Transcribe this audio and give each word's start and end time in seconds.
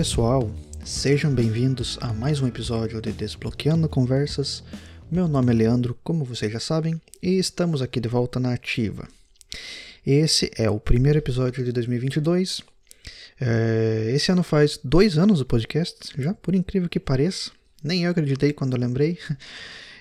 pessoal, 0.00 0.50
sejam 0.82 1.30
bem-vindos 1.30 1.98
a 2.00 2.10
mais 2.10 2.40
um 2.40 2.48
episódio 2.48 3.02
de 3.02 3.12
Desbloqueando 3.12 3.86
Conversas. 3.86 4.64
Meu 5.12 5.28
nome 5.28 5.52
é 5.52 5.54
Leandro, 5.54 5.94
como 6.02 6.24
vocês 6.24 6.50
já 6.50 6.58
sabem, 6.58 6.98
e 7.22 7.38
estamos 7.38 7.82
aqui 7.82 8.00
de 8.00 8.08
volta 8.08 8.40
na 8.40 8.54
Ativa. 8.54 9.06
Esse 10.06 10.50
é 10.56 10.70
o 10.70 10.80
primeiro 10.80 11.18
episódio 11.18 11.62
de 11.62 11.70
2022. 11.70 12.62
É, 13.38 14.10
esse 14.14 14.32
ano 14.32 14.42
faz 14.42 14.80
dois 14.82 15.18
anos 15.18 15.40
do 15.40 15.44
podcast, 15.44 16.14
já 16.16 16.32
por 16.32 16.54
incrível 16.54 16.88
que 16.88 16.98
pareça. 16.98 17.50
Nem 17.84 18.04
eu 18.04 18.10
acreditei 18.10 18.54
quando 18.54 18.74
eu 18.74 18.80
lembrei. 18.80 19.18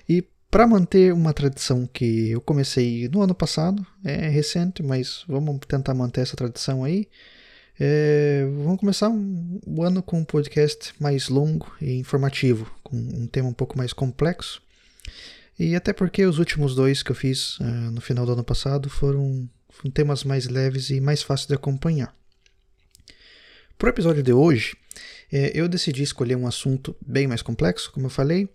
E 0.08 0.24
para 0.50 0.66
manter 0.66 1.14
uma 1.14 1.34
tradição 1.34 1.86
que 1.86 2.30
eu 2.32 2.40
comecei 2.40 3.10
no 3.10 3.22
ano 3.22 3.36
passado, 3.36 3.86
é 4.04 4.30
recente, 4.30 4.82
mas 4.82 5.26
vamos 5.28 5.60
tentar 5.68 5.94
manter 5.94 6.22
essa 6.22 6.38
tradição 6.38 6.86
aí. 6.86 7.06
É, 7.82 8.46
vamos 8.62 8.78
começar 8.78 9.08
um, 9.08 9.62
um, 9.66 9.82
ano 9.82 10.04
com 10.04 10.20
um 10.20 10.26
podcast 10.26 10.94
mais 11.00 11.30
longo 11.30 11.74
e 11.80 11.94
informativo, 11.94 12.70
com 12.84 12.98
um 12.98 13.26
tema 13.26 13.48
um 13.48 13.54
pouco 13.54 13.78
mais 13.78 13.94
complexo. 13.94 14.62
E 15.58 15.74
até 15.74 15.94
porque 15.94 16.26
os 16.26 16.40
últimos 16.40 16.76
dois 16.76 17.02
que 17.02 17.12
eu 17.12 17.16
fiz 17.16 17.58
uh, 17.60 17.64
no 17.64 18.02
final 18.02 18.26
do 18.26 18.34
ano 18.34 18.44
passado 18.44 18.90
foram, 18.90 19.50
foram, 19.70 19.92
temas 19.92 20.26
mais 20.26 20.46
leves 20.48 20.90
e 20.90 21.00
mais 21.00 21.22
fáceis 21.22 21.48
de 21.48 21.54
acompanhar. 21.54 22.14
Para 23.78 23.88
o 23.88 23.90
episódio 23.90 24.22
de 24.22 24.34
hoje, 24.34 24.76
é, 25.32 25.54
eu 25.58 25.70
decidi 25.70 26.04
escolher 26.04 26.36
um 26.36 26.48
assunto 26.48 26.94
bem 27.06 27.28
mais 27.28 27.42
complexo, 27.42 27.94
como 27.94 28.08
eu 28.08 28.10
falei, 28.10 28.50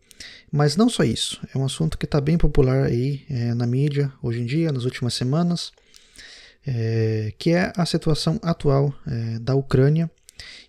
mas 0.53 0.77
não 0.77 0.91
só 0.91 1.03
isso. 1.03 1.41
É 1.55 1.57
um 1.57 1.65
assunto 1.65 1.97
que 1.97 2.05
está 2.05 2.21
bem 2.21 2.37
popular 2.37 2.85
aí 2.85 3.25
é, 3.31 3.55
na 3.55 3.67
mídia 3.67 4.13
hoje 4.23 4.41
em 4.41 4.45
dia, 4.45 4.71
nas 4.71 4.85
últimas 4.85 5.15
semanas 5.15 5.73
é, 6.67 7.33
que 7.39 7.51
é 7.51 7.73
a 7.77 7.87
situação 7.87 8.39
atual 8.43 8.95
é, 9.07 9.39
da 9.39 9.55
Ucrânia 9.55 10.11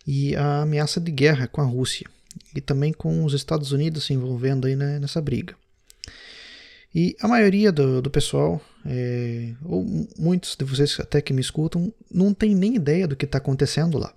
e 0.05 0.35
a 0.35 0.61
ameaça 0.61 0.99
de 0.99 1.11
guerra 1.11 1.47
com 1.47 1.61
a 1.61 1.65
Rússia 1.65 2.07
e 2.55 2.61
também 2.61 2.93
com 2.93 3.23
os 3.23 3.33
Estados 3.33 3.71
Unidos 3.71 4.05
se 4.05 4.13
envolvendo 4.13 4.67
aí 4.67 4.75
né, 4.75 4.99
nessa 4.99 5.21
briga. 5.21 5.55
E 6.93 7.15
a 7.19 7.27
maioria 7.27 7.71
do, 7.73 8.01
do 8.01 8.09
pessoal, 8.09 8.61
é, 8.85 9.53
ou 9.63 9.85
muitos 10.17 10.55
de 10.55 10.63
vocês 10.63 10.97
até 10.99 11.21
que 11.21 11.33
me 11.33 11.41
escutam, 11.41 11.93
não 12.09 12.33
tem 12.33 12.55
nem 12.55 12.75
ideia 12.75 13.05
do 13.05 13.17
que 13.17 13.25
está 13.25 13.37
acontecendo 13.37 13.97
lá, 13.97 14.13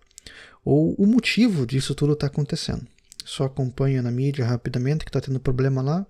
ou 0.64 0.94
o 0.94 1.06
motivo 1.06 1.66
disso 1.66 1.94
tudo 1.94 2.12
está 2.12 2.28
acontecendo. 2.28 2.86
Só 3.24 3.44
acompanha 3.44 4.00
na 4.00 4.10
mídia 4.10 4.46
rapidamente 4.46 5.04
que 5.04 5.08
está 5.08 5.20
tendo 5.20 5.40
problema 5.40 5.82
lá, 5.82 6.06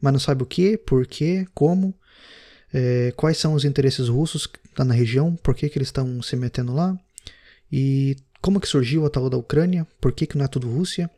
mas 0.00 0.12
não 0.12 0.20
sabe 0.20 0.44
o 0.44 0.46
que, 0.46 0.78
por 0.78 1.06
quê, 1.06 1.44
como, 1.52 1.92
é, 2.76 3.10
quais 3.16 3.38
são 3.38 3.54
os 3.54 3.64
interesses 3.64 4.06
russos 4.06 4.46
lá 4.78 4.84
na 4.84 4.92
região, 4.92 5.34
por 5.34 5.54
que, 5.54 5.66
que 5.66 5.78
eles 5.78 5.88
estão 5.88 6.20
se 6.20 6.36
metendo 6.36 6.74
lá, 6.74 6.94
e 7.72 8.16
como 8.42 8.60
que 8.60 8.68
surgiu 8.68 9.06
a 9.06 9.10
tal 9.10 9.30
da 9.30 9.38
Ucrânia, 9.38 9.86
por 9.98 10.12
que, 10.12 10.26
que 10.26 10.36
não 10.36 10.44
é 10.44 10.48
tudo 10.48 10.70
Rússia. 10.70 11.10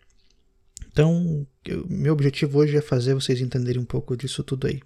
Então, 0.92 1.44
eu, 1.64 1.84
meu 1.88 2.12
objetivo 2.12 2.60
hoje 2.60 2.76
é 2.76 2.80
fazer 2.80 3.12
vocês 3.12 3.40
entenderem 3.40 3.82
um 3.82 3.84
pouco 3.84 4.16
disso 4.16 4.44
tudo 4.44 4.68
aí. 4.68 4.80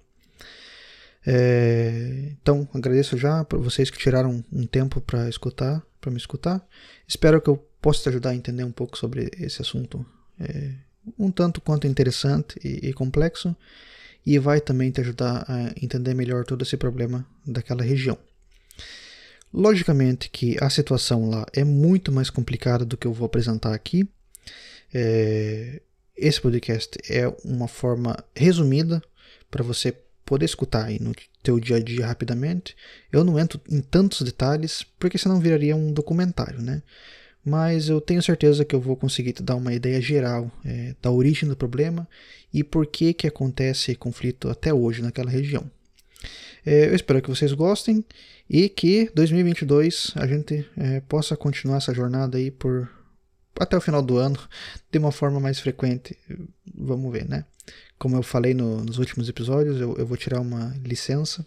É, 1.27 2.31
então, 2.41 2.67
agradeço 2.73 3.19
já 3.19 3.45
para 3.45 3.59
vocês 3.59 3.91
que 3.91 3.99
tiraram 3.99 4.43
um 4.51 4.67
tempo 4.67 4.99
para 4.99 5.29
escutar, 5.29 5.83
para 6.01 6.11
me 6.11 6.17
escutar. 6.17 6.67
Espero 7.07 7.39
que 7.43 7.51
eu 7.51 7.59
possa 7.83 8.05
te 8.05 8.09
ajudar 8.09 8.31
a 8.31 8.35
entender 8.35 8.65
um 8.65 8.73
pouco 8.73 8.97
sobre 8.97 9.31
esse 9.39 9.61
assunto, 9.61 10.07
é, 10.41 10.73
um 11.19 11.31
tanto 11.31 11.61
quanto 11.61 11.87
interessante 11.87 12.59
e, 12.65 12.89
e 12.89 12.93
complexo 12.95 13.55
e 14.25 14.39
vai 14.39 14.61
também 14.61 14.91
te 14.91 15.01
ajudar 15.01 15.45
a 15.49 15.73
entender 15.83 16.15
melhor 16.15 16.45
todo 16.45 16.63
esse 16.63 16.77
problema 16.77 17.27
daquela 17.45 17.83
região. 17.83 18.19
Logicamente 19.53 20.31
que 20.31 20.57
a 20.63 20.71
situação 20.71 21.29
lá 21.29 21.45
é 21.53 21.63
muito 21.63 22.11
mais 22.11 22.31
complicada 22.31 22.85
do 22.85 22.97
que 22.97 23.07
eu 23.07 23.13
vou 23.13 23.27
apresentar 23.27 23.75
aqui. 23.75 24.09
É, 24.95 25.81
esse 26.17 26.41
podcast 26.41 26.99
é 27.09 27.29
uma 27.45 27.69
forma 27.69 28.17
resumida 28.35 29.03
para 29.51 29.63
você 29.63 29.95
poder 30.25 30.47
escutar 30.47 30.87
aí 30.87 30.99
no 30.99 31.13
teu 31.43 31.61
dia 31.61 31.77
a 31.77 31.81
dia 31.81 32.07
rapidamente. 32.07 32.75
Eu 33.11 33.25
não 33.25 33.39
entro 33.39 33.61
em 33.69 33.81
tantos 33.81 34.23
detalhes 34.23 34.85
porque 34.99 35.19
senão 35.19 35.41
viraria 35.41 35.77
um 35.77 35.93
documentário, 35.93 36.63
né? 36.63 36.83
Mas 37.45 37.89
eu 37.89 38.01
tenho 38.01 38.23
certeza 38.23 38.65
que 38.65 38.75
eu 38.75 38.81
vou 38.81 38.97
conseguir 38.97 39.33
te 39.33 39.43
dar 39.43 39.57
uma 39.57 39.75
ideia 39.75 40.01
geral 40.01 40.51
é, 40.65 40.95
da 41.03 41.11
origem 41.11 41.49
do 41.49 41.57
problema 41.57 42.09
e 42.53 42.63
por 42.63 42.87
que, 42.87 43.13
que 43.13 43.27
acontece 43.27 43.95
conflito 43.95 44.49
até 44.49 44.73
hoje 44.73 45.03
naquela 45.03 45.31
região. 45.31 45.69
É, 46.65 46.87
eu 46.87 46.95
espero 46.95 47.21
que 47.21 47.29
vocês 47.29 47.53
gostem 47.53 48.05
e 48.49 48.69
que 48.69 49.11
2022 49.15 50.13
a 50.15 50.27
gente 50.27 50.65
é, 50.77 51.01
possa 51.01 51.37
continuar 51.37 51.79
essa 51.79 51.93
jornada 51.93 52.39
aí 52.39 52.51
por 52.51 52.89
até 53.59 53.77
o 53.77 53.81
final 53.81 54.03
do 54.03 54.17
ano 54.17 54.39
de 54.91 54.99
uma 54.99 55.13
forma 55.13 55.41
mais 55.41 55.59
frequente. 55.59 56.17
Vamos 56.75 57.13
ver, 57.13 57.29
né? 57.29 57.45
Como 57.99 58.17
eu 58.17 58.23
falei 58.23 58.55
no, 58.55 58.83
nos 58.83 58.99
últimos 58.99 59.29
episódios, 59.29 59.81
eu, 59.81 59.97
eu, 59.97 60.07
vou 60.07 60.17
tirar 60.17 60.41
uma 60.41 60.75
licença 60.85 61.47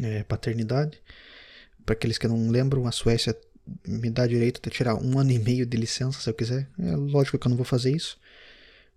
é, 0.00 0.22
paternidade. 0.24 0.98
Para 1.84 1.94
aqueles 1.94 2.18
que 2.18 2.28
não 2.28 2.50
lembram, 2.50 2.86
a 2.86 2.92
Suécia 2.92 3.36
me 3.86 4.10
dá 4.10 4.26
direito 4.26 4.60
de 4.62 4.70
tirar 4.70 4.94
um 4.96 5.18
ano 5.18 5.30
e 5.30 5.38
meio 5.38 5.64
de 5.64 5.76
licença 5.76 6.20
se 6.20 6.28
eu 6.28 6.34
quiser. 6.34 6.68
É 6.78 6.96
lógico 6.96 7.38
que 7.38 7.46
eu 7.46 7.50
não 7.50 7.56
vou 7.56 7.64
fazer 7.64 7.94
isso. 7.94 8.18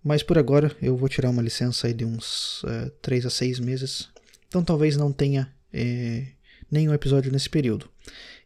Mas 0.02 0.22
por 0.22 0.38
agora 0.38 0.74
eu 0.80 0.96
vou 0.96 1.08
tirar 1.08 1.30
uma 1.30 1.42
licença 1.42 1.92
de 1.92 2.04
uns 2.04 2.62
uh, 2.64 2.86
é, 2.86 2.92
3 3.02 3.26
a 3.26 3.30
6 3.30 3.58
meses. 3.60 4.08
Então 4.48 4.62
talvez 4.62 4.96
não 4.96 5.12
tenha 5.12 5.52
eh, 5.72 6.28
nenhum 6.70 6.94
episódio 6.94 7.32
nesse 7.32 7.50
período. 7.50 7.88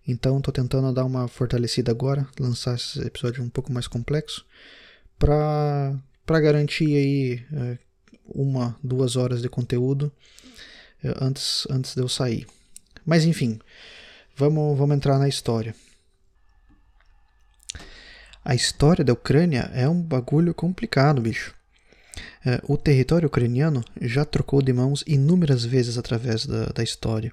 Então 0.08 0.38
estou 0.38 0.52
tentando 0.52 0.92
dar 0.92 1.04
uma 1.04 1.28
fortalecida 1.28 1.90
agora, 1.90 2.26
lançar 2.38 2.76
esse 2.76 2.98
episódio 3.02 3.44
um 3.44 3.50
pouco 3.50 3.70
mais 3.70 3.86
complexo, 3.86 4.46
para 5.18 6.00
garantir 6.40 6.96
aí 6.96 7.44
uh, 7.52 7.78
uma, 8.24 8.74
duas 8.82 9.16
horas 9.16 9.42
de 9.42 9.48
conteúdo 9.50 10.10
antes, 11.20 11.66
antes 11.68 11.94
de 11.94 12.00
eu 12.00 12.08
sair. 12.08 12.46
Mas 13.04 13.24
enfim, 13.26 13.60
vamos, 14.34 14.78
vamos 14.78 14.96
entrar 14.96 15.18
na 15.18 15.28
história. 15.28 15.74
A 18.44 18.54
história 18.54 19.04
da 19.04 19.12
Ucrânia 19.12 19.70
é 19.74 19.88
um 19.88 20.00
bagulho 20.00 20.54
complicado, 20.54 21.20
bicho. 21.20 21.54
É, 22.44 22.60
o 22.66 22.76
território 22.76 23.26
ucraniano 23.26 23.84
já 24.00 24.24
trocou 24.24 24.62
de 24.62 24.72
mãos 24.72 25.04
inúmeras 25.06 25.64
vezes 25.64 25.98
através 25.98 26.46
da, 26.46 26.66
da 26.66 26.82
história. 26.82 27.32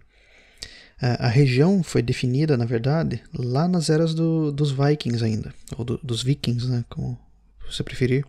É, 1.02 1.16
a 1.20 1.28
região 1.28 1.82
foi 1.82 2.02
definida, 2.02 2.58
na 2.58 2.66
verdade, 2.66 3.24
lá 3.34 3.68
nas 3.68 3.90
eras 3.90 4.14
do, 4.14 4.52
dos 4.52 4.72
Vikings 4.72 5.24
ainda, 5.24 5.54
ou 5.78 5.86
do, 5.86 5.98
dos 6.00 6.24
Vikings, 6.24 6.68
né, 6.68 6.84
como 6.90 7.18
você 7.66 7.84
preferir, 7.84 8.26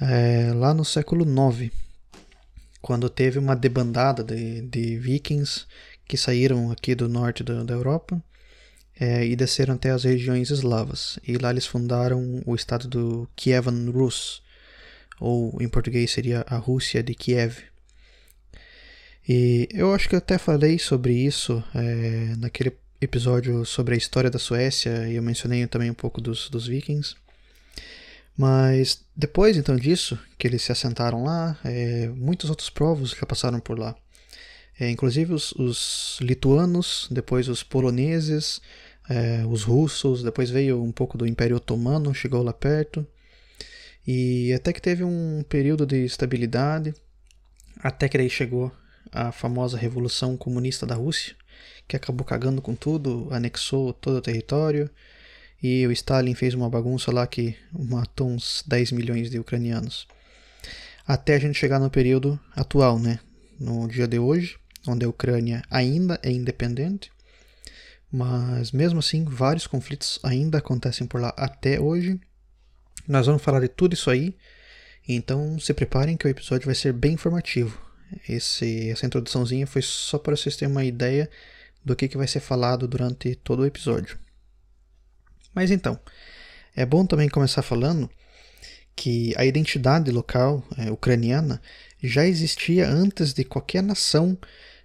é, 0.00 0.52
lá 0.54 0.74
no 0.74 0.84
século 0.84 1.24
IX, 1.24 1.72
quando 2.82 3.08
teve 3.08 3.38
uma 3.38 3.56
debandada 3.56 4.22
de, 4.22 4.60
de 4.62 4.98
vikings 4.98 5.64
que 6.06 6.18
saíram 6.18 6.70
aqui 6.70 6.94
do 6.94 7.08
norte 7.08 7.42
da, 7.42 7.62
da 7.62 7.72
Europa 7.72 8.22
é, 8.98 9.26
e 9.26 9.34
desceram 9.36 9.74
até 9.74 9.90
as 9.90 10.04
regiões 10.04 10.50
eslavas. 10.50 11.18
E 11.26 11.36
lá 11.36 11.50
eles 11.50 11.66
fundaram 11.66 12.42
o 12.46 12.54
estado 12.54 12.88
do 12.88 13.28
Kievan 13.36 13.90
Rus, 13.90 14.42
ou 15.20 15.56
em 15.60 15.68
português 15.68 16.10
seria 16.10 16.44
a 16.48 16.56
Rússia 16.56 17.02
de 17.02 17.14
Kiev. 17.14 17.58
E 19.28 19.68
eu 19.72 19.94
acho 19.94 20.08
que 20.08 20.14
eu 20.14 20.18
até 20.18 20.36
falei 20.36 20.78
sobre 20.78 21.14
isso 21.14 21.62
é, 21.74 22.34
naquele 22.36 22.76
episódio 23.00 23.64
sobre 23.64 23.94
a 23.94 23.98
história 23.98 24.30
da 24.30 24.38
Suécia 24.38 25.08
e 25.08 25.16
eu 25.16 25.22
mencionei 25.22 25.66
também 25.66 25.90
um 25.90 25.94
pouco 25.94 26.20
dos, 26.20 26.48
dos 26.48 26.66
vikings. 26.66 27.14
Mas 28.36 29.04
depois 29.16 29.56
então 29.56 29.76
disso, 29.76 30.18
que 30.36 30.46
eles 30.46 30.62
se 30.62 30.72
assentaram 30.72 31.22
lá, 31.24 31.58
é, 31.64 32.08
muitos 32.08 32.50
outros 32.50 32.68
povos 32.68 33.10
já 33.10 33.24
passaram 33.24 33.60
por 33.60 33.78
lá. 33.78 33.94
É, 34.78 34.90
inclusive 34.90 35.32
os, 35.32 35.52
os, 35.52 36.18
lituanos, 36.20 37.06
depois 37.10 37.48
os 37.48 37.62
poloneses, 37.62 38.60
é, 39.08 39.44
os 39.46 39.62
russos, 39.62 40.22
depois 40.22 40.50
veio 40.50 40.82
um 40.82 40.92
pouco 40.92 41.18
do 41.18 41.26
Império 41.26 41.56
Otomano, 41.56 42.14
chegou 42.14 42.42
lá 42.42 42.52
perto. 42.52 43.06
E 44.06 44.52
até 44.52 44.72
que 44.72 44.80
teve 44.80 45.04
um 45.04 45.44
período 45.48 45.86
de 45.86 46.04
estabilidade, 46.04 46.94
até 47.78 48.08
que 48.08 48.18
daí 48.18 48.30
chegou 48.30 48.72
a 49.12 49.32
famosa 49.32 49.78
Revolução 49.78 50.36
Comunista 50.36 50.86
da 50.86 50.94
Rússia, 50.94 51.34
que 51.86 51.96
acabou 51.96 52.24
cagando 52.24 52.60
com 52.60 52.74
tudo, 52.74 53.28
anexou 53.30 53.92
todo 53.92 54.16
o 54.16 54.22
território, 54.22 54.90
e 55.62 55.86
o 55.86 55.92
Stalin 55.92 56.34
fez 56.34 56.52
uma 56.52 56.68
bagunça 56.68 57.10
lá 57.10 57.26
que 57.26 57.56
matou 57.72 58.28
uns 58.28 58.62
10 58.66 58.92
milhões 58.92 59.30
de 59.30 59.38
ucranianos. 59.38 60.06
Até 61.06 61.34
a 61.34 61.38
gente 61.38 61.58
chegar 61.58 61.78
no 61.78 61.90
período 61.90 62.38
atual, 62.54 62.98
né? 62.98 63.18
No 63.58 63.86
dia 63.86 64.06
de 64.06 64.18
hoje, 64.18 64.56
onde 64.86 65.04
a 65.04 65.08
Ucrânia 65.08 65.62
ainda 65.70 66.18
é 66.22 66.30
independente, 66.30 67.10
mas 68.10 68.72
mesmo 68.72 68.98
assim, 68.98 69.24
vários 69.24 69.66
conflitos 69.66 70.18
ainda 70.22 70.58
acontecem 70.58 71.06
por 71.06 71.20
lá 71.20 71.34
até 71.36 71.80
hoje. 71.80 72.20
Nós 73.06 73.26
vamos 73.26 73.42
falar 73.42 73.60
de 73.60 73.68
tudo 73.68 73.94
isso 73.94 74.10
aí. 74.10 74.36
Então 75.06 75.58
se 75.58 75.74
preparem 75.74 76.16
que 76.16 76.26
o 76.26 76.30
episódio 76.30 76.66
vai 76.66 76.74
ser 76.74 76.92
bem 76.92 77.12
informativo. 77.12 77.80
Esse, 78.28 78.90
essa 78.90 79.06
introduçãozinha 79.06 79.66
foi 79.66 79.82
só 79.82 80.18
para 80.18 80.36
vocês 80.36 80.56
terem 80.56 80.72
uma 80.72 80.84
ideia 80.84 81.28
do 81.84 81.96
que, 81.96 82.08
que 82.08 82.16
vai 82.16 82.26
ser 82.26 82.40
falado 82.40 82.88
durante 82.88 83.34
todo 83.34 83.60
o 83.60 83.66
episódio. 83.66 84.18
Mas 85.54 85.70
então, 85.70 85.98
É 86.76 86.84
bom 86.84 87.06
também 87.06 87.28
começar 87.28 87.62
falando 87.62 88.10
que 88.96 89.32
a 89.36 89.44
identidade 89.44 90.10
local 90.10 90.66
é, 90.76 90.90
ucraniana 90.90 91.62
já 92.02 92.26
existia 92.26 92.88
antes 92.88 93.32
de 93.32 93.44
qualquer 93.44 93.82
nação 93.82 94.36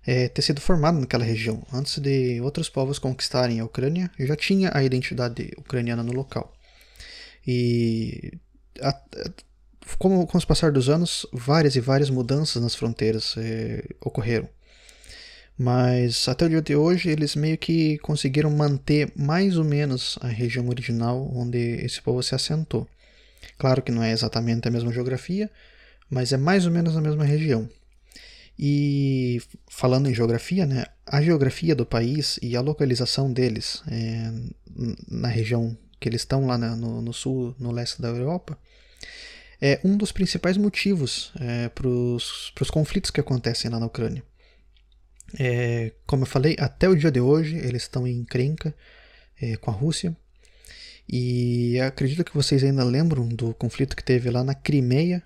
é, 0.09 0.27
ter 0.27 0.41
sido 0.41 0.59
formada 0.59 0.99
naquela 0.99 1.23
região. 1.23 1.61
Antes 1.71 1.99
de 1.99 2.41
outros 2.41 2.67
povos 2.67 2.97
conquistarem 2.97 3.59
a 3.59 3.65
Ucrânia, 3.65 4.09
já 4.17 4.35
tinha 4.35 4.71
a 4.73 4.83
identidade 4.83 5.53
ucraniana 5.55 6.01
no 6.01 6.11
local. 6.11 6.51
E 7.45 8.33
a, 8.81 8.91
com, 9.99 10.25
com 10.25 10.37
o 10.39 10.47
passar 10.47 10.71
dos 10.71 10.89
anos, 10.89 11.27
várias 11.31 11.75
e 11.75 11.79
várias 11.79 12.09
mudanças 12.09 12.59
nas 12.59 12.73
fronteiras 12.73 13.35
é, 13.37 13.83
ocorreram. 14.01 14.49
Mas 15.55 16.27
até 16.27 16.45
o 16.45 16.49
dia 16.49 16.61
de 16.63 16.75
hoje 16.75 17.09
eles 17.09 17.35
meio 17.35 17.57
que 17.59 17.99
conseguiram 17.99 18.49
manter 18.49 19.11
mais 19.15 19.57
ou 19.57 19.63
menos 19.63 20.17
a 20.21 20.27
região 20.27 20.67
original 20.69 21.29
onde 21.35 21.85
esse 21.85 22.01
povo 22.01 22.23
se 22.23 22.33
assentou. 22.33 22.87
Claro 23.59 23.83
que 23.83 23.91
não 23.91 24.01
é 24.01 24.11
exatamente 24.11 24.67
a 24.67 24.71
mesma 24.71 24.91
geografia, 24.91 25.51
mas 26.09 26.33
é 26.33 26.37
mais 26.37 26.65
ou 26.65 26.71
menos 26.71 26.97
a 26.97 27.01
mesma 27.01 27.25
região. 27.25 27.69
E 28.61 29.41
falando 29.69 30.09
em 30.09 30.13
geografia, 30.13 30.65
né, 30.65 30.85
a 31.05 31.21
geografia 31.21 31.73
do 31.73 31.85
país 31.85 32.37
e 32.41 32.57
a 32.57 32.61
localização 32.61 33.31
deles 33.31 33.81
é, 33.89 34.33
na 35.07 35.29
região 35.29 35.77
que 35.97 36.09
eles 36.09 36.21
estão 36.21 36.45
lá 36.45 36.57
no, 36.57 37.01
no, 37.01 37.13
sul, 37.13 37.55
no 37.57 37.71
leste 37.71 38.01
da 38.01 38.09
Europa, 38.09 38.57
é 39.61 39.79
um 39.81 39.95
dos 39.95 40.11
principais 40.11 40.57
motivos 40.57 41.31
é, 41.39 41.69
para 41.69 41.87
os 41.87 42.69
conflitos 42.69 43.11
que 43.11 43.21
acontecem 43.21 43.71
lá 43.71 43.79
na 43.79 43.85
Ucrânia. 43.85 44.23
É, 45.37 45.93
como 46.05 46.23
eu 46.23 46.27
falei, 46.27 46.57
até 46.59 46.89
o 46.89 46.95
dia 46.95 47.11
de 47.11 47.21
hoje 47.21 47.55
eles 47.55 47.83
estão 47.83 48.05
em 48.05 48.17
encrenca 48.17 48.75
é, 49.41 49.55
com 49.55 49.71
a 49.71 49.73
Rússia. 49.73 50.15
E 51.07 51.79
acredito 51.79 52.25
que 52.25 52.35
vocês 52.35 52.61
ainda 52.61 52.83
lembram 52.83 53.27
do 53.27 53.53
conflito 53.53 53.95
que 53.95 54.03
teve 54.03 54.29
lá 54.29 54.43
na 54.43 54.53
Crimeia, 54.53 55.23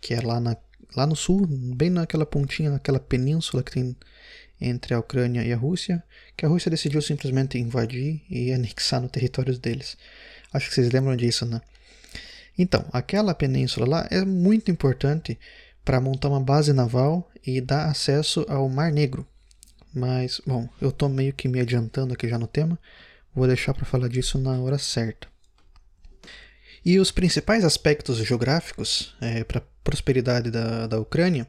que 0.00 0.14
é 0.14 0.20
lá, 0.20 0.40
na, 0.40 0.56
lá 0.96 1.06
no 1.06 1.16
sul, 1.16 1.46
bem 1.46 1.90
naquela 1.90 2.26
pontinha, 2.26 2.70
naquela 2.70 3.00
península 3.00 3.62
que 3.62 3.72
tem 3.72 3.96
entre 4.60 4.94
a 4.94 4.98
Ucrânia 4.98 5.42
e 5.42 5.52
a 5.52 5.56
Rússia, 5.56 6.02
que 6.36 6.46
a 6.46 6.48
Rússia 6.48 6.70
decidiu 6.70 7.02
simplesmente 7.02 7.58
invadir 7.58 8.22
e 8.30 8.52
anexar 8.52 9.00
no 9.00 9.08
território 9.08 9.58
deles. 9.58 9.96
Acho 10.52 10.68
que 10.68 10.74
vocês 10.74 10.90
lembram 10.90 11.16
disso, 11.16 11.44
né? 11.44 11.60
Então, 12.56 12.84
aquela 12.92 13.34
península 13.34 13.86
lá 13.86 14.08
é 14.10 14.24
muito 14.24 14.70
importante 14.70 15.38
para 15.84 16.00
montar 16.00 16.28
uma 16.28 16.40
base 16.40 16.72
naval 16.72 17.28
e 17.44 17.60
dar 17.60 17.86
acesso 17.86 18.46
ao 18.48 18.68
Mar 18.68 18.92
Negro. 18.92 19.26
Mas, 19.92 20.40
bom, 20.46 20.68
eu 20.80 20.88
estou 20.90 21.08
meio 21.08 21.32
que 21.32 21.48
me 21.48 21.60
adiantando 21.60 22.14
aqui 22.14 22.28
já 22.28 22.38
no 22.38 22.46
tema, 22.46 22.78
vou 23.34 23.46
deixar 23.46 23.74
para 23.74 23.84
falar 23.84 24.08
disso 24.08 24.38
na 24.38 24.58
hora 24.60 24.78
certa. 24.78 25.33
E 26.84 26.98
os 26.98 27.10
principais 27.10 27.64
aspectos 27.64 28.18
geográficos 28.18 29.14
é, 29.20 29.42
para 29.42 29.58
a 29.58 29.62
prosperidade 29.82 30.50
da, 30.50 30.86
da 30.86 31.00
Ucrânia 31.00 31.48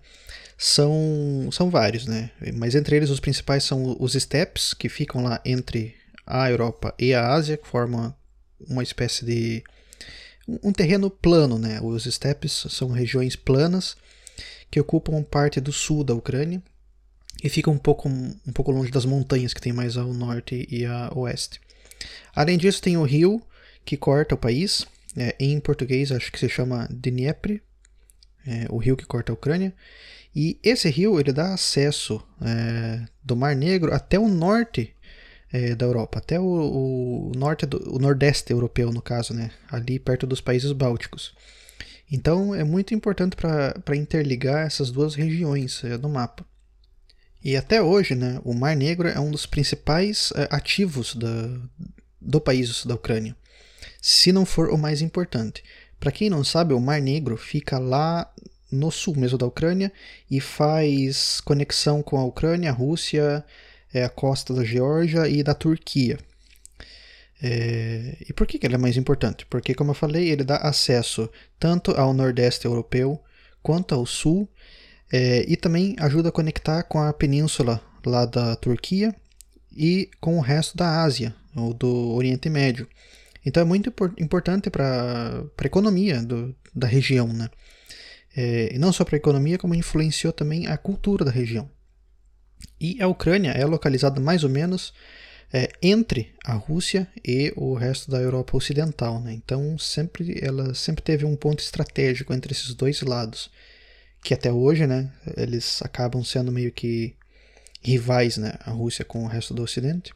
são, 0.57 1.49
são 1.51 1.69
vários, 1.69 2.05
né? 2.05 2.31
Mas 2.53 2.75
entre 2.75 2.95
eles 2.95 3.09
os 3.09 3.19
principais 3.19 3.63
são 3.63 3.97
os 3.99 4.13
steppes, 4.13 4.73
que 4.73 4.87
ficam 4.87 5.23
lá 5.23 5.41
entre 5.43 5.95
a 6.25 6.49
Europa 6.49 6.93
e 6.97 7.13
a 7.13 7.33
Ásia, 7.33 7.57
que 7.57 7.67
formam 7.67 8.15
uma 8.67 8.81
espécie 8.81 9.25
de 9.25 9.63
um 10.47 10.71
terreno 10.71 11.09
plano, 11.09 11.57
né? 11.57 11.79
Os 11.81 12.05
steppes 12.05 12.65
são 12.69 12.89
regiões 12.89 13.35
planas 13.35 13.97
que 14.71 14.79
ocupam 14.79 15.21
parte 15.23 15.59
do 15.59 15.71
sul 15.71 16.03
da 16.03 16.13
Ucrânia 16.13 16.61
e 17.43 17.49
ficam 17.49 17.73
um 17.73 17.77
pouco, 17.77 18.07
um 18.07 18.53
pouco 18.53 18.71
longe 18.71 18.91
das 18.91 19.05
montanhas 19.05 19.53
que 19.53 19.61
tem 19.61 19.73
mais 19.73 19.97
ao 19.97 20.13
norte 20.13 20.67
e 20.69 20.85
a 20.85 21.11
oeste. 21.15 21.59
Além 22.33 22.57
disso, 22.57 22.81
tem 22.81 22.97
o 22.97 23.03
rio 23.03 23.41
que 23.83 23.97
corta 23.97 24.35
o 24.35 24.37
país. 24.37 24.85
É, 25.17 25.35
em 25.39 25.59
português, 25.59 26.11
acho 26.11 26.31
que 26.31 26.39
se 26.39 26.49
chama 26.49 26.87
Dniepr, 26.91 27.61
é, 28.45 28.67
o 28.69 28.77
rio 28.77 28.97
que 28.97 29.05
corta 29.05 29.31
a 29.31 29.35
Ucrânia. 29.35 29.73
E 30.35 30.59
esse 30.61 30.89
rio 30.89 31.19
ele 31.19 31.31
dá 31.31 31.53
acesso 31.53 32.21
é, 32.41 33.05
do 33.23 33.35
Mar 33.35 33.55
Negro 33.55 33.93
até 33.93 34.19
o 34.19 34.27
norte 34.27 34.93
é, 35.51 35.73
da 35.73 35.85
Europa, 35.85 36.19
até 36.19 36.37
o, 36.39 36.43
o 36.43 37.31
norte 37.35 37.65
do, 37.65 37.95
o 37.95 37.99
nordeste 37.99 38.51
europeu, 38.51 38.91
no 38.91 39.01
caso, 39.01 39.33
né, 39.33 39.51
ali 39.71 39.97
perto 39.97 40.27
dos 40.27 40.41
países 40.41 40.73
bálticos. 40.73 41.33
Então 42.11 42.53
é 42.53 42.63
muito 42.63 42.93
importante 42.93 43.35
para 43.35 43.95
interligar 43.95 44.65
essas 44.65 44.91
duas 44.91 45.15
regiões 45.15 45.83
é, 45.83 45.97
do 45.97 46.09
mapa. 46.09 46.45
E 47.41 47.55
até 47.55 47.81
hoje, 47.81 48.15
né, 48.15 48.41
o 48.43 48.53
Mar 48.53 48.75
Negro 48.75 49.07
é 49.07 49.19
um 49.19 49.31
dos 49.31 49.45
principais 49.45 50.33
é, 50.35 50.47
ativos 50.51 51.15
da, 51.15 51.59
do 52.19 52.41
país 52.41 52.85
da 52.85 52.95
Ucrânia, 52.95 53.35
se 54.07 54.31
não 54.31 54.45
for 54.45 54.69
o 54.69 54.77
mais 54.77 55.01
importante. 55.01 55.63
Para 55.99 56.11
quem 56.11 56.29
não 56.29 56.43
sabe, 56.43 56.75
o 56.75 56.79
Mar 56.79 57.01
Negro 57.01 57.35
fica 57.35 57.79
lá 57.79 58.31
no 58.71 58.91
sul 58.91 59.15
mesmo 59.15 59.35
da 59.35 59.47
Ucrânia 59.47 59.91
e 60.29 60.39
faz 60.39 61.41
conexão 61.41 62.03
com 62.03 62.15
a 62.15 62.23
Ucrânia, 62.23 62.69
a 62.69 62.73
Rússia, 62.73 63.43
é, 63.91 64.03
a 64.03 64.09
costa 64.09 64.53
da 64.53 64.63
Geórgia 64.63 65.27
e 65.27 65.41
da 65.41 65.55
Turquia. 65.55 66.19
É, 67.41 68.17
e 68.29 68.31
por 68.31 68.45
que, 68.45 68.59
que 68.59 68.67
ele 68.67 68.75
é 68.75 68.77
mais 68.77 68.95
importante? 68.95 69.43
Porque, 69.47 69.73
como 69.73 69.89
eu 69.89 69.95
falei, 69.95 70.29
ele 70.29 70.43
dá 70.43 70.57
acesso 70.57 71.27
tanto 71.59 71.89
ao 71.89 72.13
Nordeste 72.13 72.65
europeu 72.65 73.19
quanto 73.63 73.95
ao 73.95 74.05
Sul 74.05 74.47
é, 75.11 75.43
e 75.47 75.57
também 75.57 75.95
ajuda 75.97 76.29
a 76.29 76.31
conectar 76.31 76.83
com 76.83 76.99
a 76.99 77.11
península 77.11 77.81
lá 78.05 78.27
da 78.27 78.55
Turquia 78.55 79.15
e 79.75 80.11
com 80.21 80.37
o 80.37 80.41
resto 80.41 80.77
da 80.77 81.01
Ásia, 81.01 81.33
ou 81.55 81.73
do 81.73 82.13
Oriente 82.13 82.51
Médio. 82.51 82.87
Então 83.45 83.61
é 83.61 83.65
muito 83.65 83.93
importante 84.17 84.69
para 84.69 85.43
a 85.57 85.65
economia 85.65 86.21
do, 86.21 86.55
da 86.73 86.87
região, 86.87 87.27
né? 87.27 87.49
É, 88.35 88.73
e 88.73 88.77
não 88.77 88.91
só 88.91 89.05
para 89.05 89.15
a 89.15 89.17
economia, 89.17 89.57
como 89.57 89.75
influenciou 89.75 90.33
também 90.33 90.67
a 90.67 90.77
cultura 90.77 91.23
da 91.23 91.31
região. 91.31 91.69
E 92.79 93.01
a 93.01 93.07
Ucrânia 93.07 93.51
é 93.51 93.65
localizada 93.65 94.19
mais 94.19 94.43
ou 94.43 94.49
menos 94.49 94.93
é, 95.53 95.69
entre 95.81 96.33
a 96.43 96.53
Rússia 96.53 97.07
e 97.23 97.53
o 97.55 97.75
resto 97.75 98.11
da 98.11 98.19
Europa 98.19 98.57
Ocidental. 98.57 99.21
Né? 99.21 99.33
Então 99.33 99.77
sempre 99.77 100.37
ela 100.41 100.73
sempre 100.73 101.03
teve 101.03 101.23
um 101.25 101.35
ponto 101.35 101.59
estratégico 101.59 102.33
entre 102.33 102.51
esses 102.51 102.73
dois 102.73 103.01
lados, 103.01 103.49
que 104.21 104.33
até 104.33 104.51
hoje 104.51 104.85
né, 104.85 105.13
eles 105.37 105.81
acabam 105.81 106.23
sendo 106.23 106.51
meio 106.51 106.71
que 106.71 107.15
rivais, 107.81 108.37
né, 108.37 108.53
a 108.61 108.71
Rússia 108.71 109.05
com 109.05 109.23
o 109.23 109.27
resto 109.27 109.53
do 109.53 109.61
Ocidente. 109.61 110.11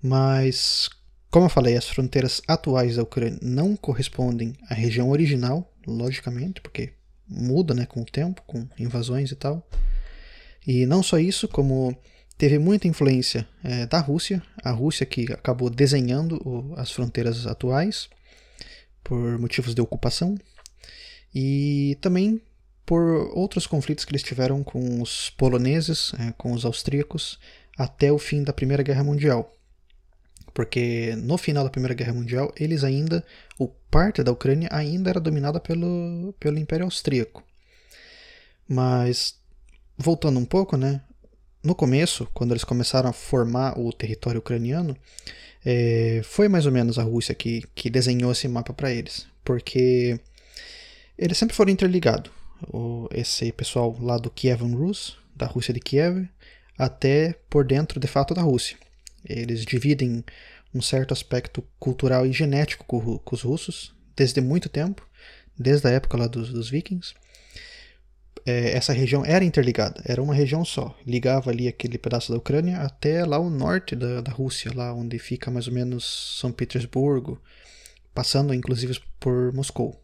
Mas, 0.00 0.88
como 1.30 1.46
eu 1.46 1.50
falei, 1.50 1.76
as 1.76 1.88
fronteiras 1.88 2.40
atuais 2.46 2.96
da 2.96 3.02
Ucrânia 3.02 3.38
não 3.42 3.76
correspondem 3.76 4.54
à 4.68 4.74
região 4.74 5.10
original, 5.10 5.70
logicamente, 5.86 6.60
porque 6.60 6.92
muda 7.28 7.74
né, 7.74 7.84
com 7.84 8.00
o 8.00 8.06
tempo, 8.06 8.42
com 8.46 8.66
invasões 8.78 9.30
e 9.30 9.36
tal. 9.36 9.66
E 10.66 10.86
não 10.86 11.02
só 11.02 11.18
isso, 11.18 11.46
como 11.46 11.96
teve 12.36 12.58
muita 12.58 12.88
influência 12.88 13.46
é, 13.62 13.84
da 13.86 13.98
Rússia, 13.98 14.42
a 14.62 14.70
Rússia 14.70 15.04
que 15.04 15.30
acabou 15.32 15.68
desenhando 15.68 16.40
o, 16.46 16.74
as 16.76 16.90
fronteiras 16.90 17.46
atuais 17.46 18.08
por 19.02 19.38
motivos 19.38 19.74
de 19.74 19.80
ocupação 19.80 20.36
e 21.34 21.98
também 22.00 22.40
por 22.86 23.02
outros 23.36 23.66
conflitos 23.66 24.04
que 24.04 24.12
eles 24.12 24.22
tiveram 24.22 24.62
com 24.62 25.02
os 25.02 25.28
poloneses, 25.30 26.12
é, 26.18 26.32
com 26.38 26.52
os 26.52 26.64
austríacos, 26.64 27.38
até 27.76 28.10
o 28.10 28.18
fim 28.18 28.42
da 28.42 28.52
Primeira 28.52 28.82
Guerra 28.82 29.04
Mundial. 29.04 29.54
Porque 30.58 31.14
no 31.14 31.38
final 31.38 31.62
da 31.62 31.70
Primeira 31.70 31.94
Guerra 31.94 32.12
Mundial, 32.12 32.52
eles 32.58 32.82
ainda, 32.82 33.24
o 33.56 33.68
parte 33.68 34.24
da 34.24 34.32
Ucrânia 34.32 34.68
ainda 34.72 35.08
era 35.08 35.20
dominada 35.20 35.60
pelo, 35.60 36.34
pelo 36.40 36.58
Império 36.58 36.84
Austríaco. 36.84 37.44
Mas 38.68 39.38
voltando 39.96 40.40
um 40.40 40.44
pouco, 40.44 40.76
né? 40.76 41.00
no 41.62 41.76
começo, 41.76 42.28
quando 42.34 42.50
eles 42.50 42.64
começaram 42.64 43.08
a 43.08 43.12
formar 43.12 43.78
o 43.78 43.92
território 43.92 44.40
ucraniano, 44.40 44.96
é, 45.64 46.22
foi 46.24 46.48
mais 46.48 46.66
ou 46.66 46.72
menos 46.72 46.98
a 46.98 47.04
Rússia 47.04 47.36
que, 47.36 47.62
que 47.72 47.88
desenhou 47.88 48.32
esse 48.32 48.48
mapa 48.48 48.72
para 48.72 48.90
eles, 48.90 49.28
porque 49.44 50.18
eles 51.16 51.38
sempre 51.38 51.54
foram 51.54 51.70
interligados. 51.70 52.32
O, 52.72 53.08
esse 53.12 53.52
pessoal 53.52 53.96
lá 54.00 54.18
do 54.18 54.28
Kievan 54.28 54.74
Rus, 54.74 55.18
da 55.36 55.46
Rússia 55.46 55.72
de 55.72 55.78
Kiev, 55.78 56.28
até 56.76 57.36
por 57.48 57.64
dentro 57.64 58.00
de 58.00 58.08
fato 58.08 58.34
da 58.34 58.42
Rússia. 58.42 58.76
Eles 59.28 59.64
dividem 59.64 60.24
um 60.74 60.80
certo 60.80 61.12
aspecto 61.12 61.62
cultural 61.78 62.26
e 62.26 62.32
genético 62.32 62.84
com, 62.84 63.18
com 63.18 63.34
os 63.34 63.42
russos 63.42 63.94
desde 64.16 64.40
muito 64.40 64.68
tempo, 64.68 65.06
desde 65.56 65.86
a 65.86 65.90
época 65.90 66.16
lá 66.16 66.26
dos, 66.26 66.52
dos 66.52 66.68
vikings 66.70 67.14
é, 68.48 68.72
essa 68.72 68.94
região 68.94 69.24
era 69.24 69.44
interligada, 69.44 70.02
era 70.06 70.22
uma 70.22 70.34
região 70.34 70.64
só. 70.64 70.96
Ligava 71.06 71.50
ali 71.50 71.68
aquele 71.68 71.98
pedaço 71.98 72.32
da 72.32 72.38
Ucrânia 72.38 72.78
até 72.78 73.24
lá 73.24 73.38
o 73.38 73.50
norte 73.50 73.94
da, 73.94 74.22
da 74.22 74.32
Rússia, 74.32 74.72
lá 74.74 74.92
onde 74.94 75.18
fica 75.18 75.50
mais 75.50 75.66
ou 75.68 75.74
menos 75.74 76.38
São 76.40 76.50
Petersburgo, 76.50 77.40
passando 78.14 78.54
inclusive 78.54 78.98
por 79.20 79.52
Moscou. 79.52 80.02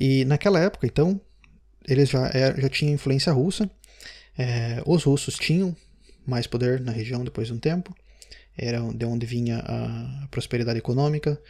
E 0.00 0.24
naquela 0.24 0.60
época, 0.60 0.86
então, 0.86 1.20
eles 1.86 2.08
já, 2.08 2.30
era, 2.32 2.58
já 2.58 2.68
tinham 2.68 2.94
influência 2.94 3.32
russa. 3.32 3.70
É, 4.36 4.82
os 4.86 5.02
russos 5.04 5.34
tinham 5.34 5.76
mais 6.28 6.46
poder 6.46 6.80
na 6.80 6.92
região 6.92 7.24
depois 7.24 7.48
de 7.48 7.54
um 7.54 7.58
tempo. 7.58 7.94
Era 8.56 8.80
de 8.80 9.04
onde 9.04 9.24
vinha 9.26 9.58
a 9.58 10.28
prosperidade 10.30 10.78
econômica. 10.78 11.40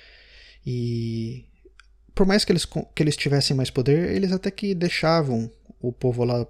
E 0.64 1.44
por 2.14 2.26
mais 2.26 2.44
que 2.44 2.52
eles, 2.52 2.64
que 2.64 3.02
eles 3.02 3.16
tivessem 3.16 3.56
mais 3.56 3.70
poder, 3.70 4.10
eles 4.10 4.32
até 4.32 4.50
que 4.50 4.74
deixavam 4.74 5.50
o 5.80 5.92
povo 5.92 6.24
lá 6.24 6.46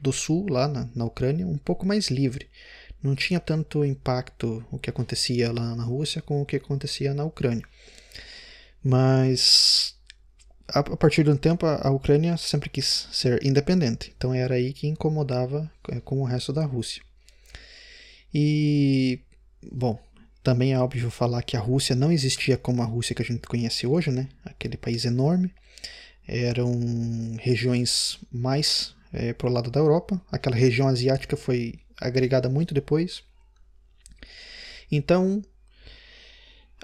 do 0.00 0.12
sul, 0.12 0.46
lá 0.48 0.68
na, 0.68 0.88
na 0.94 1.04
Ucrânia, 1.04 1.46
um 1.46 1.58
pouco 1.58 1.86
mais 1.86 2.08
livre. 2.08 2.48
Não 3.02 3.14
tinha 3.14 3.40
tanto 3.40 3.84
impacto 3.84 4.64
o 4.70 4.78
que 4.78 4.90
acontecia 4.90 5.52
lá 5.52 5.74
na 5.74 5.84
Rússia 5.84 6.22
com 6.22 6.42
o 6.42 6.46
que 6.46 6.56
acontecia 6.56 7.14
na 7.14 7.24
Ucrânia. 7.24 7.64
Mas 8.82 9.96
a, 10.68 10.82
partir 10.82 11.24
de 11.24 11.30
um 11.30 11.36
tempo 11.36 11.66
a, 11.66 11.90
Ucrânia 11.90 12.36
sempre 12.36 12.68
quis 12.68 13.08
ser 13.12 13.44
independente, 13.44 14.12
então 14.16 14.34
era 14.34 14.54
aí 14.54 14.72
que 14.72 14.86
incomodava 14.86 15.70
é, 15.90 16.00
com 16.00 16.20
o 16.20 16.24
resto 16.24 16.52
da 16.52 16.64
Rússia. 16.64 17.02
E, 18.38 19.20
bom, 19.72 19.98
também 20.42 20.74
é 20.74 20.78
óbvio 20.78 21.10
falar 21.10 21.42
que 21.42 21.56
a 21.56 21.60
Rússia 21.60 21.96
não 21.96 22.12
existia 22.12 22.58
como 22.58 22.82
a 22.82 22.84
Rússia 22.84 23.14
que 23.14 23.22
a 23.22 23.24
gente 23.24 23.48
conhece 23.48 23.86
hoje, 23.86 24.10
né? 24.10 24.28
Aquele 24.44 24.76
país 24.76 25.06
enorme. 25.06 25.50
Eram 26.28 26.70
regiões 27.38 28.18
mais 28.30 28.94
é, 29.10 29.32
para 29.32 29.48
o 29.48 29.50
lado 29.50 29.70
da 29.70 29.80
Europa. 29.80 30.20
Aquela 30.30 30.54
região 30.54 30.86
asiática 30.86 31.34
foi 31.34 31.80
agregada 31.98 32.46
muito 32.50 32.74
depois. 32.74 33.22
Então, 34.92 35.40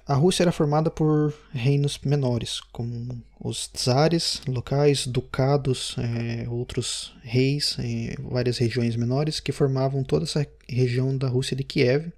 a 0.06 0.14
Rússia 0.14 0.42
era 0.42 0.52
formada 0.52 0.90
por 0.90 1.32
reinos 1.52 1.98
menores, 2.04 2.60
como 2.72 3.22
os 3.40 3.70
czares 3.72 4.42
locais, 4.48 5.06
ducados, 5.06 5.94
é, 5.98 6.48
outros 6.48 7.14
reis, 7.22 7.76
é, 7.78 8.14
várias 8.20 8.58
regiões 8.58 8.96
menores 8.96 9.38
que 9.38 9.52
formavam 9.52 10.02
toda 10.02 10.24
essa 10.24 10.46
região 10.68 11.16
da 11.16 11.28
Rússia 11.28 11.56
de 11.56 11.62
Kiev 11.62 12.12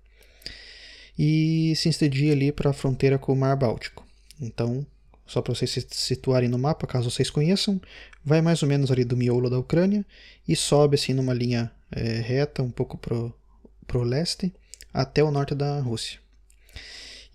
e 1.19 1.75
se 1.77 1.89
estendia 1.89 2.33
ali 2.33 2.51
para 2.51 2.71
a 2.71 2.75
fronteira 2.75 3.19
com 3.19 3.33
o 3.33 3.37
Mar 3.37 3.57
Báltico. 3.57 4.05
Então, 4.41 4.85
só 5.27 5.41
para 5.41 5.55
vocês 5.55 5.71
se 5.71 5.87
situarem 5.91 6.49
no 6.49 6.59
mapa, 6.59 6.87
caso 6.87 7.11
vocês 7.11 7.31
conheçam, 7.31 7.81
vai 8.25 8.41
mais 8.41 8.63
ou 8.63 8.69
menos 8.69 8.91
ali 8.91 9.05
do 9.05 9.17
miolo 9.17 9.51
da 9.51 9.59
Ucrânia 9.59 10.05
e 10.49 10.57
sobe 10.57 10.97
assim 10.97 11.13
numa 11.13 11.35
linha 11.35 11.71
é, 11.93 12.03
reta, 12.03 12.63
um 12.63 12.71
pouco 12.71 12.99
para 12.99 13.99
o 13.99 14.03
leste, 14.03 14.53
até 14.93 15.23
o 15.23 15.31
norte 15.31 15.55
da 15.55 15.81
Rússia. 15.81 16.24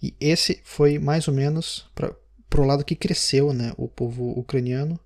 E 0.01 0.15
esse 0.19 0.61
foi 0.63 0.97
mais 0.97 1.27
ou 1.27 1.33
menos 1.33 1.85
para 1.93 2.61
o 2.61 2.65
lado 2.65 2.85
que 2.85 2.95
cresceu 2.95 3.53
né, 3.53 3.73
o 3.77 3.87
povo 3.87 4.31
ucraniano, 4.39 4.99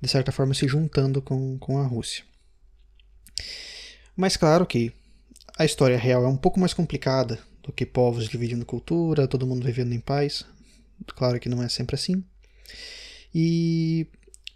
de 0.00 0.08
certa 0.08 0.30
forma 0.30 0.54
se 0.54 0.68
juntando 0.68 1.22
com, 1.22 1.58
com 1.58 1.78
a 1.78 1.86
Rússia. 1.86 2.24
Mas 4.16 4.36
claro 4.36 4.66
que 4.66 4.92
a 5.56 5.64
história 5.64 5.96
real 5.96 6.24
é 6.24 6.28
um 6.28 6.36
pouco 6.36 6.60
mais 6.60 6.74
complicada 6.74 7.38
do 7.62 7.72
que 7.72 7.86
povos 7.86 8.28
dividindo 8.28 8.66
cultura, 8.66 9.26
todo 9.26 9.46
mundo 9.46 9.64
vivendo 9.64 9.92
em 9.92 10.00
paz. 10.00 10.44
Claro 11.06 11.40
que 11.40 11.48
não 11.48 11.62
é 11.62 11.68
sempre 11.68 11.94
assim. 11.94 12.22
E 13.34 14.06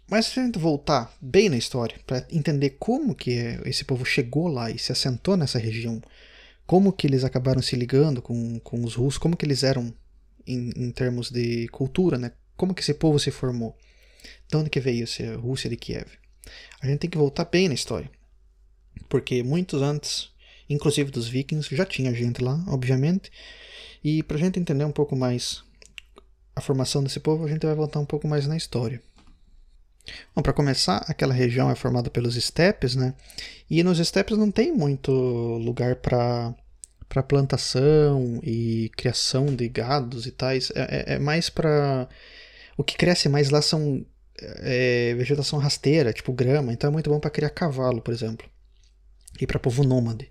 mas 0.09 0.25
se 0.25 0.39
a 0.39 0.43
gente 0.43 0.57
voltar 0.57 1.13
bem 1.21 1.49
na 1.49 1.57
história 1.57 1.95
para 2.05 2.25
entender 2.31 2.71
como 2.79 3.13
que 3.13 3.31
esse 3.65 3.85
povo 3.85 4.03
chegou 4.03 4.47
lá 4.47 4.71
e 4.71 4.79
se 4.79 4.91
assentou 4.91 5.37
nessa 5.37 5.59
região, 5.59 6.01
como 6.69 6.93
que 6.93 7.07
eles 7.07 7.23
acabaram 7.23 7.63
se 7.63 7.75
ligando 7.75 8.21
com, 8.21 8.59
com 8.59 8.83
os 8.83 8.93
russos, 8.93 9.17
como 9.17 9.35
que 9.35 9.43
eles 9.43 9.63
eram 9.63 9.91
em, 10.45 10.69
em 10.75 10.91
termos 10.91 11.31
de 11.31 11.67
cultura, 11.69 12.15
né? 12.15 12.31
Como 12.55 12.75
que 12.75 12.81
esse 12.83 12.93
povo 12.93 13.17
se 13.17 13.31
formou? 13.31 13.75
De 14.47 14.55
onde 14.55 14.69
que 14.69 14.79
veio 14.79 15.05
essa 15.05 15.35
Rússia 15.35 15.67
de 15.67 15.75
Kiev? 15.75 16.05
A 16.79 16.85
gente 16.85 16.99
tem 16.99 17.09
que 17.09 17.17
voltar 17.17 17.45
bem 17.45 17.67
na 17.67 17.73
história. 17.73 18.07
Porque 19.09 19.41
muitos 19.41 19.81
antes, 19.81 20.29
inclusive 20.69 21.09
dos 21.09 21.27
vikings, 21.27 21.75
já 21.75 21.87
tinha 21.87 22.13
gente 22.13 22.39
lá, 22.39 22.63
obviamente. 22.67 23.31
E 24.03 24.21
para 24.21 24.37
a 24.37 24.39
gente 24.39 24.59
entender 24.59 24.85
um 24.85 24.91
pouco 24.91 25.15
mais 25.15 25.63
a 26.55 26.61
formação 26.61 27.01
desse 27.01 27.19
povo, 27.19 27.45
a 27.45 27.49
gente 27.49 27.65
vai 27.65 27.73
voltar 27.73 27.99
um 27.99 28.05
pouco 28.05 28.27
mais 28.27 28.45
na 28.45 28.55
história. 28.55 29.01
Bom, 30.35 30.41
para 30.41 30.53
começar, 30.53 31.03
aquela 31.07 31.33
região 31.33 31.69
é 31.69 31.75
formada 31.75 32.09
pelos 32.09 32.35
estepes, 32.35 32.95
né? 32.95 33.13
E 33.69 33.83
nos 33.83 33.99
estepes 33.99 34.37
não 34.37 34.51
tem 34.51 34.71
muito 34.71 35.11
lugar 35.11 35.95
para 35.97 36.53
para 37.07 37.23
plantação 37.23 38.39
e 38.43 38.91
criação 38.95 39.47
de 39.47 39.67
gados 39.67 40.27
e 40.27 40.31
tais. 40.31 40.71
É, 40.75 41.13
é, 41.13 41.15
é 41.15 41.19
mais 41.19 41.49
para 41.49 42.07
o 42.77 42.83
que 42.83 42.95
cresce 42.95 43.27
mais 43.27 43.49
lá 43.49 43.63
são 43.63 44.05
é, 44.41 45.15
vegetação 45.15 45.59
rasteira, 45.59 46.13
tipo 46.13 46.31
grama. 46.31 46.71
Então 46.71 46.89
é 46.89 46.93
muito 46.93 47.09
bom 47.09 47.19
para 47.19 47.31
criar 47.31 47.49
cavalo, 47.49 48.01
por 48.01 48.13
exemplo, 48.13 48.47
e 49.41 49.47
para 49.47 49.59
povo 49.59 49.83
nômade. 49.83 50.29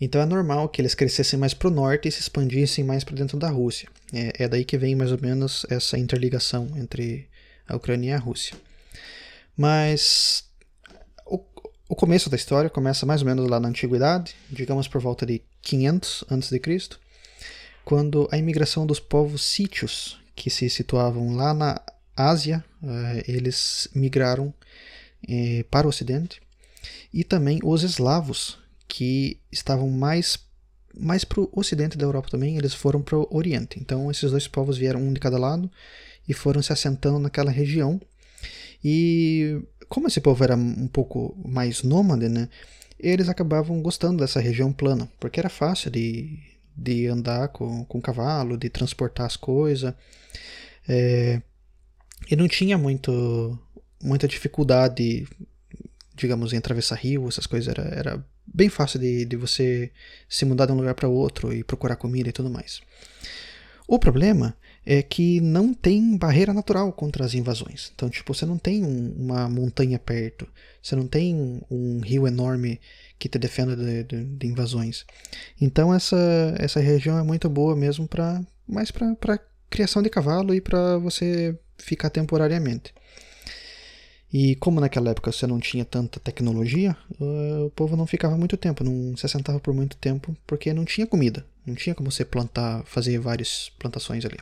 Então 0.00 0.20
é 0.20 0.26
normal 0.26 0.68
que 0.68 0.80
eles 0.80 0.94
crescessem 0.94 1.38
mais 1.38 1.54
para 1.54 1.68
o 1.68 1.70
norte 1.70 2.08
e 2.08 2.12
se 2.12 2.20
expandissem 2.20 2.82
mais 2.82 3.04
para 3.04 3.14
dentro 3.14 3.38
da 3.38 3.48
Rússia. 3.48 3.88
É, 4.12 4.44
é 4.44 4.48
daí 4.48 4.64
que 4.64 4.76
vem 4.76 4.94
mais 4.94 5.12
ou 5.12 5.18
menos 5.20 5.64
essa 5.70 5.98
interligação 5.98 6.68
entre 6.76 7.28
a 7.68 7.76
Ucrânia 7.76 8.10
e 8.10 8.12
a 8.12 8.18
Rússia. 8.18 8.56
Mas 9.56 10.44
o, 11.26 11.40
o 11.88 11.94
começo 11.94 12.28
da 12.28 12.36
história 12.36 12.70
começa 12.70 13.06
mais 13.06 13.22
ou 13.22 13.26
menos 13.26 13.48
lá 13.48 13.60
na 13.60 13.68
antiguidade, 13.68 14.34
digamos 14.50 14.88
por 14.88 15.00
volta 15.00 15.24
de 15.24 15.42
500 15.62 16.24
a.C., 16.28 16.60
quando 17.84 18.28
a 18.32 18.38
imigração 18.38 18.86
dos 18.86 18.98
povos 18.98 19.44
sítios 19.44 20.18
que 20.34 20.48
se 20.48 20.70
situavam 20.70 21.36
lá 21.36 21.52
na 21.52 21.80
Ásia, 22.16 22.64
eh, 22.82 23.24
eles 23.28 23.88
migraram 23.94 24.54
eh, 25.28 25.64
para 25.70 25.86
o 25.86 25.90
Ocidente, 25.90 26.40
e 27.12 27.22
também 27.22 27.60
os 27.62 27.82
eslavos, 27.82 28.58
que 28.88 29.40
estavam 29.50 29.90
mais 29.90 30.38
mais 30.96 31.24
para 31.24 31.40
o 31.40 31.50
ocidente 31.52 31.98
da 31.98 32.04
Europa 32.04 32.28
também, 32.30 32.56
eles 32.56 32.72
foram 32.72 33.02
para 33.02 33.18
o 33.18 33.26
Oriente. 33.28 33.80
Então, 33.80 34.10
esses 34.12 34.30
dois 34.30 34.46
povos 34.46 34.78
vieram 34.78 35.00
um 35.00 35.12
de 35.12 35.18
cada 35.18 35.36
lado 35.36 35.68
e 36.28 36.32
foram 36.32 36.62
se 36.62 36.72
assentando 36.72 37.18
naquela 37.18 37.50
região 37.50 38.00
e 38.84 39.62
como 39.88 40.08
esse 40.08 40.20
povo 40.20 40.44
era 40.44 40.54
um 40.54 40.86
pouco 40.86 41.34
mais 41.44 41.82
nômade, 41.82 42.28
né, 42.28 42.48
eles 42.98 43.28
acabavam 43.28 43.80
gostando 43.80 44.18
dessa 44.18 44.40
região 44.40 44.72
plana, 44.72 45.08
porque 45.18 45.40
era 45.40 45.48
fácil 45.48 45.90
de, 45.90 46.38
de 46.76 47.06
andar 47.06 47.48
com, 47.48 47.84
com 47.84 48.00
cavalo, 48.00 48.56
de 48.56 48.68
transportar 48.68 49.26
as 49.26 49.36
coisas. 49.36 49.94
É, 50.88 51.40
e 52.30 52.36
não 52.36 52.48
tinha 52.48 52.78
muito, 52.78 53.58
muita 54.02 54.28
dificuldade, 54.28 55.26
digamos, 56.14 56.52
em 56.52 56.56
atravessar 56.56 56.96
rio, 56.96 57.28
essas 57.28 57.46
coisas. 57.46 57.68
Era, 57.68 57.82
era 57.94 58.26
bem 58.46 58.68
fácil 58.68 59.00
de, 59.00 59.24
de 59.24 59.36
você 59.36 59.90
se 60.28 60.44
mudar 60.44 60.66
de 60.66 60.72
um 60.72 60.76
lugar 60.76 60.94
para 60.94 61.08
outro 61.08 61.52
e 61.52 61.64
procurar 61.64 61.96
comida 61.96 62.28
e 62.28 62.32
tudo 62.32 62.50
mais. 62.50 62.80
O 63.86 63.98
problema 63.98 64.56
é 64.86 65.02
que 65.02 65.40
não 65.40 65.72
tem 65.72 66.16
barreira 66.16 66.52
natural 66.52 66.92
contra 66.92 67.24
as 67.24 67.34
invasões. 67.34 67.90
Então, 67.94 68.10
tipo, 68.10 68.34
você 68.34 68.44
não 68.44 68.58
tem 68.58 68.84
um, 68.84 69.14
uma 69.16 69.48
montanha 69.48 69.98
perto, 69.98 70.46
você 70.82 70.94
não 70.94 71.06
tem 71.06 71.62
um, 71.70 72.00
rio 72.00 72.26
enorme 72.26 72.80
que 73.18 73.28
te 73.28 73.38
defenda 73.38 73.74
de, 73.74 74.04
de, 74.04 74.24
de, 74.24 74.46
invasões. 74.46 75.06
Então, 75.60 75.94
essa, 75.94 76.54
essa 76.58 76.80
região 76.80 77.18
é 77.18 77.22
muito 77.22 77.48
boa 77.48 77.74
mesmo 77.74 78.06
para 78.06 78.42
mais 78.66 78.90
para 78.90 79.40
criação 79.70 80.02
de 80.02 80.10
cavalo 80.10 80.54
e 80.54 80.60
para 80.60 80.98
você 80.98 81.58
ficar 81.78 82.10
temporariamente. 82.10 82.92
E 84.32 84.56
como 84.56 84.80
naquela 84.80 85.10
época 85.10 85.30
você 85.30 85.46
não 85.46 85.60
tinha 85.60 85.84
tanta 85.84 86.18
tecnologia, 86.18 86.96
o 87.20 87.70
povo 87.70 87.96
não 87.96 88.04
ficava 88.04 88.36
muito 88.36 88.56
tempo, 88.56 88.82
não 88.82 89.16
se 89.16 89.24
assentava 89.24 89.60
por 89.60 89.72
muito 89.72 89.96
tempo, 89.96 90.36
porque 90.44 90.74
não 90.74 90.84
tinha 90.84 91.06
comida. 91.06 91.46
Não 91.64 91.74
tinha 91.74 91.94
como 91.94 92.10
você 92.10 92.24
plantar, 92.24 92.82
fazer 92.84 93.18
várias 93.18 93.70
plantações 93.78 94.24
ali. 94.24 94.38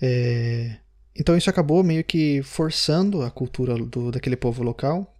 É, 0.00 0.76
então 1.14 1.36
isso 1.36 1.48
acabou 1.48 1.82
meio 1.84 2.02
que 2.02 2.42
forçando 2.42 3.22
a 3.22 3.30
cultura 3.30 3.74
do, 3.74 4.10
daquele 4.10 4.36
povo 4.36 4.62
local, 4.62 5.14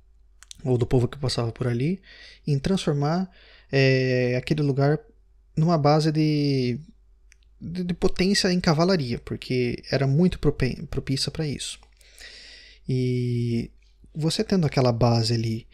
ou 0.64 0.78
do 0.78 0.86
povo 0.86 1.06
que 1.06 1.18
passava 1.18 1.52
por 1.52 1.68
ali, 1.68 2.00
em 2.46 2.58
transformar 2.58 3.30
é, 3.70 4.34
aquele 4.36 4.62
lugar 4.62 4.98
numa 5.56 5.78
base 5.78 6.10
de, 6.10 6.80
de, 7.60 7.84
de, 7.84 7.94
potência 7.94 8.52
em 8.52 8.60
cavalaria, 8.60 9.18
porque 9.20 9.82
era 9.90 10.06
muito 10.06 10.38
propícia 10.38 11.30
para 11.30 11.46
isso. 11.46 11.78
E 12.88 13.70
você 14.14 14.42
tendo 14.42 14.66
aquela 14.66 14.92
base 14.92 15.34
ali, 15.34 15.66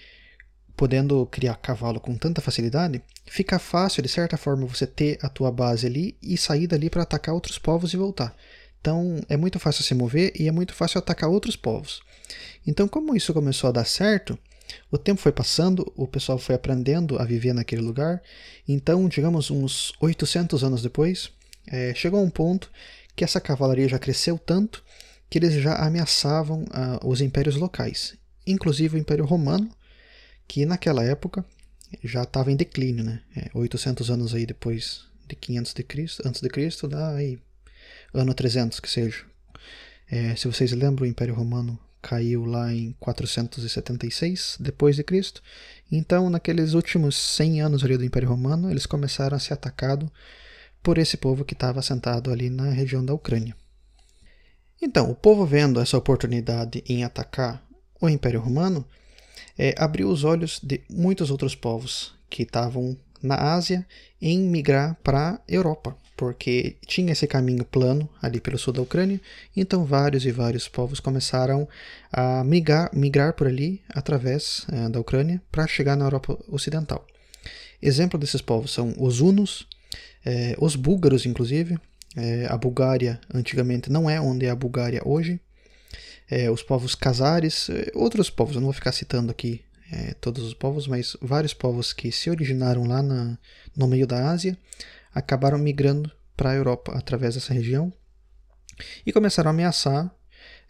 podendo 0.77 1.27
criar 1.27 1.57
cavalo 1.57 2.01
com 2.01 2.17
tanta 2.17 2.41
facilidade, 2.41 3.03
fica 3.27 3.59
fácil 3.59 4.03
de 4.03 4.09
certa 4.09 4.37
forma 4.37 4.67
você 4.67 4.87
ter 4.87 5.19
a 5.23 5.29
tua 5.29 5.51
base 5.51 5.87
ali 5.87 6.17
e 6.23 6.37
sair 6.37 6.67
dali 6.67 6.89
para 6.89 7.03
atacar 7.03 7.35
outros 7.35 7.59
povos 7.59 7.93
e 7.93 7.97
voltar. 7.97 8.35
Então 8.81 9.21
é 9.29 9.37
muito 9.37 9.59
fácil 9.59 9.85
se 9.85 9.95
mover 9.95 10.33
e 10.39 10.49
é 10.49 10.53
muito 10.53 10.75
fácil 10.75 10.99
atacar 10.99 11.29
outros 11.29 11.57
povos. 11.57 12.01
Então, 12.67 12.87
como 12.87 13.17
isso 13.17 13.33
começou 13.33 13.69
a 13.69 13.73
dar 13.73 13.85
certo, 13.85 14.39
o 14.91 14.99
tempo 14.99 15.21
foi 15.21 15.33
passando, 15.33 15.91
o 15.97 16.07
pessoal 16.07 16.39
foi 16.39 16.55
aprendendo 16.55 17.21
a 17.21 17.25
viver 17.25 17.53
naquele 17.53 17.83
lugar. 17.83 18.23
Então, 18.69 19.09
digamos, 19.09 19.51
uns 19.51 19.93
800 20.01 20.63
anos 20.63 20.83
depois, 20.83 21.31
é, 21.67 21.95
chegou 21.95 22.21
a 22.21 22.23
um 22.23 22.31
ponto 22.31 22.71
que 23.17 23.25
essa 23.25 23.41
cavalaria 23.41 23.89
já 23.89 23.99
cresceu 23.99 24.39
tanto 24.39 24.83
que 25.29 25.39
eles 25.39 25.55
já 25.55 25.77
ameaçavam 25.77 26.65
uh, 26.65 27.07
os 27.07 27.21
impérios 27.21 27.55
locais, 27.55 28.17
inclusive 28.45 28.97
o 28.97 28.99
Império 28.99 29.25
Romano, 29.25 29.71
que 30.49 30.67
naquela 30.67 31.05
época 31.05 31.45
já 32.03 32.25
estava 32.25 32.51
em 32.51 32.57
declínio, 32.57 33.05
né? 33.05 33.23
É, 33.37 33.51
800 33.55 34.11
anos 34.11 34.35
aí 34.35 34.45
depois 34.45 35.03
de 35.29 35.37
500 35.37 35.75
de 35.75 35.83
Cristo, 35.85 36.23
antes 36.27 36.41
de 36.41 36.49
Cristo, 36.49 36.89
dá 36.89 37.15
aí 37.15 37.39
ano 38.13 38.35
300 38.35 38.81
que 38.81 38.91
seja. 38.91 39.25
É, 40.11 40.35
se 40.35 40.47
vocês 40.47 40.73
lembram, 40.73 41.07
o 41.07 41.11
Império 41.11 41.35
Romano 41.35 41.79
caiu 42.03 42.45
lá 42.45 42.73
em 42.73 42.93
476 42.99 44.57
depois 44.59 44.97
de 44.97 45.05
Cristo. 45.05 45.43
Então, 45.91 46.31
naqueles 46.31 46.75
últimos 46.75 47.17
100 47.17 47.61
anos 47.63 47.85
ali 47.85 47.97
do 47.97 48.05
Império 48.05 48.29
Romano, 48.29 48.71
eles 48.71 48.87
começaram 48.87 49.37
a 49.37 49.41
ser 49.41 49.55
atacados 49.55 50.09
por 50.83 50.99
esse 50.99 51.17
povo 51.17 51.45
que 51.45 51.55
estava 51.55 51.81
assentado 51.81 52.31
ali 52.31 52.49
na 52.49 52.71
região 52.71 53.05
da 53.05 53.13
Ucrânia. 53.13 53.55
Então, 54.81 55.11
o 55.11 55.15
povo 55.15 55.45
vendo 55.45 55.81
essa 55.81 55.99
oportunidade 55.99 56.83
em 56.89 57.05
atacar 57.05 57.63
o 58.01 58.09
Império 58.09 58.41
Romano, 58.41 58.87
é, 59.59 59.75
abriu 59.77 60.09
os 60.09 60.25
olhos 60.25 60.59
de 60.63 60.81
muitos 60.89 61.31
outros 61.31 61.55
povos 61.55 62.15
que 62.31 62.45
estavam 62.45 62.97
na 63.23 63.53
Ásia 63.53 63.87
em 64.21 64.41
migrar 64.41 64.97
para 65.05 65.35
a 65.35 65.41
Europa, 65.47 65.95
porque 66.21 66.77
tinha 66.87 67.13
esse 67.13 67.27
caminho 67.27 67.65
plano 67.65 68.07
ali 68.21 68.43
pelo 68.43 68.59
sul 68.59 68.75
da 68.75 68.83
Ucrânia, 68.83 69.19
então 69.57 69.87
vários 69.87 70.27
e 70.27 70.31
vários 70.31 70.69
povos 70.69 71.01
começaram 71.01 71.67
a 72.13 72.45
migrar, 72.45 72.91
migrar 72.93 73.33
por 73.33 73.47
ali 73.47 73.81
através 73.89 74.67
é, 74.71 74.91
da 74.91 75.01
Ucrânia 75.01 75.41
para 75.51 75.67
chegar 75.67 75.97
na 75.97 76.05
Europa 76.05 76.39
Ocidental. 76.47 77.07
Exemplo 77.81 78.21
desses 78.21 78.43
povos 78.43 78.71
são 78.71 78.95
os 78.99 79.23
hunos, 79.23 79.67
é, 80.23 80.55
os 80.59 80.77
búlgaros, 80.77 81.25
inclusive. 81.25 81.79
É, 82.15 82.45
a 82.51 82.59
Bulgária 82.59 83.19
antigamente 83.33 83.91
não 83.91 84.11
é 84.11 84.21
onde 84.21 84.45
é 84.45 84.51
a 84.51 84.55
Bulgária 84.55 85.01
hoje, 85.03 85.41
os 86.53 86.63
povos 86.63 86.95
casares, 86.95 87.69
outros 87.93 88.31
povos, 88.31 88.55
eu 88.55 88.61
não 88.61 88.67
vou 88.67 88.73
ficar 88.73 88.93
citando 88.93 89.33
aqui 89.33 89.65
todos 90.21 90.45
os 90.45 90.55
povos, 90.55 90.87
mas 90.87 91.17
vários 91.21 91.53
povos 91.53 91.93
que 91.93 92.13
se 92.13 92.31
originaram 92.31 92.85
lá 92.85 93.03
na, 93.03 93.37
no 93.77 93.89
meio 93.89 94.07
da 94.07 94.31
Ásia 94.31 94.57
acabaram 95.15 95.59
migrando 95.59 96.11
para 96.37 96.51
a 96.51 96.55
Europa 96.55 96.93
através 96.97 97.35
dessa 97.35 97.53
região 97.53 97.93
e 99.05 99.13
começaram 99.13 99.51
a 99.51 99.53
ameaçar 99.53 100.15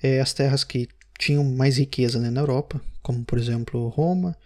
é, 0.02 0.20
as 0.20 0.32
terras 0.32 0.64
que 0.64 0.88
tinham 1.18 1.44
mais 1.44 1.78
riqueza 1.78 2.18
né, 2.18 2.30
na 2.30 2.40
Europa, 2.40 2.80
como 3.02 3.24
por 3.24 3.38
exemplo 3.38 3.88
Roma 3.88 4.36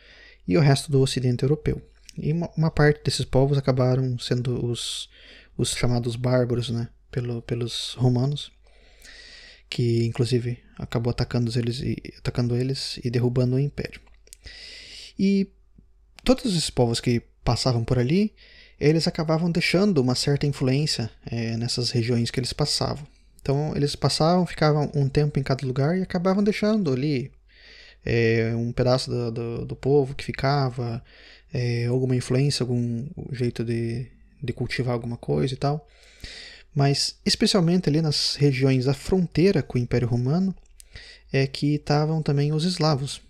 e 0.47 0.59
o 0.59 0.61
resto 0.61 0.91
do 0.91 1.01
Ocidente 1.01 1.45
Europeu. 1.45 1.81
E 2.17 2.33
uma, 2.33 2.51
uma 2.57 2.71
parte 2.71 3.03
desses 3.05 3.25
povos 3.25 3.57
acabaram 3.57 4.19
sendo 4.19 4.65
os, 4.67 5.09
os 5.57 5.71
chamados 5.71 6.17
bárbaros 6.17 6.71
né, 6.71 6.89
pelo, 7.11 7.43
pelos 7.43 7.95
romanos 7.95 8.53
que 9.75 10.05
inclusive 10.05 10.63
acabou 10.79 11.11
atacando 11.11 11.51
eles 11.59 11.81
e, 11.81 11.97
atacando 12.19 12.57
eles 12.57 13.01
e 13.03 13.11
derrubando 13.11 13.57
o 13.57 13.59
império. 13.59 14.01
E 15.19 15.49
todos 16.23 16.45
esses 16.45 16.71
povos 16.71 17.01
que 17.01 17.21
passavam 17.43 17.85
por 17.85 17.99
ali, 17.99 18.33
eles 18.81 19.07
acabavam 19.07 19.51
deixando 19.51 19.99
uma 19.99 20.15
certa 20.15 20.47
influência 20.47 21.11
é, 21.27 21.57
nessas 21.57 21.91
regiões 21.91 22.31
que 22.31 22.41
eles 22.41 22.53
passavam. 22.53 23.07
Então 23.41 23.73
eles 23.77 23.95
passavam, 23.95 24.47
ficavam 24.47 24.91
um 24.95 25.09
tempo 25.09 25.39
em 25.39 25.43
cada 25.43 25.67
lugar 25.67 25.99
e 25.99 26.03
acabavam 26.03 26.43
deixando 26.43 26.93
ali 26.93 27.31
é, 28.05 28.53
um 28.57 28.73
pedaço 28.73 29.11
do, 29.11 29.31
do, 29.31 29.65
do, 29.67 29.77
povo 29.77 30.15
que 30.15 30.25
ficava, 30.25 31.03
é, 31.53 31.87
alguma 31.87 32.17
influência, 32.17 32.63
algum 32.63 33.07
jeito 33.33 33.65
de, 33.65 34.07
de 34.43 34.53
cultivar 34.53 34.95
alguma 34.95 35.17
coisa 35.17 35.55
e 35.55 35.57
tal 35.57 35.87
mas 36.75 37.17
especialmente 37.25 37.89
ali 37.89 38.03
nas 38.03 38.35
regiões 38.35 38.87
da 38.87 38.95
fronteira 38.95 39.63
com 39.63 39.79
o 39.79 39.81
Império 39.81 40.09
Romano, 40.09 40.55
é 41.33 41.47
que 41.47 41.77
estavam 41.77 42.21
também 42.23 42.53
os 42.53 42.65
eslavos, 42.65 43.23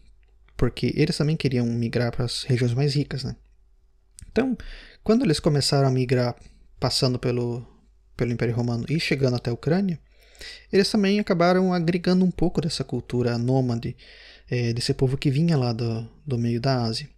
porque 0.56 0.92
eles 0.96 1.16
também 1.16 1.36
queriam 1.36 1.66
migrar 1.66 2.10
para 2.10 2.24
as 2.24 2.42
regiões 2.44 2.72
mais 2.72 2.94
ricas, 2.94 3.22
né? 3.22 3.36
Então, 4.30 4.56
quando 5.04 5.22
eles 5.22 5.38
começaram 5.38 5.86
a 5.86 5.90
migrar 5.90 6.34
passando 6.80 7.18
pelo, 7.18 7.64
pelo 8.16 8.32
Império 8.32 8.54
Romano 8.54 8.86
e 8.88 8.98
chegando 8.98 9.36
até 9.36 9.50
a 9.50 9.54
Ucrânia, 9.54 10.00
eles 10.72 10.90
também 10.90 11.20
acabaram 11.20 11.72
agregando 11.72 12.24
um 12.24 12.30
pouco 12.30 12.60
dessa 12.60 12.82
cultura 12.82 13.38
nômade, 13.38 13.96
é, 14.50 14.72
desse 14.72 14.92
povo 14.94 15.16
que 15.16 15.30
vinha 15.30 15.56
lá 15.56 15.72
do, 15.72 16.08
do 16.26 16.38
meio 16.38 16.60
da 16.60 16.82
Ásia. 16.82 17.08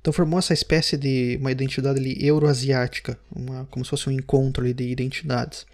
Então 0.00 0.12
formou 0.12 0.38
essa 0.38 0.52
espécie 0.52 0.96
de 0.96 1.36
uma 1.40 1.50
identidade 1.52 1.98
ali 1.98 2.16
euroasiática, 2.24 3.18
uma, 3.34 3.64
como 3.70 3.84
se 3.84 3.90
fosse 3.90 4.08
um 4.08 4.12
encontro 4.12 4.62
ali 4.62 4.74
de 4.74 4.84
identidades. 4.84 5.66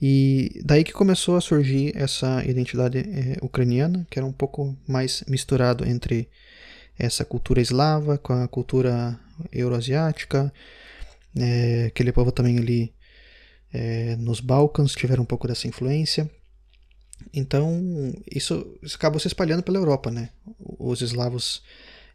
E 0.00 0.60
daí 0.64 0.84
que 0.84 0.92
começou 0.92 1.36
a 1.36 1.40
surgir 1.40 1.92
essa 1.96 2.44
identidade 2.44 2.98
é, 2.98 3.36
ucraniana, 3.42 4.06
que 4.10 4.18
era 4.18 4.26
um 4.26 4.32
pouco 4.32 4.76
mais 4.86 5.24
misturado 5.26 5.84
entre 5.86 6.28
essa 6.98 7.24
cultura 7.24 7.60
eslava 7.60 8.18
com 8.18 8.32
a 8.32 8.48
cultura 8.48 9.18
euroasiática. 9.52 10.52
É, 11.38 11.86
aquele 11.86 12.12
povo 12.12 12.32
também 12.32 12.58
ali 12.58 12.94
é, 13.72 14.16
nos 14.16 14.40
Balcãs 14.40 14.92
tiveram 14.92 15.22
um 15.22 15.26
pouco 15.26 15.46
dessa 15.46 15.68
influência. 15.68 16.30
Então 17.32 18.12
isso, 18.30 18.78
isso 18.82 18.96
acabou 18.96 19.20
se 19.20 19.26
espalhando 19.26 19.62
pela 19.62 19.78
Europa, 19.78 20.10
né? 20.10 20.30
Os 20.78 21.00
eslavos 21.02 21.62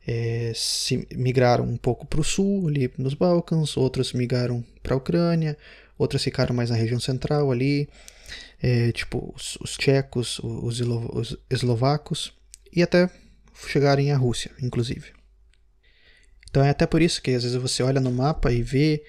é, 0.07 0.51
se 0.55 1.07
migraram 1.15 1.65
um 1.65 1.77
pouco 1.77 2.05
para 2.05 2.21
o 2.21 2.23
sul, 2.23 2.67
ali 2.67 2.91
nos 2.97 3.13
Balcãs, 3.13 3.77
outros 3.77 4.13
migraram 4.13 4.63
para 4.81 4.93
a 4.93 4.97
Ucrânia, 4.97 5.57
outras 5.97 6.23
ficaram 6.23 6.55
mais 6.55 6.69
na 6.69 6.75
região 6.75 6.99
central 6.99 7.51
ali, 7.51 7.89
é, 8.61 8.91
tipo 8.91 9.33
os, 9.35 9.57
os 9.61 9.77
tchecos, 9.77 10.39
os, 10.39 10.79
os, 10.81 11.37
eslovacos, 11.49 12.33
e 12.71 12.81
até 12.81 13.09
chegarem 13.67 14.11
à 14.11 14.17
Rússia, 14.17 14.51
inclusive. 14.61 15.11
Então 16.53 16.63
é 16.63 16.69
até 16.69 16.85
por 16.85 17.01
isso 17.01 17.19
que 17.19 17.31
às 17.31 17.41
vezes 17.41 17.57
você 17.57 17.81
olha 17.81 17.99
no 17.99 18.11
mapa 18.11 18.51
e 18.51 18.61
vê 18.61 19.03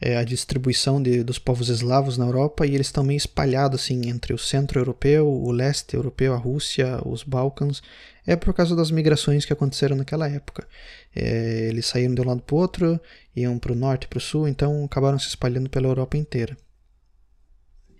é, 0.00 0.16
a 0.16 0.24
distribuição 0.24 1.02
de, 1.02 1.22
dos 1.22 1.38
povos 1.38 1.68
eslavos 1.68 2.16
na 2.16 2.24
Europa 2.24 2.66
e 2.66 2.74
eles 2.74 2.86
estão 2.86 3.04
meio 3.04 3.18
espalhados 3.18 3.82
assim 3.82 4.08
entre 4.08 4.32
o 4.32 4.38
centro 4.38 4.80
europeu, 4.80 5.28
o 5.28 5.52
leste 5.52 5.94
europeu, 5.94 6.32
a 6.32 6.38
Rússia, 6.38 6.98
os 7.04 7.22
Balcãs. 7.22 7.82
É 8.26 8.34
por 8.34 8.54
causa 8.54 8.74
das 8.74 8.90
migrações 8.90 9.44
que 9.44 9.52
aconteceram 9.52 9.94
naquela 9.94 10.26
época. 10.26 10.66
É, 11.14 11.68
eles 11.68 11.84
saíram 11.84 12.14
de 12.14 12.22
um 12.22 12.24
lado 12.24 12.40
para 12.40 12.54
o 12.54 12.58
outro, 12.58 12.98
iam 13.36 13.58
para 13.58 13.72
o 13.72 13.76
norte 13.76 14.04
e 14.04 14.08
para 14.08 14.16
o 14.16 14.20
sul, 14.20 14.48
então 14.48 14.82
acabaram 14.86 15.18
se 15.18 15.28
espalhando 15.28 15.68
pela 15.68 15.88
Europa 15.88 16.16
inteira. 16.16 16.56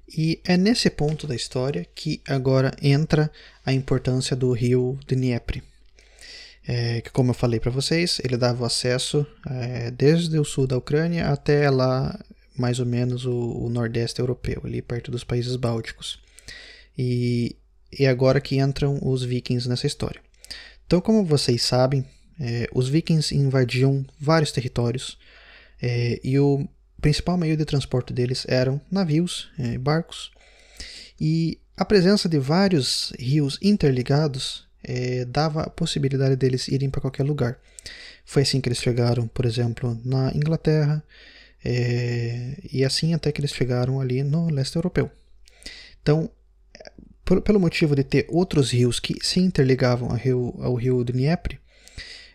E 0.09 0.41
é 0.43 0.57
nesse 0.57 0.89
ponto 0.89 1.27
da 1.27 1.35
história 1.35 1.87
que 1.95 2.23
agora 2.27 2.75
entra 2.81 3.31
a 3.63 3.75
importância 3.75 4.35
do 4.35 4.51
rio 4.53 4.99
Dnieper 5.07 5.63
é, 6.67 7.01
que 7.01 7.11
como 7.11 7.31
eu 7.31 7.35
falei 7.35 7.61
para 7.61 7.71
vocês, 7.71 8.21
ele 8.25 8.37
dava 8.37 8.67
acesso 8.67 9.27
é, 9.49 9.91
desde 9.91 10.39
o 10.39 10.45
sul 10.45 10.67
da 10.67 10.77
Ucrânia 10.77 11.29
até 11.29 11.71
lá 11.71 12.19
mais 12.59 12.81
ou 12.81 12.87
menos 12.87 13.25
o, 13.25 13.33
o, 13.33 13.69
nordeste 13.69 14.21
europeu, 14.21 14.63
ali 14.65 14.81
perto 14.81 15.11
dos 15.11 15.23
países 15.23 15.55
bálticos. 15.57 16.19
E, 16.97 17.55
e 17.97 18.07
agora 18.07 18.41
que 18.41 18.59
entram 18.59 18.99
os 19.03 19.23
vikings 19.23 19.69
nessa 19.69 19.87
história. 19.87 20.21
Então, 20.87 21.01
como 21.01 21.25
vocês 21.25 21.63
sabem, 21.63 22.05
é, 22.41 22.67
os 22.75 22.89
vikings 22.89 23.35
invadiam 23.35 24.05
vários 24.19 24.53
territórios 24.53 25.19
é, 25.81 26.19
e 26.25 26.39
o 26.39 26.67
principal 27.01 27.37
meio 27.37 27.57
de 27.57 27.65
transporte 27.65 28.13
deles 28.13 28.47
eram 28.49 28.81
navios, 28.91 29.51
é, 29.59 29.77
barcos. 29.77 30.31
E 31.21 31.61
a 31.77 31.85
presença 31.85 32.29
de 32.29 32.39
vários 32.39 33.13
rios 33.19 33.59
interligados 33.61 34.66
é, 34.87 35.25
dava 35.25 35.63
a 35.63 35.71
possibilidade 35.71 36.37
deles 36.37 36.69
irem 36.69 36.89
para 36.89 37.01
qualquer 37.01 37.25
lugar. 37.25 37.59
Foi 38.25 38.43
assim 38.43 38.61
que 38.61 38.69
eles 38.69 38.79
chegaram, 38.79 39.27
por 39.27 39.45
exemplo, 39.45 40.01
na 40.05 40.33
Inglaterra, 40.35 41.03
é, 41.65 42.57
e 42.73 42.85
assim 42.85 43.13
até 43.13 43.33
que 43.33 43.41
eles 43.41 43.53
chegaram 43.53 44.01
ali 44.01 44.23
no 44.23 44.49
leste 44.49 44.77
europeu. 44.77 45.11
Então, 46.01 46.31
por, 47.25 47.43
pelo 47.43 47.59
motivo 47.59 47.97
de 47.97 48.05
ter 48.05 48.27
outros 48.29 48.71
rios 48.71 49.01
que 49.01 49.17
se 49.21 49.41
interligavam 49.41 50.11
ao 50.11 50.17
rio, 50.17 50.55
ao 50.61 50.75
rio 50.75 51.05
Dnieper, 51.05 51.59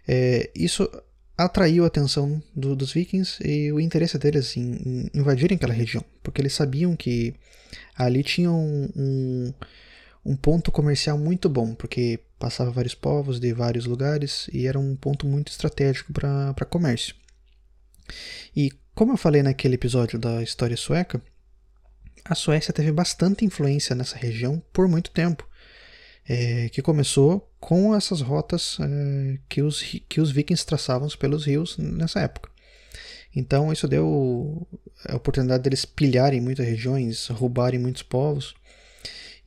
é, 0.08 0.50
isso 0.54 0.90
atraiu 1.38 1.86
a 1.86 1.88
atenção 1.88 2.44
do, 2.54 2.76
dos 2.76 2.92
vikings 2.92 3.40
e 3.44 3.72
o 3.72 3.80
interesse 3.80 4.18
deles 4.18 4.56
em, 4.58 4.74
em, 4.74 5.10
invadirem 5.14 5.56
aquela 5.56 5.74
região, 5.74 6.04
porque 6.22 6.42
eles 6.42 6.54
sabiam 6.54 6.96
que 6.96 7.34
ali 7.96 8.24
tinha 8.24 8.52
um, 8.52 8.90
um 8.96 9.54
um 10.26 10.36
ponto 10.36 10.72
comercial 10.72 11.18
muito 11.18 11.50
bom, 11.50 11.74
porque 11.74 12.20
passava 12.38 12.72
vários 12.72 12.96
povos 12.96 13.40
de 13.40 13.54
vários 13.54 13.86
lugares 13.86 14.50
e 14.54 14.68
era 14.68 14.80
um 14.80 14.96
ponto 14.96 15.26
muito 15.26 15.52
estratégico 15.52 16.14
para 16.14 16.66
comércio. 16.70 17.16
E 18.56 18.72
como 18.94 19.14
eu 19.14 19.18
falei 19.18 19.42
naquele 19.42 19.76
episódio 19.76 20.20
da 20.20 20.44
história 20.44 20.78
sueca, 20.78 21.22
a 22.24 22.36
Suécia 22.36 22.74
teve 22.74 22.92
bastante 22.92 23.46
influência 23.46 23.96
nessa 23.96 24.16
região 24.16 24.62
por 24.72 24.88
muito 24.88 25.12
tempo, 25.12 25.48
é, 26.28 26.70
que 26.70 26.82
começou 26.82 27.52
com 27.60 27.96
essas 27.96 28.22
rotas 28.22 28.78
é, 28.80 29.40
que, 29.50 29.62
os, 29.62 29.82
que 30.08 30.22
os 30.22 30.32
vikings 30.32 30.66
traçavam 30.66 31.08
pelos 31.10 31.46
rios 31.46 31.78
nessa 31.78 32.20
época. 32.20 32.50
Então 33.36 33.72
isso 33.72 33.88
deu 33.88 34.68
a 35.08 35.16
oportunidade 35.16 35.64
deles 35.64 35.86
pilharem 35.86 36.42
muitas 36.42 36.66
regiões, 36.66 37.28
roubarem 37.28 37.80
muitos 37.80 38.04
povos 38.04 38.54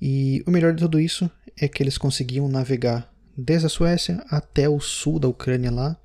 e 0.01 0.43
o 0.47 0.51
melhor 0.51 0.75
de 0.75 0.83
tudo 0.83 1.01
isso 1.01 1.31
é 1.59 1.69
que 1.69 1.83
eles 1.83 1.97
conseguiam 1.97 2.49
navegar 2.49 3.13
desde 3.37 3.67
a 3.67 3.71
Suécia 3.71 4.25
até 4.29 4.69
o 4.69 4.81
sul 4.81 5.19
da 5.19 5.29
Ucrânia 5.29 5.71
lá, 5.71 5.97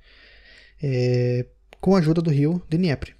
é, 0.82 1.46
com 1.80 1.94
a 1.94 1.98
ajuda 1.98 2.20
do 2.20 2.30
rio 2.30 2.62
Dnieper. 2.68 3.14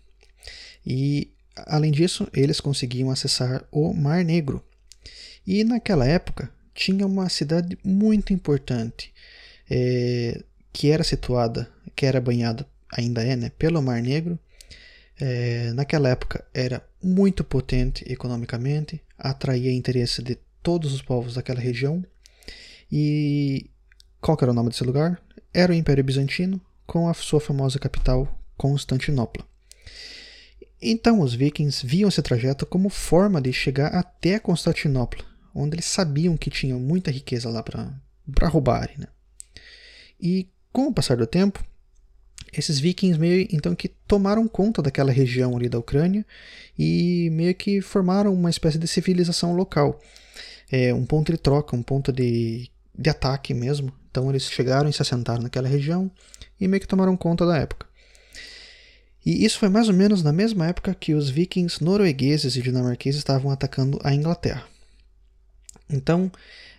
E, 0.87 1.33
além 1.55 1.93
disso, 1.93 2.29
eles 2.33 2.61
conseguiam 2.61 3.11
acessar 3.11 3.65
o 3.71 3.93
Mar 3.93 4.25
Negro. 4.25 4.65
E 5.47 5.65
naquela 5.65 6.07
época 6.07 6.51
tinha 6.75 7.07
uma 7.07 7.29
cidade 7.29 7.79
muito 7.85 8.33
importante 8.33 9.13
é, 9.71 10.43
que 10.73 10.91
era 10.91 11.05
situada, 11.05 11.71
que 11.95 12.07
era 12.07 12.21
banhada, 12.21 12.67
ainda 12.93 13.23
é, 13.23 13.37
né, 13.37 13.51
pelo 13.59 13.83
Mar 13.83 14.03
Negro. 14.03 14.39
É, 15.21 15.73
naquela 15.75 16.09
época 16.09 16.45
era 16.55 16.83
muito 17.03 17.45
potente 17.45 18.05
economicamente, 18.11 19.03
atraía 19.19 19.71
interesse 19.71 20.23
de 20.23 20.39
todos 20.63 20.93
os 20.93 21.03
povos 21.03 21.35
daquela 21.35 21.61
região. 21.61 22.05
E 22.91 23.71
qual 24.21 24.37
era 24.41 24.51
o 24.51 24.55
nome 24.55 24.71
desse 24.71 24.85
lugar? 24.85 25.21
Era 25.53 25.73
o 25.73 25.75
Império 25.75 26.05
Bizantino, 26.05 26.61
com 26.87 27.09
a 27.09 27.15
sua 27.15 27.41
famosa 27.41 27.79
capital, 27.79 28.29
Constantinopla. 28.57 29.45
Então 30.83 31.21
os 31.21 31.35
vikings 31.35 31.87
viam 31.87 32.09
esse 32.09 32.23
trajeto 32.23 32.65
como 32.65 32.89
forma 32.89 33.41
de 33.41 33.53
chegar 33.53 33.89
até 33.89 34.39
Constantinopla, 34.39 35.25
onde 35.55 35.75
eles 35.75 35.87
sabiam 35.87 36.37
que 36.37 36.51
tinham 36.51 36.81
muita 36.81 37.11
riqueza 37.11 37.51
lá 37.51 37.63
para 37.63 38.49
roubarem. 38.49 38.97
Né? 38.99 39.07
E 40.21 40.49
com 40.73 40.87
o 40.87 40.93
passar 40.95 41.17
do 41.17 41.27
tempo, 41.27 41.63
esses 42.53 42.81
vikings 42.81 43.19
meio 43.19 43.47
então 43.53 43.75
que 43.75 43.89
tomaram 43.89 44.49
conta 44.49 44.83
daquela 44.83 45.13
região 45.13 45.57
ali 45.57 45.69
da 45.69 45.79
Ucrânia 45.79 46.25
e 46.79 47.29
meio 47.31 47.55
que 47.55 47.81
formaram 47.81 48.33
uma 48.33 48.51
espécie 48.51 48.79
de 48.79 48.89
civilização 48.89 49.55
local. 49.55 50.01
É, 50.71 50.95
um 50.95 51.05
ponto 51.05 51.33
de 51.33 51.39
troca, 51.39 51.77
um 51.77 51.83
ponto 51.83 52.13
de, 52.13 52.71
de 52.97 53.11
ataque 53.11 53.53
mesmo. 53.53 53.93
Então 54.11 54.29
eles 54.31 54.45
chegaram 54.51 54.89
e 54.89 54.93
se 54.93 55.03
assentaram 55.03 55.43
naquela 55.43 55.69
região 55.69 56.11
e 56.61 56.69
meio 56.69 56.81
que 56.81 56.89
tomaram 56.89 57.17
conta 57.17 57.47
da 57.47 57.57
época. 57.57 57.87
E 59.25 59.45
isso 59.45 59.59
foi 59.59 59.69
mais 59.69 59.89
ou 59.89 59.95
menos 59.95 60.23
na 60.23 60.33
mesma 60.33 60.67
época 60.69 60.95
que 60.95 61.15
os 61.15 61.29
vikings 61.29 61.83
noruegueses 61.85 62.57
e 62.57 62.63
dinamarqueses 62.63 63.19
estavam 63.19 63.51
atacando 63.51 63.99
a 64.03 64.15
Inglaterra. 64.15 64.65
Então, 65.89 66.31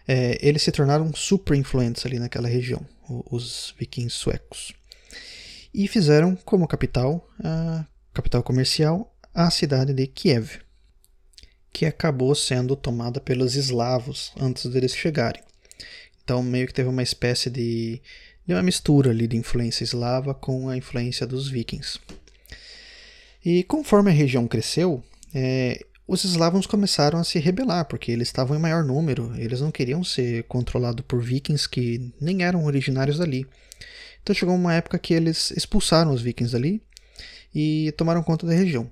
é, 0.08 0.38
eles 0.41 0.63
se 0.63 0.71
tornaram 0.71 1.13
super 1.13 1.56
influentes 1.56 2.06
ali 2.06 2.17
naquela 2.17 2.47
região, 2.47 2.84
os 3.08 3.75
vikings 3.77 4.15
suecos. 4.15 4.73
E 5.73 5.88
fizeram 5.88 6.36
como 6.36 6.67
capital, 6.67 7.30
a 7.43 7.86
capital 8.13 8.41
comercial, 8.43 9.15
a 9.34 9.49
cidade 9.51 9.93
de 9.93 10.08
Kiev, 10.08 10.60
que 11.74 11.86
acabou 11.86 12.36
sendo 12.36 12.76
tomada 12.76 13.20
pelos 13.20 13.56
eslavos 13.56 14.32
antes 14.40 14.66
deles 14.66 14.96
chegarem. 14.96 15.42
Então, 16.24 16.44
meio 16.44 16.68
que 16.68 16.74
teve 16.74 16.90
uma 16.90 17.04
espécie 17.04 17.50
de, 17.50 18.02
de 18.46 18.54
uma 18.54 18.64
mistura 18.64 19.12
ali 19.12 19.28
de 19.28 19.38
influência 19.38 19.84
eslava 19.84 20.34
com 20.34 20.70
a 20.70 20.78
influência 20.78 21.26
dos 21.26 21.50
vikings. 21.50 22.00
E 23.44 23.64
conforme 23.64 24.12
a 24.12 24.14
região 24.14 24.48
cresceu, 24.48 25.04
é, 25.34 25.84
os 26.08 26.24
eslavos 26.24 26.68
começaram 26.68 27.18
a 27.20 27.24
se 27.24 27.40
rebelar, 27.40 27.86
porque 27.86 28.12
eles 28.12 28.28
estavam 28.28 28.56
em 28.56 28.60
maior 28.60 28.84
número, 28.84 29.34
eles 29.38 29.62
não 29.62 29.72
queriam 29.72 30.04
ser 30.04 30.44
controlados 30.44 31.04
por 31.08 31.22
vikings 31.22 31.68
que 31.68 32.12
nem 32.20 32.44
eram 32.44 32.66
originários 32.66 33.18
dali. 33.18 33.48
Então 34.22 34.36
chegou 34.36 34.54
uma 34.54 34.74
época 34.74 35.00
que 35.00 35.14
eles 35.14 35.52
expulsaram 35.52 36.12
os 36.14 36.22
vikings 36.22 36.54
dali 36.54 36.82
e 37.56 37.92
tomaram 37.98 38.22
conta 38.22 38.46
da 38.46 38.54
região. 38.54 38.90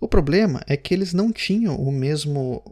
O 0.00 0.08
problema 0.08 0.62
é 0.66 0.76
que 0.76 0.92
eles 0.92 1.12
não 1.12 1.32
tinham 1.32 1.76
o 1.76 1.90
mesmo, 1.90 2.62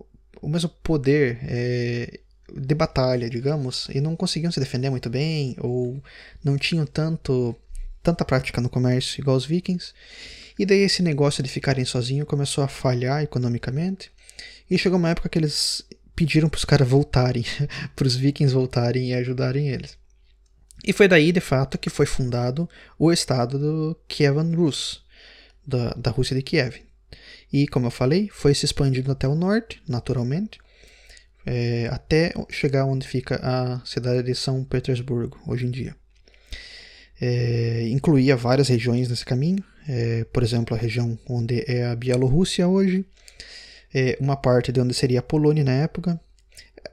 o 0.41 0.49
mesmo 0.49 0.69
poder 0.83 1.39
é, 1.43 2.21
de 2.53 2.75
batalha, 2.75 3.29
digamos, 3.29 3.89
e 3.93 4.01
não 4.01 4.15
conseguiam 4.15 4.53
se 4.53 4.61
defender 4.61 4.91
muito 4.91 5.09
bem, 5.09 5.57
ou 5.59 6.03
não 6.43 6.57
tinham 6.57 6.87
tanto, 6.87 7.55
tanta 8.03 8.25
prática 8.25 8.61
no 8.61 8.69
comércio 8.69 9.21
igual 9.21 9.37
os 9.37 9.47
vikings. 9.47 9.93
E 10.59 10.65
daí 10.65 10.81
esse 10.81 11.03
negócio 11.03 11.43
de 11.43 11.49
ficarem 11.49 11.85
sozinhos 11.85 12.29
começou 12.29 12.63
a 12.63 12.69
falhar 12.69 13.23
economicamente. 13.23 14.13
E 14.71 14.79
chegou 14.79 14.99
uma 14.99 15.11
época 15.11 15.29
que 15.29 15.39
eles 15.39 15.85
pediram 16.15 16.49
para 16.49 16.59
os 16.59 16.65
caras 16.65 16.89
voltarem, 16.89 17.45
para 17.97 18.07
os 18.07 18.15
vikings 18.15 18.55
voltarem 18.55 19.11
e 19.11 19.15
ajudarem 19.15 19.69
eles. 19.69 19.99
E 20.85 20.93
foi 20.93 21.09
daí, 21.09 21.33
de 21.33 21.41
fato, 21.41 21.79
que 21.79 21.89
foi 21.89 22.07
fundado 22.07 22.69
o 22.99 23.11
estado 23.11 23.59
do 23.59 23.97
Kievan 24.07 24.55
Rus, 24.55 25.03
da, 25.67 25.91
da 25.95 26.11
Rússia 26.11 26.37
de 26.37 26.43
Kiev. 26.43 26.83
E, 27.55 27.69
como 27.69 27.87
eu 27.87 27.91
falei, 27.93 28.29
foi 28.33 28.53
se 28.53 28.65
expandindo 28.65 29.13
até 29.13 29.29
o 29.29 29.35
norte, 29.37 29.81
naturalmente, 29.89 30.59
é, 31.47 31.87
até 31.87 32.35
chegar 32.51 32.85
onde 32.85 33.07
fica 33.07 33.39
a 33.41 33.81
cidade 33.87 34.25
de 34.25 34.35
São 34.35 34.65
Petersburgo, 34.65 35.39
hoje 35.47 35.65
em 35.65 35.71
dia. 35.71 35.95
É, 37.21 37.87
incluía 37.93 38.37
várias 38.37 38.67
regiões 38.67 39.09
nesse 39.09 39.25
caminho, 39.25 39.63
é, 39.89 40.25
por 40.33 40.43
exemplo, 40.43 40.77
a 40.77 40.81
região 40.81 41.17
onde 41.29 41.65
é 41.69 41.85
a 41.85 41.95
Bielorrússia 41.95 42.67
hoje, 42.67 43.07
é, 43.95 44.19
uma 44.21 44.35
parte 44.35 44.73
de 44.73 44.81
onde 44.81 44.93
seria 44.93 45.21
a 45.21 45.23
Polônia 45.23 45.63
na 45.63 45.75
época. 45.75 46.21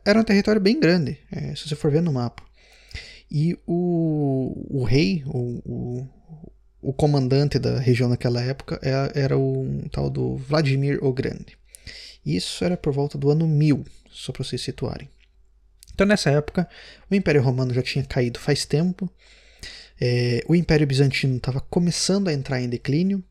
Era 0.06 0.19
um 0.19 0.24
território 0.24 0.62
bem 0.62 0.80
grande, 0.80 1.17
é, 1.32 1.56
se 1.56 1.67
você 1.67 1.76
for 1.76 1.89
ver 1.89 2.04
no 2.04 2.13
mapa. 2.13 2.43
E 3.32 3.58
o, 3.65 4.67
o 4.69 4.84
rei, 4.84 5.24
o, 5.26 6.08
o 6.82 6.91
comandante 6.91 7.60
da 7.60 7.80
região 7.80 8.10
naquela 8.10 8.41
época 8.41 8.80
era, 8.82 9.12
é, 9.13 9.22
era 9.22 9.38
o 9.38 9.84
tal 9.91 10.10
do 10.10 10.36
Vladimir 10.38 11.04
o 11.04 11.13
Grande. 11.13 11.58
Isso 12.26 12.63
era 12.63 12.76
por 12.76 12.91
volta 12.94 13.17
do 13.17 13.30
ano 13.30 13.48
1000, 13.48 13.86
só 14.10 14.32
para 14.32 14.44
vocês 14.44 14.62
situarem. 14.62 15.10
Então, 15.94 16.08
nessa 16.08 16.32
época, 16.32 16.67
o 17.10 17.15
Império 17.15 17.41
Romano 17.41 17.74
já 17.74 17.82
tinha 17.82 18.04
caído 18.04 18.39
faz 18.39 18.65
tempo, 18.65 19.10
é, 20.00 20.44
o 20.48 20.56
Império 20.56 20.88
Bizantino 20.88 21.38
estava 21.38 21.62
começando 21.62 22.28
a 22.28 22.34
entrar 22.34 22.60
em 22.60 22.67
declínio 22.67 23.24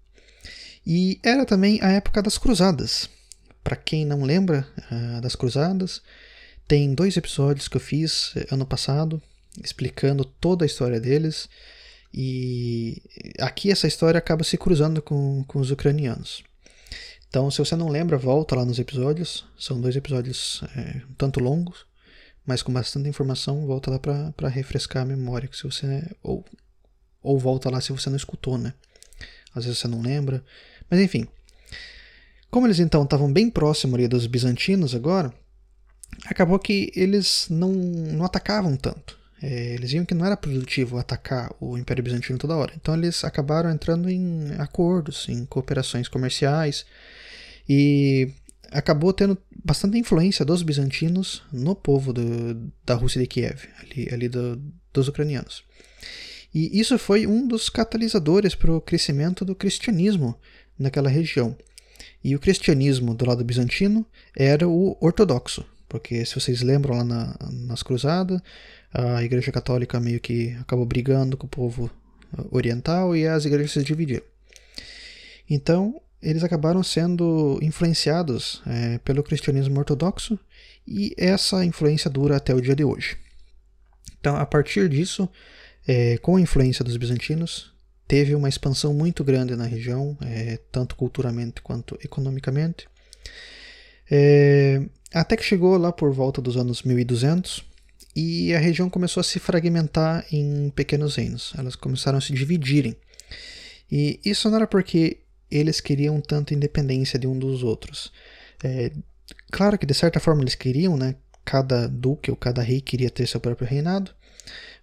e 0.86 1.18
era 1.24 1.44
também 1.44 1.80
a 1.82 1.90
época 1.90 2.22
das 2.22 2.38
Cruzadas. 2.38 3.10
Para 3.64 3.74
quem 3.74 4.06
não 4.06 4.22
lembra 4.22 4.66
uh, 4.90 5.20
das 5.20 5.34
Cruzadas, 5.34 6.00
tem 6.66 6.94
dois 6.94 7.16
episódios 7.16 7.66
que 7.66 7.76
eu 7.76 7.80
fiz 7.80 8.32
eh, 8.36 8.46
ano 8.52 8.64
passado 8.64 9.20
explicando 9.62 10.24
toda 10.24 10.64
a 10.64 10.66
história 10.66 11.00
deles 11.00 11.48
e 12.12 13.02
aqui 13.38 13.70
essa 13.70 13.86
história 13.86 14.18
acaba 14.18 14.44
se 14.44 14.58
cruzando 14.58 15.00
com, 15.00 15.44
com 15.44 15.60
os 15.60 15.70
ucranianos. 15.70 16.42
Então, 17.28 17.50
se 17.50 17.58
você 17.58 17.76
não 17.76 17.88
lembra, 17.88 18.18
volta 18.18 18.56
lá 18.56 18.64
nos 18.64 18.80
episódios. 18.80 19.46
São 19.56 19.80
dois 19.80 19.94
episódios 19.94 20.62
é, 20.76 21.02
um 21.08 21.14
tanto 21.14 21.38
longos 21.38 21.86
mas 22.50 22.62
com 22.64 22.72
bastante 22.72 23.08
informação, 23.08 23.64
volta 23.64 23.92
lá 23.92 23.98
para 23.98 24.48
refrescar 24.48 25.04
a 25.04 25.06
memória, 25.06 25.48
se 25.52 25.62
você 25.62 26.04
ou, 26.20 26.44
ou 27.22 27.38
volta 27.38 27.70
lá 27.70 27.80
se 27.80 27.92
você 27.92 28.10
não 28.10 28.16
escutou, 28.16 28.58
né? 28.58 28.74
Às 29.54 29.66
vezes 29.66 29.78
você 29.78 29.86
não 29.86 30.02
lembra, 30.02 30.44
mas 30.90 30.98
enfim. 30.98 31.28
Como 32.50 32.66
eles 32.66 32.80
então 32.80 33.04
estavam 33.04 33.32
bem 33.32 33.48
próximos 33.48 33.94
ali 33.94 34.08
dos 34.08 34.26
bizantinos 34.26 34.96
agora, 34.96 35.32
acabou 36.26 36.58
que 36.58 36.90
eles 36.96 37.46
não, 37.48 37.70
não 37.72 38.24
atacavam 38.24 38.76
tanto. 38.76 39.16
É, 39.42 39.74
eles 39.74 39.92
viam 39.92 40.04
que 40.04 40.14
não 40.14 40.26
era 40.26 40.36
produtivo 40.36 40.98
atacar 40.98 41.54
o 41.58 41.78
Império 41.78 42.04
Bizantino 42.04 42.38
toda 42.38 42.56
hora. 42.56 42.72
Então 42.76 42.94
eles 42.94 43.24
acabaram 43.24 43.70
entrando 43.70 44.08
em 44.08 44.52
acordos, 44.58 45.28
em 45.28 45.44
cooperações 45.46 46.08
comerciais. 46.08 46.84
E 47.68 48.30
acabou 48.70 49.12
tendo 49.12 49.38
bastante 49.64 49.98
influência 49.98 50.44
dos 50.44 50.62
bizantinos 50.62 51.42
no 51.52 51.74
povo 51.74 52.12
do, 52.12 52.72
da 52.84 52.94
Rússia 52.94 53.20
de 53.20 53.26
Kiev, 53.26 53.68
ali, 53.80 54.08
ali 54.12 54.28
do, 54.28 54.60
dos 54.92 55.08
ucranianos. 55.08 55.64
E 56.54 56.78
isso 56.78 56.98
foi 56.98 57.26
um 57.26 57.46
dos 57.46 57.68
catalisadores 57.68 58.54
para 58.54 58.72
o 58.72 58.80
crescimento 58.80 59.44
do 59.44 59.54
cristianismo 59.54 60.36
naquela 60.78 61.08
região. 61.08 61.56
E 62.22 62.34
o 62.34 62.40
cristianismo 62.40 63.14
do 63.14 63.24
lado 63.24 63.44
bizantino 63.44 64.04
era 64.36 64.68
o 64.68 64.96
ortodoxo, 65.00 65.64
porque 65.88 66.24
se 66.24 66.34
vocês 66.34 66.60
lembram 66.60 66.96
lá 66.96 67.04
na, 67.04 67.36
nas 67.50 67.82
cruzadas, 67.82 68.40
a 68.92 69.22
Igreja 69.22 69.52
Católica 69.52 70.00
meio 70.00 70.20
que 70.20 70.56
acabou 70.60 70.84
brigando 70.84 71.36
com 71.36 71.46
o 71.46 71.50
povo 71.50 71.90
oriental 72.50 73.16
e 73.16 73.26
as 73.26 73.44
igrejas 73.44 73.72
se 73.72 73.82
dividiram. 73.82 74.24
Então, 75.48 76.00
eles 76.22 76.44
acabaram 76.44 76.82
sendo 76.82 77.58
influenciados 77.62 78.62
é, 78.66 78.98
pelo 78.98 79.22
cristianismo 79.22 79.78
ortodoxo 79.78 80.38
e 80.86 81.14
essa 81.16 81.64
influência 81.64 82.10
dura 82.10 82.36
até 82.36 82.54
o 82.54 82.60
dia 82.60 82.76
de 82.76 82.84
hoje. 82.84 83.16
Então, 84.18 84.36
a 84.36 84.44
partir 84.44 84.88
disso, 84.88 85.28
é, 85.86 86.18
com 86.18 86.36
a 86.36 86.40
influência 86.40 86.84
dos 86.84 86.96
bizantinos, 86.96 87.72
teve 88.06 88.34
uma 88.34 88.48
expansão 88.48 88.92
muito 88.92 89.24
grande 89.24 89.56
na 89.56 89.64
região, 89.64 90.16
é, 90.20 90.58
tanto 90.70 90.94
culturalmente 90.94 91.62
quanto 91.62 91.98
economicamente, 92.04 92.88
até 95.14 95.36
que 95.36 95.44
chegou 95.44 95.78
lá 95.78 95.92
por 95.92 96.12
volta 96.12 96.42
dos 96.42 96.56
anos 96.56 96.82
1200 96.82 97.69
e 98.14 98.52
a 98.54 98.58
região 98.58 98.90
começou 98.90 99.20
a 99.20 99.24
se 99.24 99.38
fragmentar 99.38 100.26
em 100.32 100.70
pequenos 100.70 101.16
reinos, 101.16 101.52
elas 101.56 101.76
começaram 101.76 102.18
a 102.18 102.20
se 102.20 102.32
dividirem. 102.32 102.96
E 103.90 104.20
isso 104.24 104.48
não 104.48 104.56
era 104.56 104.66
porque 104.66 105.18
eles 105.50 105.80
queriam 105.80 106.20
tanto 106.20 106.54
independência 106.54 107.18
de 107.18 107.26
um 107.26 107.38
dos 107.38 107.62
outros. 107.62 108.12
É, 108.62 108.92
claro 109.50 109.78
que 109.78 109.86
de 109.86 109.94
certa 109.94 110.20
forma 110.20 110.42
eles 110.42 110.54
queriam, 110.54 110.96
né? 110.96 111.16
Cada 111.44 111.88
duque 111.88 112.30
ou 112.30 112.36
cada 112.36 112.62
rei 112.62 112.80
queria 112.80 113.10
ter 113.10 113.26
seu 113.26 113.40
próprio 113.40 113.66
reinado, 113.66 114.14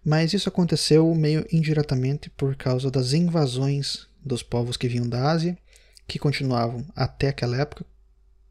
mas 0.03 0.33
isso 0.33 0.49
aconteceu 0.49 1.13
meio 1.13 1.45
indiretamente 1.51 2.29
por 2.29 2.55
causa 2.55 2.89
das 2.89 3.13
invasões 3.13 4.07
dos 4.23 4.43
povos 4.43 4.75
que 4.75 4.87
vinham 4.87 5.07
da 5.07 5.29
Ásia, 5.31 5.57
que 6.07 6.19
continuavam 6.19 6.85
até 6.95 7.29
aquela 7.29 7.57
época, 7.57 7.85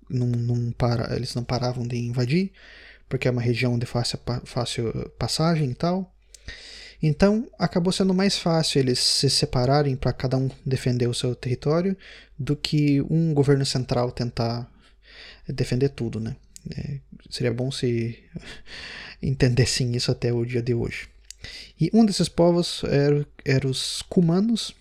não 0.09 0.71
para, 0.73 1.15
eles 1.17 1.35
não 1.35 1.43
paravam 1.43 1.87
de 1.87 1.97
invadir, 1.97 2.53
porque 3.09 3.29
é 3.29 3.31
uma 3.31 3.43
região 3.43 3.79
de 3.79 3.87
fácil, 3.87 4.19
fácil 4.45 5.11
passagem 5.19 5.71
e 5.71 5.75
tal. 5.75 6.13
Então 7.03 7.49
acabou 7.59 7.93
sendo 7.93 8.15
mais 8.15 8.39
fácil 8.39 8.81
eles 8.81 8.99
se 8.99 9.29
separarem 9.29 9.97
para 9.97 10.13
cada 10.13 10.37
um 10.37 10.51
defender 10.65 11.07
o 11.07 11.15
seu 11.15 11.35
território 11.35 11.97
do 12.39 12.57
que 12.57 13.03
um 13.03 13.35
governo 13.35 13.67
central 13.67 14.11
tentar 14.11 14.71
defender 15.47 15.91
tudo, 15.91 16.19
né? 16.19 16.37
É, 16.77 16.99
seria 17.31 17.53
bom 17.53 17.71
se 17.71 18.19
entendessem 19.23 19.95
isso 19.95 20.11
até 20.11 20.33
o 20.33 20.45
dia 20.45 20.63
de 20.63 20.75
hoje. 20.75 21.09
E 21.81 21.91
um 21.93 22.05
desses 22.05 22.29
povos 22.29 22.83
era, 22.85 23.27
era 23.45 23.69
os 23.69 24.03
cumanos. 24.03 24.75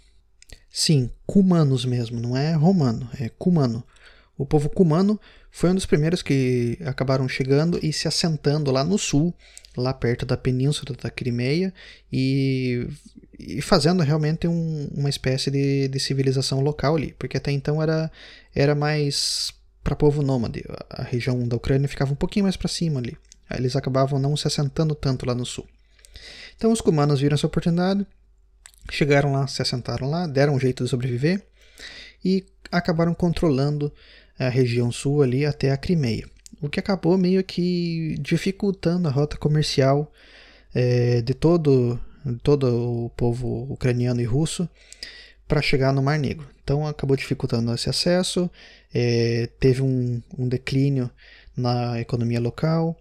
Sim, 0.69 1.09
cumanos 1.25 1.85
mesmo, 1.85 2.19
não 2.19 2.35
é 2.35 2.53
romano, 2.53 3.09
é 3.19 3.29
cumano. 3.29 3.83
O 4.37 4.45
povo 4.45 4.69
cumano 4.69 5.19
foi 5.55 5.69
um 5.69 5.75
dos 5.75 5.85
primeiros 5.85 6.21
que 6.21 6.77
acabaram 6.83 7.29
chegando 7.29 7.79
e 7.81 7.93
se 7.93 8.09
assentando 8.09 8.71
lá 8.71 8.83
no 8.83 8.97
sul, 8.97 9.33
lá 9.77 9.93
perto 9.93 10.25
da 10.25 10.35
península 10.35 10.93
da 11.01 11.09
Crimeia, 11.09 11.73
e, 12.11 12.85
e 13.39 13.61
fazendo 13.61 14.03
realmente 14.03 14.49
um, 14.49 14.89
uma 14.93 15.09
espécie 15.09 15.49
de, 15.49 15.87
de, 15.87 15.97
civilização 15.97 16.59
local 16.59 16.97
ali, 16.97 17.15
porque 17.17 17.37
até 17.37 17.53
então 17.53 17.81
era, 17.81 18.11
era 18.53 18.75
mais 18.75 19.53
para 19.81 19.95
povo 19.95 20.21
nômade. 20.21 20.61
A 20.89 21.03
região 21.03 21.47
da 21.47 21.55
Ucrânia 21.55 21.87
ficava 21.87 22.11
um 22.11 22.17
pouquinho 22.17 22.43
mais 22.43 22.57
para 22.57 22.67
cima 22.67 22.99
ali. 22.99 23.17
Aí 23.49 23.57
eles 23.57 23.77
acabavam 23.77 24.19
não 24.19 24.35
se 24.35 24.45
assentando 24.49 24.93
tanto 24.93 25.25
lá 25.25 25.33
no 25.33 25.45
sul. 25.45 25.65
Então 26.57 26.69
os 26.69 26.81
cumanos 26.81 27.21
viram 27.21 27.35
essa 27.35 27.47
oportunidade, 27.47 28.05
chegaram 28.91 29.31
lá, 29.31 29.47
se 29.47 29.61
assentaram 29.61 30.09
lá, 30.09 30.27
deram 30.27 30.55
um 30.55 30.59
jeito 30.59 30.83
de 30.83 30.89
sobreviver 30.89 31.47
e 32.25 32.45
acabaram 32.69 33.13
controlando 33.13 33.89
a 34.37 34.49
região 34.49 34.91
sul 34.91 35.21
ali 35.21 35.45
até 35.45 35.71
a 35.71 35.77
Crimeia, 35.77 36.27
o 36.61 36.69
que 36.69 36.79
acabou 36.79 37.17
meio 37.17 37.43
que 37.43 38.15
dificultando 38.19 39.07
a 39.07 39.11
rota 39.11 39.37
comercial 39.37 40.11
é, 40.73 41.21
de 41.21 41.33
todo, 41.33 41.99
todo 42.43 43.05
o 43.05 43.09
povo 43.11 43.71
ucraniano 43.71 44.21
e 44.21 44.25
russo 44.25 44.67
para 45.47 45.61
chegar 45.61 45.93
no 45.93 46.01
Mar 46.01 46.19
Negro. 46.19 46.47
Então 46.63 46.85
acabou 46.85 47.15
dificultando 47.15 47.73
esse 47.73 47.89
acesso, 47.89 48.49
é, 48.93 49.49
teve 49.59 49.81
um, 49.81 50.21
um 50.37 50.47
declínio 50.47 51.09
na 51.55 51.99
economia 52.01 52.39
local, 52.39 52.97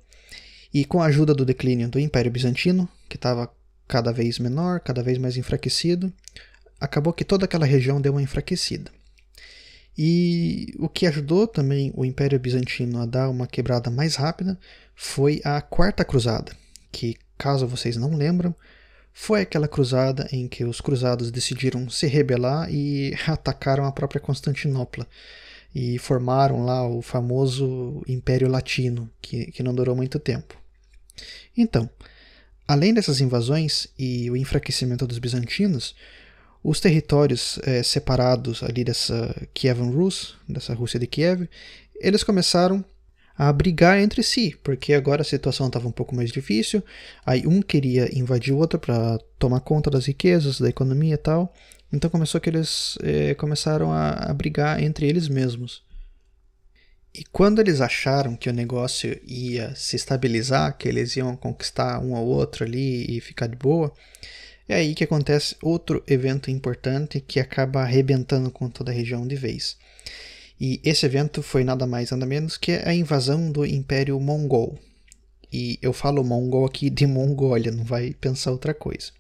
e 0.72 0.84
com 0.84 1.00
a 1.00 1.06
ajuda 1.06 1.32
do 1.32 1.44
declínio 1.44 1.88
do 1.88 2.00
Império 2.00 2.30
Bizantino, 2.30 2.88
que 3.08 3.16
estava 3.16 3.50
cada 3.86 4.12
vez 4.12 4.38
menor, 4.38 4.80
cada 4.80 5.02
vez 5.02 5.18
mais 5.18 5.36
enfraquecido, 5.36 6.12
acabou 6.80 7.12
que 7.12 7.24
toda 7.24 7.44
aquela 7.44 7.64
região 7.66 8.00
deu 8.00 8.12
uma 8.12 8.22
enfraquecida. 8.22 8.90
E 9.96 10.74
o 10.78 10.88
que 10.88 11.06
ajudou 11.06 11.46
também 11.46 11.92
o 11.94 12.04
Império 12.04 12.38
Bizantino 12.38 13.00
a 13.00 13.06
dar 13.06 13.28
uma 13.28 13.46
quebrada 13.46 13.90
mais 13.90 14.16
rápida 14.16 14.58
foi 14.94 15.40
a 15.44 15.60
Quarta 15.60 16.04
Cruzada, 16.04 16.52
que, 16.90 17.16
caso 17.38 17.66
vocês 17.66 17.96
não 17.96 18.14
lembram, 18.14 18.54
foi 19.12 19.42
aquela 19.42 19.68
cruzada 19.68 20.28
em 20.32 20.48
que 20.48 20.64
os 20.64 20.80
cruzados 20.80 21.30
decidiram 21.30 21.88
se 21.88 22.06
rebelar 22.08 22.68
e 22.72 23.14
atacaram 23.26 23.84
a 23.84 23.92
própria 23.92 24.20
Constantinopla 24.20 25.06
e 25.72 25.98
formaram 25.98 26.64
lá 26.64 26.86
o 26.86 27.00
famoso 27.00 28.02
Império 28.08 28.48
Latino, 28.48 29.10
que, 29.22 29.46
que 29.52 29.62
não 29.62 29.74
durou 29.74 29.94
muito 29.94 30.18
tempo. 30.18 30.56
Então, 31.56 31.88
além 32.66 32.92
dessas 32.92 33.20
invasões 33.20 33.88
e 33.98 34.30
o 34.30 34.36
enfraquecimento 34.36 35.06
dos 35.06 35.18
bizantinos, 35.18 35.94
os 36.64 36.80
territórios 36.80 37.58
é, 37.62 37.82
separados 37.82 38.62
ali 38.62 38.82
dessa 38.82 39.36
Kievan 39.52 39.90
Rus, 39.90 40.34
dessa 40.48 40.72
Rússia 40.72 40.98
de 40.98 41.06
Kiev, 41.06 41.46
eles 42.00 42.24
começaram 42.24 42.82
a 43.36 43.52
brigar 43.52 44.00
entre 44.00 44.22
si, 44.22 44.56
porque 44.62 44.94
agora 44.94 45.20
a 45.20 45.24
situação 45.24 45.66
estava 45.66 45.86
um 45.86 45.92
pouco 45.92 46.14
mais 46.14 46.30
difícil. 46.30 46.82
Aí 47.26 47.46
um 47.46 47.60
queria 47.60 48.08
invadir 48.18 48.54
o 48.54 48.56
outro 48.56 48.78
para 48.78 49.18
tomar 49.38 49.60
conta 49.60 49.90
das 49.90 50.06
riquezas, 50.06 50.58
da 50.58 50.68
economia 50.68 51.14
e 51.14 51.18
tal. 51.18 51.52
Então 51.92 52.08
começou 52.08 52.40
que 52.40 52.48
eles 52.48 52.96
é, 53.02 53.34
começaram 53.34 53.92
a, 53.92 54.30
a 54.30 54.32
brigar 54.32 54.82
entre 54.82 55.06
eles 55.06 55.28
mesmos. 55.28 55.82
E 57.12 57.24
quando 57.30 57.60
eles 57.60 57.80
acharam 57.80 58.34
que 58.34 58.48
o 58.48 58.52
negócio 58.52 59.20
ia 59.26 59.74
se 59.74 59.96
estabilizar, 59.96 60.76
que 60.78 60.88
eles 60.88 61.14
iam 61.14 61.36
conquistar 61.36 62.00
um 62.00 62.16
ao 62.16 62.24
outro 62.24 62.64
ali 62.64 63.04
e 63.16 63.20
ficar 63.20 63.48
de 63.48 63.54
boa, 63.54 63.92
é 64.68 64.76
aí 64.76 64.94
que 64.94 65.04
acontece 65.04 65.56
outro 65.62 66.02
evento 66.06 66.50
importante 66.50 67.20
que 67.20 67.38
acaba 67.38 67.82
arrebentando 67.82 68.50
com 68.50 68.68
toda 68.68 68.90
a 68.90 68.94
região 68.94 69.26
de 69.26 69.36
vez. 69.36 69.76
E 70.60 70.80
esse 70.82 71.04
evento 71.04 71.42
foi 71.42 71.64
nada 71.64 71.86
mais 71.86 72.10
nada 72.10 72.24
menos 72.24 72.56
que 72.56 72.72
a 72.72 72.94
invasão 72.94 73.50
do 73.50 73.66
Império 73.66 74.18
Mongol. 74.18 74.78
E 75.52 75.78
eu 75.82 75.92
falo 75.92 76.24
mongol 76.24 76.64
aqui 76.64 76.90
de 76.90 77.06
Mongólia, 77.06 77.70
não 77.70 77.84
vai 77.84 78.12
pensar 78.14 78.50
outra 78.50 78.74
coisa. 78.74 79.12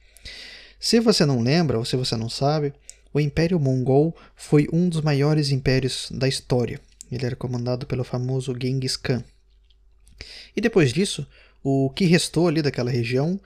Se 0.80 0.98
você 0.98 1.24
não 1.24 1.40
lembra 1.40 1.78
ou 1.78 1.84
se 1.84 1.96
você 1.96 2.16
não 2.16 2.28
sabe, 2.28 2.72
o 3.12 3.20
Império 3.20 3.60
Mongol 3.60 4.16
foi 4.34 4.66
um 4.72 4.88
dos 4.88 5.00
maiores 5.00 5.50
impérios 5.50 6.08
da 6.10 6.26
história. 6.26 6.80
Ele 7.10 7.24
era 7.24 7.36
comandado 7.36 7.86
pelo 7.86 8.02
famoso 8.02 8.56
Genghis 8.60 8.96
Khan. 8.96 9.22
E 10.56 10.60
depois 10.60 10.92
disso, 10.92 11.26
o 11.62 11.90
que 11.90 12.04
restou 12.04 12.48
ali 12.48 12.60
daquela 12.60 12.90
região 12.90 13.40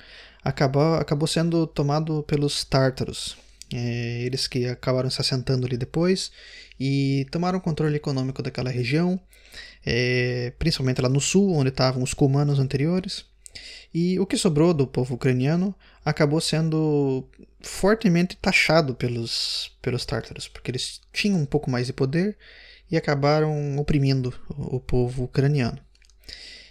acabou, 0.49 0.95
acabou 0.95 1.29
sendo 1.29 1.67
tomado 1.67 2.23
pelos 2.23 2.65
tártaros. 2.65 3.37
É, 3.73 4.23
eles 4.23 4.47
que 4.47 4.67
acabaram 4.67 5.11
se 5.11 5.21
assentando 5.21 5.67
ali 5.67 5.77
depois 5.77 6.33
e 6.81 7.27
tomaram 7.31 7.61
controle 7.61 7.97
econômico 7.97 8.43
daquela 8.43 8.71
região, 8.71 9.21
é, 9.85 10.53
principalmente 10.59 11.03
lá 11.03 11.09
no 11.09 11.21
sul, 11.21 11.53
onde 11.53 11.69
estavam 11.69 12.03
os 12.03 12.15
cumanos 12.15 12.59
anteriores. 12.59 13.27
E 13.93 14.19
o 14.19 14.27
que 14.27 14.37
sobrou 14.37 14.73
do 14.73 14.87
povo 14.87 15.15
ucraniano 15.15 15.75
acabou 16.05 16.41
sendo 16.41 17.29
fortemente 17.61 18.37
taxado 18.37 18.95
pelos, 18.95 19.73
pelos 19.83 20.07
tártaros, 20.07 20.49
porque 20.49 20.71
eles 20.71 21.01
tinham 21.13 21.39
um 21.39 21.47
pouco 21.47 21.71
mais 21.71 21.87
de 21.87 21.93
poder 21.93 22.37
e 22.91 22.97
acabaram 22.97 23.79
oprimindo 23.79 24.33
o, 24.49 24.77
o 24.77 24.81
povo 24.81 25.25
ucraniano. 25.25 25.79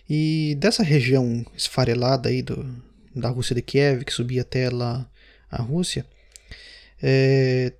E 0.09 0.55
dessa 0.59 0.83
região 0.83 1.45
esfarelada 1.55 2.29
aí 2.29 2.41
do, 2.41 2.65
da 3.19 3.29
Rússia 3.29 3.55
de 3.55 3.61
Kiev, 3.61 4.03
que 4.03 4.13
subia 4.13 4.41
até 4.41 4.69
lá 4.69 5.09
a 5.49 5.61
Rússia, 5.61 6.05
é, 7.01 7.73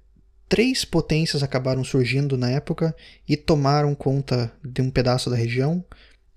três 0.47 0.85
potências 0.85 1.43
acabaram 1.43 1.83
surgindo 1.83 2.37
na 2.37 2.49
época 2.49 2.95
e 3.27 3.35
tomaram 3.35 3.93
conta 3.93 4.51
de 4.63 4.81
um 4.81 4.89
pedaço 4.89 5.29
da 5.29 5.35
região. 5.35 5.83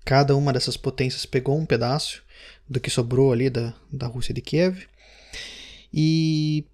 Cada 0.03 0.35
uma 0.35 0.51
dessas 0.51 0.75
potências 0.75 1.25
pegou 1.25 1.57
um 1.57 1.65
pedaço 1.65 2.23
do 2.67 2.79
que 2.79 2.89
sobrou 2.89 3.31
ali 3.31 3.49
da, 3.49 3.73
da 3.91 4.07
Rússia 4.07 4.33
de 4.33 4.41
Kiev 4.41 4.87
e, 5.93 6.65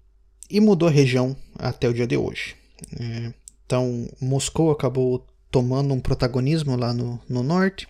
e 0.50 0.60
mudou 0.60 0.88
a 0.88 0.92
região 0.92 1.36
até 1.58 1.88
o 1.88 1.94
dia 1.94 2.06
de 2.06 2.16
hoje. 2.16 2.56
É, 2.98 3.32
então, 3.66 4.08
Moscou 4.20 4.70
acabou 4.70 5.26
tomando 5.50 5.92
um 5.92 6.00
protagonismo 6.00 6.76
lá 6.76 6.92
no, 6.92 7.20
no 7.28 7.42
norte 7.42 7.88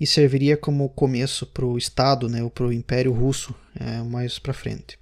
e 0.00 0.06
serviria 0.06 0.56
como 0.56 0.88
começo 0.88 1.46
para 1.46 1.64
o 1.64 1.76
Estado, 1.76 2.28
né, 2.28 2.42
ou 2.42 2.50
para 2.50 2.66
o 2.66 2.72
Império 2.72 3.12
Russo 3.12 3.54
é, 3.78 4.02
mais 4.02 4.38
para 4.38 4.52
frente. 4.52 4.98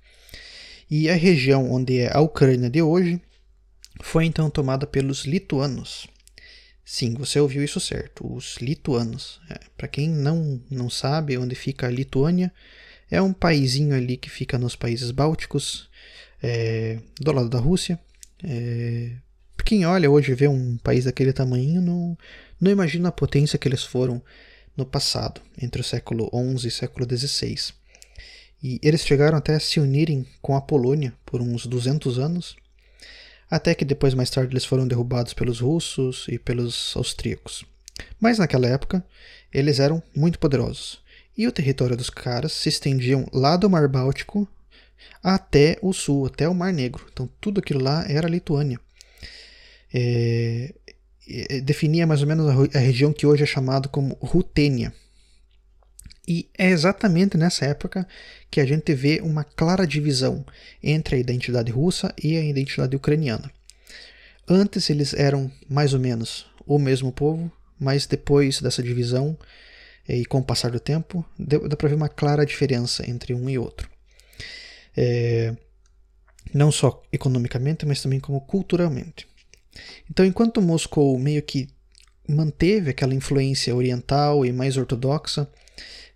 E 0.90 1.10
a 1.10 1.14
região 1.14 1.70
onde 1.70 1.98
é 1.98 2.14
a 2.14 2.20
Ucrânia 2.20 2.70
de 2.70 2.80
hoje 2.80 3.20
foi 4.00 4.24
então 4.24 4.48
tomada 4.48 4.86
pelos 4.86 5.24
lituanos. 5.24 6.06
Sim, 6.84 7.14
você 7.14 7.40
ouviu 7.40 7.64
isso 7.64 7.80
certo, 7.80 8.32
os 8.32 8.58
lituanos. 8.58 9.40
É, 9.50 9.58
para 9.76 9.88
quem 9.88 10.08
não, 10.08 10.62
não 10.70 10.88
sabe 10.88 11.36
onde 11.36 11.56
fica 11.56 11.88
a 11.88 11.90
Lituânia, 11.90 12.52
é 13.10 13.20
um 13.20 13.32
paísinho 13.32 13.94
ali 13.94 14.16
que 14.16 14.30
fica 14.30 14.56
nos 14.56 14.76
países 14.76 15.10
bálticos, 15.10 15.90
é, 16.40 16.98
do 17.20 17.32
lado 17.32 17.48
da 17.48 17.58
Rússia. 17.58 17.98
É, 18.44 19.16
quem 19.64 19.84
olha 19.84 20.08
hoje 20.08 20.32
vê 20.34 20.46
um 20.46 20.76
país 20.76 21.04
daquele 21.04 21.32
tamanho 21.32 21.82
não, 21.82 22.16
não 22.60 22.70
imagina 22.70 23.08
a 23.08 23.12
potência 23.12 23.58
que 23.58 23.66
eles 23.66 23.82
foram 23.82 24.22
no 24.76 24.84
passado, 24.84 25.40
entre 25.60 25.80
o 25.80 25.84
século 25.84 26.30
XI 26.58 26.68
e 26.68 26.70
século 26.70 27.06
XVI. 27.08 27.72
E 28.62 28.78
eles 28.82 29.06
chegaram 29.06 29.38
até 29.38 29.54
a 29.54 29.60
se 29.60 29.80
unirem 29.80 30.26
com 30.42 30.56
a 30.56 30.60
Polônia 30.60 31.12
por 31.24 31.40
uns 31.40 31.66
200 31.66 32.18
anos, 32.18 32.56
até 33.50 33.74
que 33.74 33.84
depois, 33.84 34.12
mais 34.14 34.30
tarde, 34.30 34.52
eles 34.52 34.64
foram 34.64 34.86
derrubados 34.86 35.32
pelos 35.32 35.60
russos 35.60 36.26
e 36.28 36.38
pelos 36.38 36.94
austríacos. 36.96 37.64
Mas 38.20 38.38
naquela 38.38 38.66
época, 38.66 39.04
eles 39.52 39.78
eram 39.78 40.02
muito 40.14 40.38
poderosos, 40.38 41.00
e 41.36 41.46
o 41.46 41.52
território 41.52 41.96
dos 41.96 42.10
caras 42.10 42.52
se 42.52 42.68
estendiam 42.68 43.28
lá 43.32 43.56
do 43.56 43.70
Mar 43.70 43.88
Báltico 43.88 44.48
até 45.22 45.78
o 45.82 45.92
sul, 45.92 46.26
até 46.26 46.48
o 46.48 46.54
Mar 46.54 46.72
Negro. 46.72 47.06
Então 47.12 47.28
tudo 47.40 47.60
aquilo 47.60 47.82
lá 47.82 48.04
era 48.08 48.28
Lituânia. 48.28 48.80
É, 49.92 50.74
definia 51.62 52.06
mais 52.06 52.22
ou 52.22 52.28
menos 52.28 52.48
a, 52.48 52.78
a 52.78 52.80
região 52.80 53.12
que 53.12 53.26
hoje 53.26 53.42
é 53.42 53.46
chamada 53.46 53.88
como 53.88 54.16
Rutênia. 54.20 54.92
E 56.28 56.48
é 56.58 56.68
exatamente 56.68 57.36
nessa 57.36 57.64
época 57.66 58.06
que 58.50 58.60
a 58.60 58.66
gente 58.66 58.92
vê 58.94 59.20
uma 59.22 59.44
clara 59.44 59.86
divisão 59.86 60.44
entre 60.82 61.16
a 61.16 61.18
identidade 61.18 61.70
russa 61.70 62.12
e 62.22 62.36
a 62.36 62.44
identidade 62.44 62.96
ucraniana. 62.96 63.50
antes 64.48 64.90
eles 64.90 65.14
eram 65.14 65.50
mais 65.68 65.94
ou 65.94 66.00
menos 66.00 66.46
o 66.66 66.78
mesmo 66.78 67.12
povo, 67.12 67.50
mas 67.78 68.06
depois 68.06 68.60
dessa 68.60 68.82
divisão 68.82 69.38
e 70.08 70.24
com 70.24 70.38
o 70.38 70.44
passar 70.44 70.70
do 70.70 70.80
tempo, 70.80 71.24
dá 71.38 71.76
para 71.76 71.88
ver 71.88 71.94
uma 71.94 72.08
clara 72.08 72.46
diferença 72.46 73.08
entre 73.08 73.34
um 73.34 73.48
e 73.48 73.58
outro. 73.58 73.90
É, 74.96 75.54
não 76.54 76.70
só 76.70 77.02
economicamente, 77.12 77.84
mas 77.84 78.00
também 78.00 78.20
como 78.20 78.40
culturalmente. 78.40 79.26
Então, 80.10 80.24
enquanto 80.24 80.62
Moscou 80.62 81.18
meio 81.18 81.42
que 81.42 81.68
manteve 82.28 82.90
aquela 82.90 83.14
influência 83.14 83.74
oriental 83.74 84.44
e 84.44 84.52
mais 84.52 84.76
ortodoxa, 84.76 85.48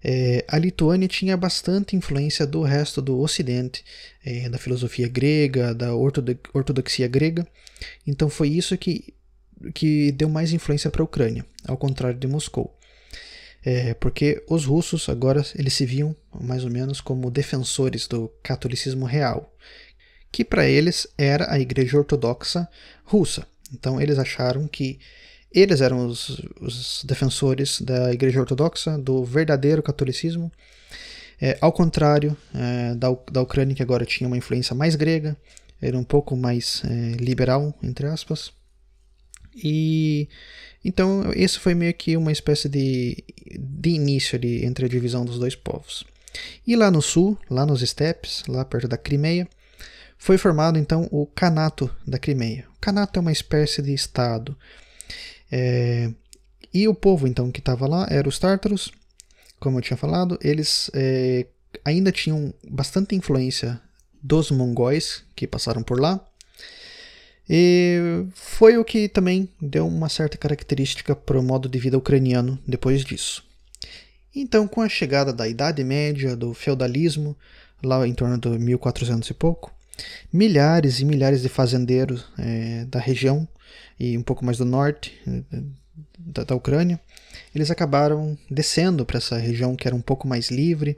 é, 0.03 0.45
a 0.49 0.59
Lituânia 0.59 1.07
tinha 1.07 1.37
bastante 1.37 1.95
influência 1.95 2.47
do 2.47 2.63
resto 2.63 3.03
do 3.03 3.19
Ocidente, 3.21 3.85
é, 4.25 4.49
da 4.49 4.59
filosofia 4.59 5.07
grega, 5.07 5.75
da 5.75 5.95
ortodoxia 5.95 7.07
grega. 7.07 7.47
Então 8.07 8.29
foi 8.31 8.49
isso 8.49 8.77
que, 8.79 9.15
que 9.75 10.11
deu 10.13 10.29
mais 10.29 10.53
influência 10.53 10.91
para 10.91 11.03
a 11.03 11.05
Ucrânia, 11.05 11.45
ao 11.67 11.77
contrário 11.77 12.19
de 12.19 12.27
Moscou. 12.27 12.75
É, 13.63 13.93
porque 13.93 14.43
os 14.49 14.65
russos 14.65 15.11
agora 15.11 15.45
eles 15.55 15.75
se 15.75 15.85
viam 15.85 16.17
mais 16.41 16.65
ou 16.65 16.71
menos 16.71 16.99
como 16.99 17.31
defensores 17.31 18.09
do 18.09 18.33
catolicismo 18.43 19.05
real, 19.05 19.55
que 20.31 20.45
para 20.45 20.67
eles 20.67 21.07
era 21.19 21.53
a 21.53 21.59
Igreja 21.59 21.99
Ortodoxa 21.99 22.69
russa. 23.05 23.47
Então 23.73 24.01
eles 24.01 24.19
acharam 24.19 24.67
que 24.67 24.99
eles 25.53 25.81
eram 25.81 26.07
os, 26.07 26.41
os 26.61 27.03
defensores 27.05 27.81
da 27.81 28.13
Igreja 28.13 28.41
Ortodoxa, 28.41 28.97
do 28.97 29.25
verdadeiro 29.25 29.83
catolicismo, 29.83 30.51
é, 31.41 31.59
ao 31.61 31.73
contrário 31.73 32.37
é, 32.55 32.95
da, 32.95 33.09
da 33.33 33.43
Ucrânia, 33.43 33.75
que 33.75 33.83
agora 33.83 34.05
tinha 34.05 34.29
uma 34.29 34.37
influência 34.37 34.75
mais 34.75 34.95
grega, 34.95 35.37
era 35.81 35.99
um 35.99 36.05
pouco 36.05 36.37
mais 36.37 36.83
é, 36.85 37.17
liberal, 37.17 37.75
entre 37.83 38.07
aspas. 38.07 38.53
E 39.55 40.29
então 40.85 41.33
esse 41.35 41.59
foi 41.59 41.75
meio 41.75 41.93
que 41.95 42.17
uma 42.17 42.31
espécie 42.31 42.69
de, 42.69 43.25
de 43.59 43.91
início 43.91 44.37
ali 44.37 44.65
entre 44.65 44.87
a 44.87 44.89
divisão 44.89 45.25
dos 45.25 45.39
dois 45.39 45.57
povos. 45.57 46.05
E 46.65 46.77
lá 46.77 46.91
no 46.91 47.03
sul, 47.03 47.37
lá 47.51 47.67
nos 47.67 47.83
estepes, 47.83 48.45
lá 48.47 48.65
perto 48.65 48.87
da 48.87 48.97
Crimeia, 48.97 49.49
foi 50.21 50.37
formado 50.37 50.79
então 50.79 51.09
o 51.11 51.25
Canato 51.25 51.91
da 52.07 52.19
Crimeia. 52.19 52.67
O 52.77 52.79
Canato 52.79 53.19
é 53.19 53.23
uma 53.23 53.33
espécie 53.33 53.81
de 53.81 53.95
estado. 53.95 54.55
É, 55.51 56.13
e 56.75 56.87
o 56.87 56.95
povo 56.95 57.27
então 57.27 57.51
que 57.51 57.59
estava 57.59 57.89
lá 57.89 58.07
era 58.11 58.29
os 58.29 58.39
tártaros, 58.39 58.93
como 59.59 59.79
eu 59.79 59.83
tinha 59.83 59.97
falado, 59.97 60.39
eles 60.43 60.91
é, 60.93 61.47
ainda 61.83 62.13
tinham 62.13 62.53
bastante 62.69 63.15
influência 63.15 63.81
dos 64.23 64.51
mongóis 64.51 65.25
que 65.35 65.47
passaram 65.47 65.83
por 65.83 65.99
lá. 65.99 66.23
E 67.49 68.27
foi 68.35 68.77
o 68.77 68.85
que 68.85 69.09
também 69.09 69.49
deu 69.59 69.89
uma 69.89 70.11
certa 70.11 70.37
característica 70.37 71.17
para 71.17 71.41
o 71.41 71.43
modo 71.43 71.67
de 71.67 71.79
vida 71.79 71.97
ucraniano 71.97 72.59
depois 72.69 73.07
disso. 73.07 73.43
Então, 74.37 74.69
com 74.69 74.83
a 74.83 74.89
chegada 74.89 75.33
da 75.33 75.49
Idade 75.49 75.83
Média, 75.83 76.37
do 76.37 76.53
feudalismo, 76.53 77.35
lá 77.83 78.07
em 78.07 78.13
torno 78.13 78.37
de 78.37 78.51
1400 78.51 79.31
e 79.31 79.35
pouco, 79.35 79.80
milhares 80.33 81.01
e 81.01 81.05
milhares 81.05 81.43
de 81.43 81.49
fazendeiros 81.49 82.25
é, 82.39 82.85
da 82.87 82.99
região 82.99 83.47
e 83.99 84.17
um 84.17 84.23
pouco 84.23 84.45
mais 84.45 84.59
do 84.59 84.65
norte 84.65 85.21
é, 85.27 85.61
da, 86.19 86.45
da 86.45 86.55
Ucrânia, 86.55 87.01
eles 87.55 87.71
acabaram 87.71 88.37
descendo 88.51 89.05
para 89.05 89.19
essa 89.19 89.37
região 89.37 89.77
que 89.77 89.87
era 89.87 89.97
um 89.97 90.01
pouco 90.01 90.27
mais 90.27 90.51
livre, 90.51 90.97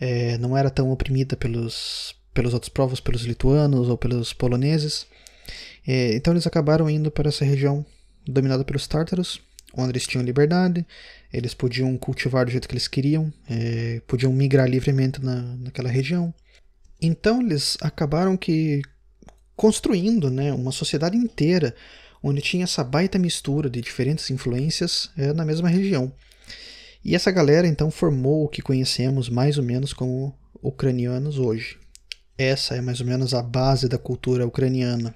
é, 0.00 0.36
não 0.38 0.56
era 0.56 0.70
tão 0.70 0.90
oprimida 0.90 1.36
pelos, 1.36 2.14
pelos 2.34 2.54
outros 2.54 2.68
povos, 2.68 3.00
pelos 3.00 3.22
lituanos 3.22 3.88
ou 3.88 3.96
pelos 3.96 4.32
poloneses, 4.32 5.06
é, 5.86 6.14
então 6.14 6.32
eles 6.32 6.46
acabaram 6.46 6.90
indo 6.90 7.10
para 7.10 7.28
essa 7.28 7.44
região 7.44 7.84
dominada 8.26 8.64
pelos 8.64 8.86
tártaros, 8.86 9.40
onde 9.74 9.92
eles 9.92 10.06
tinham 10.06 10.24
liberdade, 10.24 10.84
eles 11.32 11.54
podiam 11.54 11.96
cultivar 11.96 12.44
do 12.44 12.50
jeito 12.50 12.68
que 12.68 12.74
eles 12.74 12.88
queriam, 12.88 13.32
é, 13.48 14.00
podiam 14.06 14.32
migrar 14.32 14.68
livremente 14.68 15.22
na, 15.22 15.42
naquela 15.56 15.88
região. 15.88 16.32
Então 17.00 17.40
eles 17.40 17.76
acabaram 17.80 18.36
que 18.36 18.82
construindo 19.54 20.30
né, 20.30 20.52
uma 20.52 20.72
sociedade 20.72 21.16
inteira 21.16 21.74
onde 22.22 22.42
tinha 22.42 22.64
essa 22.64 22.82
baita 22.82 23.18
mistura 23.18 23.70
de 23.70 23.80
diferentes 23.80 24.30
influências 24.30 25.10
é, 25.16 25.32
na 25.32 25.44
mesma 25.44 25.68
região. 25.68 26.12
E 27.04 27.14
essa 27.14 27.30
galera 27.30 27.66
então 27.66 27.90
formou 27.90 28.44
o 28.44 28.48
que 28.48 28.60
conhecemos 28.60 29.28
mais 29.28 29.58
ou 29.58 29.64
menos 29.64 29.92
como 29.92 30.36
ucranianos 30.62 31.38
hoje. 31.38 31.78
Essa 32.36 32.74
é 32.74 32.80
mais 32.80 33.00
ou 33.00 33.06
menos 33.06 33.32
a 33.32 33.42
base 33.42 33.88
da 33.88 33.96
cultura 33.96 34.46
ucraniana. 34.46 35.14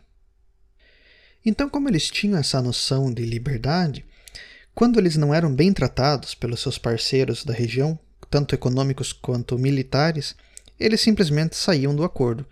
Então, 1.44 1.68
como 1.68 1.88
eles 1.88 2.08
tinham 2.08 2.38
essa 2.38 2.62
noção 2.62 3.12
de 3.12 3.24
liberdade, 3.24 4.04
quando 4.74 4.98
eles 4.98 5.16
não 5.16 5.34
eram 5.34 5.54
bem 5.54 5.72
tratados 5.72 6.34
pelos 6.34 6.60
seus 6.60 6.78
parceiros 6.78 7.44
da 7.44 7.52
região, 7.52 7.98
tanto 8.30 8.54
econômicos 8.54 9.12
quanto 9.12 9.58
militares, 9.58 10.36
eles 10.80 11.00
simplesmente 11.00 11.54
saíam 11.54 11.94
do 11.94 12.02
acordo. 12.02 12.46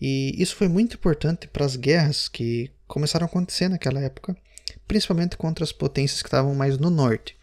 E 0.00 0.34
isso 0.40 0.56
foi 0.56 0.68
muito 0.68 0.96
importante 0.96 1.48
para 1.48 1.64
as 1.64 1.76
guerras 1.76 2.28
que 2.28 2.70
começaram 2.86 3.24
a 3.24 3.28
acontecer 3.28 3.68
naquela 3.68 4.00
época, 4.00 4.36
principalmente 4.86 5.36
contra 5.36 5.64
as 5.64 5.72
potências 5.72 6.22
que 6.22 6.28
estavam 6.28 6.54
mais 6.54 6.78
no 6.78 6.90
norte. 6.90 7.36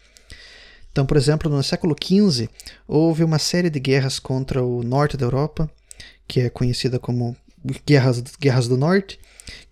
Então, 0.90 1.04
por 1.04 1.16
exemplo, 1.16 1.50
no 1.50 1.62
século 1.62 1.94
XV, 1.94 2.48
houve 2.88 3.22
uma 3.22 3.38
série 3.38 3.68
de 3.68 3.78
guerras 3.78 4.18
contra 4.18 4.62
o 4.62 4.82
norte 4.82 5.16
da 5.16 5.26
Europa, 5.26 5.70
que 6.26 6.40
é 6.40 6.48
conhecida 6.48 6.98
como 6.98 7.36
Guerras, 7.86 8.22
Guerras 8.40 8.66
do 8.66 8.78
Norte, 8.78 9.18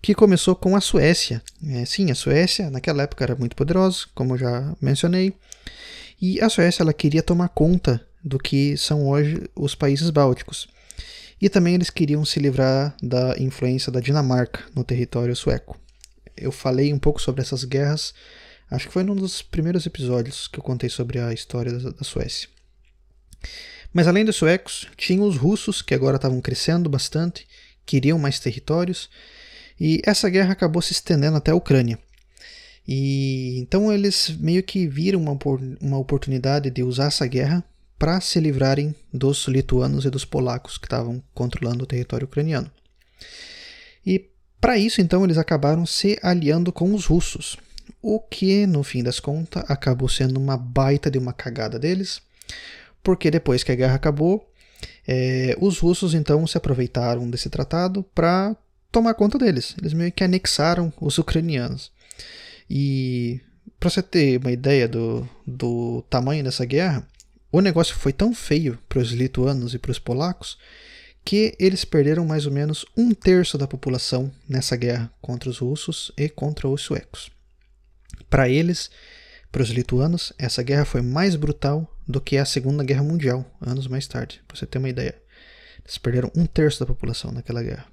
que 0.01 0.13
começou 0.13 0.55
com 0.55 0.75
a 0.75 0.81
Suécia. 0.81 1.41
É, 1.67 1.83
sim, 1.85 2.11
a 2.11 2.15
Suécia 2.15 2.69
naquela 2.69 3.03
época 3.03 3.23
era 3.23 3.35
muito 3.35 3.55
poderosa, 3.55 4.05
como 4.13 4.37
já 4.37 4.75
mencionei, 4.79 5.33
e 6.21 6.39
a 6.41 6.49
Suécia 6.49 6.83
ela 6.83 6.93
queria 6.93 7.23
tomar 7.23 7.49
conta 7.49 8.04
do 8.25 8.39
que 8.39 8.75
são 8.75 9.07
hoje 9.07 9.47
os 9.55 9.75
países 9.75 10.09
bálticos. 10.09 10.67
E 11.39 11.47
também 11.47 11.75
eles 11.75 11.91
queriam 11.91 12.25
se 12.25 12.39
livrar 12.39 12.97
da 13.03 13.37
influência 13.37 13.91
da 13.91 13.99
Dinamarca 13.99 14.63
no 14.73 14.83
território 14.83 15.35
sueco. 15.35 15.79
Eu 16.35 16.51
falei 16.51 16.91
um 16.91 16.97
pouco 16.97 17.21
sobre 17.21 17.41
essas 17.41 17.63
guerras, 17.63 18.15
acho 18.71 18.87
que 18.87 18.93
foi 18.93 19.03
num 19.03 19.15
dos 19.15 19.43
primeiros 19.43 19.85
episódios 19.85 20.47
que 20.47 20.57
eu 20.57 20.63
contei 20.63 20.89
sobre 20.89 21.19
a 21.19 21.31
história 21.31 21.71
da, 21.71 22.03
Suécia. 22.03 22.49
Mas 23.93 24.07
além 24.07 24.25
dos 24.25 24.35
suecos, 24.35 24.87
tinha 24.97 25.21
os 25.21 25.37
russos 25.37 25.81
que 25.81 25.93
agora 25.93 26.15
estavam 26.15 26.41
crescendo 26.41 26.89
bastante, 26.89 27.47
queriam 27.85 28.17
mais 28.17 28.39
territórios 28.39 29.09
e 29.79 30.01
essa 30.03 30.29
guerra 30.29 30.53
acabou 30.53 30.81
se 30.81 30.93
estendendo 30.93 31.37
até 31.37 31.51
a 31.51 31.55
Ucrânia. 31.55 31.99
E 32.87 33.59
então 33.59 33.91
eles 33.93 34.35
meio 34.39 34.63
que 34.63 34.87
viram 34.87 35.21
uma, 35.21 35.37
uma 35.79 35.97
oportunidade 35.97 36.69
de 36.69 36.81
usar 36.81 37.05
essa 37.05 37.27
guerra 37.27 37.63
para 37.97 38.19
se 38.21 38.39
livrarem 38.39 38.93
dos 39.13 39.47
lituanos 39.47 40.05
e 40.05 40.09
dos 40.09 40.25
polacos 40.25 40.77
que 40.77 40.85
estavam 40.85 41.23
controlando 41.33 41.83
o 41.83 41.87
território 41.87 42.25
ucraniano. 42.25 42.69
E 44.05 44.29
para 44.59 44.77
isso, 44.77 45.01
então, 45.01 45.23
eles 45.23 45.37
acabaram 45.37 45.85
se 45.85 46.17
aliando 46.21 46.71
com 46.71 46.93
os 46.93 47.05
russos, 47.05 47.57
o 48.01 48.19
que, 48.19 48.65
no 48.65 48.83
fim 48.83 49.03
das 49.03 49.19
contas, 49.19 49.63
acabou 49.67 50.09
sendo 50.09 50.37
uma 50.39 50.57
baita 50.57 51.09
de 51.09 51.17
uma 51.17 51.33
cagada 51.33 51.79
deles, 51.79 52.21
porque 53.03 53.29
depois 53.29 53.63
que 53.63 53.71
a 53.71 53.75
guerra 53.75 53.95
acabou, 53.95 54.51
é, 55.07 55.55
os 55.59 55.79
russos 55.79 56.13
então 56.13 56.45
se 56.47 56.57
aproveitaram 56.57 57.29
desse 57.29 57.49
tratado 57.49 58.03
para 58.15 58.55
tomar 58.91 59.13
conta 59.13 59.37
deles. 59.37 59.75
Eles 59.79 59.93
meio 59.93 60.11
que 60.11 60.23
anexaram 60.23 60.91
os 60.99 61.17
ucranianos. 61.17 61.91
E 62.69 63.39
para 63.79 63.89
você 63.89 64.01
ter 64.01 64.39
uma 64.39 64.51
ideia 64.51 64.87
do, 64.87 65.27
do 65.45 66.03
tamanho 66.09 66.43
dessa 66.43 66.65
guerra, 66.65 67.07
o 67.55 67.61
negócio 67.61 67.95
foi 67.95 68.11
tão 68.11 68.35
feio 68.35 68.77
para 68.89 68.99
os 68.99 69.11
lituanos 69.11 69.73
e 69.73 69.79
para 69.79 69.91
os 69.91 69.97
polacos 69.97 70.57
que 71.23 71.55
eles 71.57 71.85
perderam 71.85 72.25
mais 72.25 72.45
ou 72.45 72.51
menos 72.51 72.85
um 72.97 73.13
terço 73.13 73.57
da 73.57 73.65
população 73.65 74.29
nessa 74.47 74.75
guerra 74.75 75.09
contra 75.21 75.49
os 75.49 75.59
russos 75.59 76.11
e 76.17 76.27
contra 76.27 76.67
os 76.67 76.81
suecos. 76.81 77.31
Para 78.29 78.49
eles, 78.49 78.91
para 79.53 79.63
os 79.63 79.69
lituanos, 79.69 80.33
essa 80.37 80.61
guerra 80.61 80.83
foi 80.83 81.01
mais 81.01 81.37
brutal 81.37 81.89
do 82.05 82.19
que 82.19 82.35
a 82.35 82.43
Segunda 82.43 82.83
Guerra 82.83 83.03
Mundial, 83.03 83.49
anos 83.61 83.87
mais 83.87 84.05
tarde, 84.05 84.41
para 84.45 84.57
você 84.57 84.65
ter 84.65 84.77
uma 84.77 84.89
ideia. 84.89 85.15
Eles 85.81 85.97
perderam 85.97 86.29
um 86.35 86.45
terço 86.45 86.81
da 86.81 86.85
população 86.85 87.31
naquela 87.31 87.63
guerra. 87.63 87.85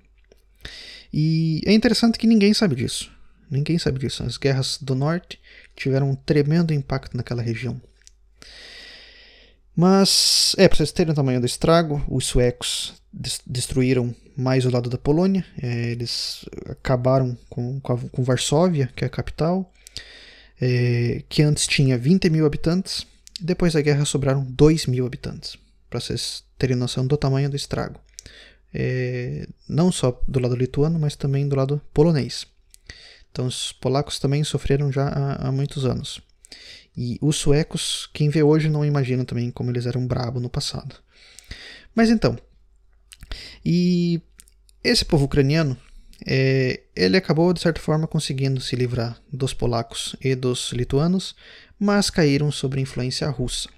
E 1.13 1.61
é 1.65 1.73
interessante 1.73 2.19
que 2.19 2.27
ninguém 2.27 2.53
sabe 2.53 2.75
disso. 2.75 3.13
Ninguém 3.49 3.79
sabe 3.79 4.01
disso. 4.01 4.25
As 4.25 4.37
guerras 4.37 4.77
do 4.83 4.97
norte 4.97 5.41
tiveram 5.77 6.11
um 6.11 6.17
tremendo 6.17 6.75
impacto 6.75 7.17
naquela 7.17 7.43
região. 7.43 7.81
Mas, 9.75 10.55
é, 10.59 10.69
para 10.69 10.77
vocês 10.77 10.93
terem 10.93 11.13
o 11.13 11.17
tamanho 11.17 11.41
do 11.41 11.47
estrago, 11.47 12.05
os 12.09 12.27
suecos 12.27 12.95
destruíram 13.47 14.15
mais 14.37 14.65
o 14.65 14.71
lado 14.71 14.91
da 14.91 14.99
Polônia. 14.99 15.45
É, 15.63 15.91
eles 15.91 16.45
acabaram 16.69 17.37
com, 17.49 17.81
com, 17.81 17.93
a, 17.93 17.99
com, 17.99 18.23
Varsóvia, 18.23 18.91
que 18.95 19.05
é 19.05 19.07
a 19.07 19.11
capital, 19.11 19.73
é, 20.61 21.23
que 21.29 21.43
antes 21.43 21.67
tinha 21.67 21.97
20 21.97 22.29
mil 22.31 22.45
habitantes. 22.45 23.07
Depois 23.41 23.73
da 23.73 23.81
guerra 23.81 24.05
sobraram 24.05 24.45
2 24.45 24.87
mil 24.87 25.07
habitantes, 25.07 25.57
para 25.89 26.01
vocês 26.01 26.45
terem 26.59 26.77
noção 26.77 27.07
do 27.07 27.17
tamanho 27.17 27.51
do 27.51 27.57
estrago 27.57 27.99
é, 28.73 29.47
não 29.69 29.93
só 29.93 30.21
do 30.27 30.41
lado 30.41 30.57
lituano, 30.57 30.99
mas 30.99 31.17
também 31.17 31.47
do 31.47 31.57
lado 31.57 31.81
polonês. 31.93 32.47
Então 33.31 33.47
os 33.47 33.73
polacos 33.73 34.19
também 34.19 34.43
sofreram 34.45 34.91
já 34.91 35.09
há, 35.09 35.49
há 35.49 35.53
muitos 35.53 35.85
anos. 35.85 36.21
E 36.97 37.19
os 37.23 37.37
suecos, 37.37 38.09
quem 38.13 38.29
vê 38.29 38.43
hoje 38.43 38.69
não 38.69 38.85
imagina 38.85 39.25
também 39.25 39.51
como 39.51 39.71
eles 39.71 39.87
eram 39.87 40.07
brabo 40.07 40.41
no 40.41 40.51
passado. 40.51 40.97
Mas 41.95 42.11
então, 42.11 42.39
e 43.65 44.21
esse 44.83 45.05
povo 45.05 45.25
ucraniano, 45.25 45.77
é, 46.27 46.83
ele 46.95 47.17
acabou 47.17 47.53
de 47.53 47.61
certa 47.61 47.81
forma 47.81 48.07
conseguindo 48.07 48.61
se 48.61 48.77
livrar 48.77 49.21
dos 49.33 49.53
polacos 49.55 50.15
e 50.21 50.35
dos 50.35 50.73
lituanos, 50.73 51.35
mas 51.79 52.11
caíram 52.11 52.51
sob 52.53 52.81
influência 52.81 53.29
russa. 53.29 53.69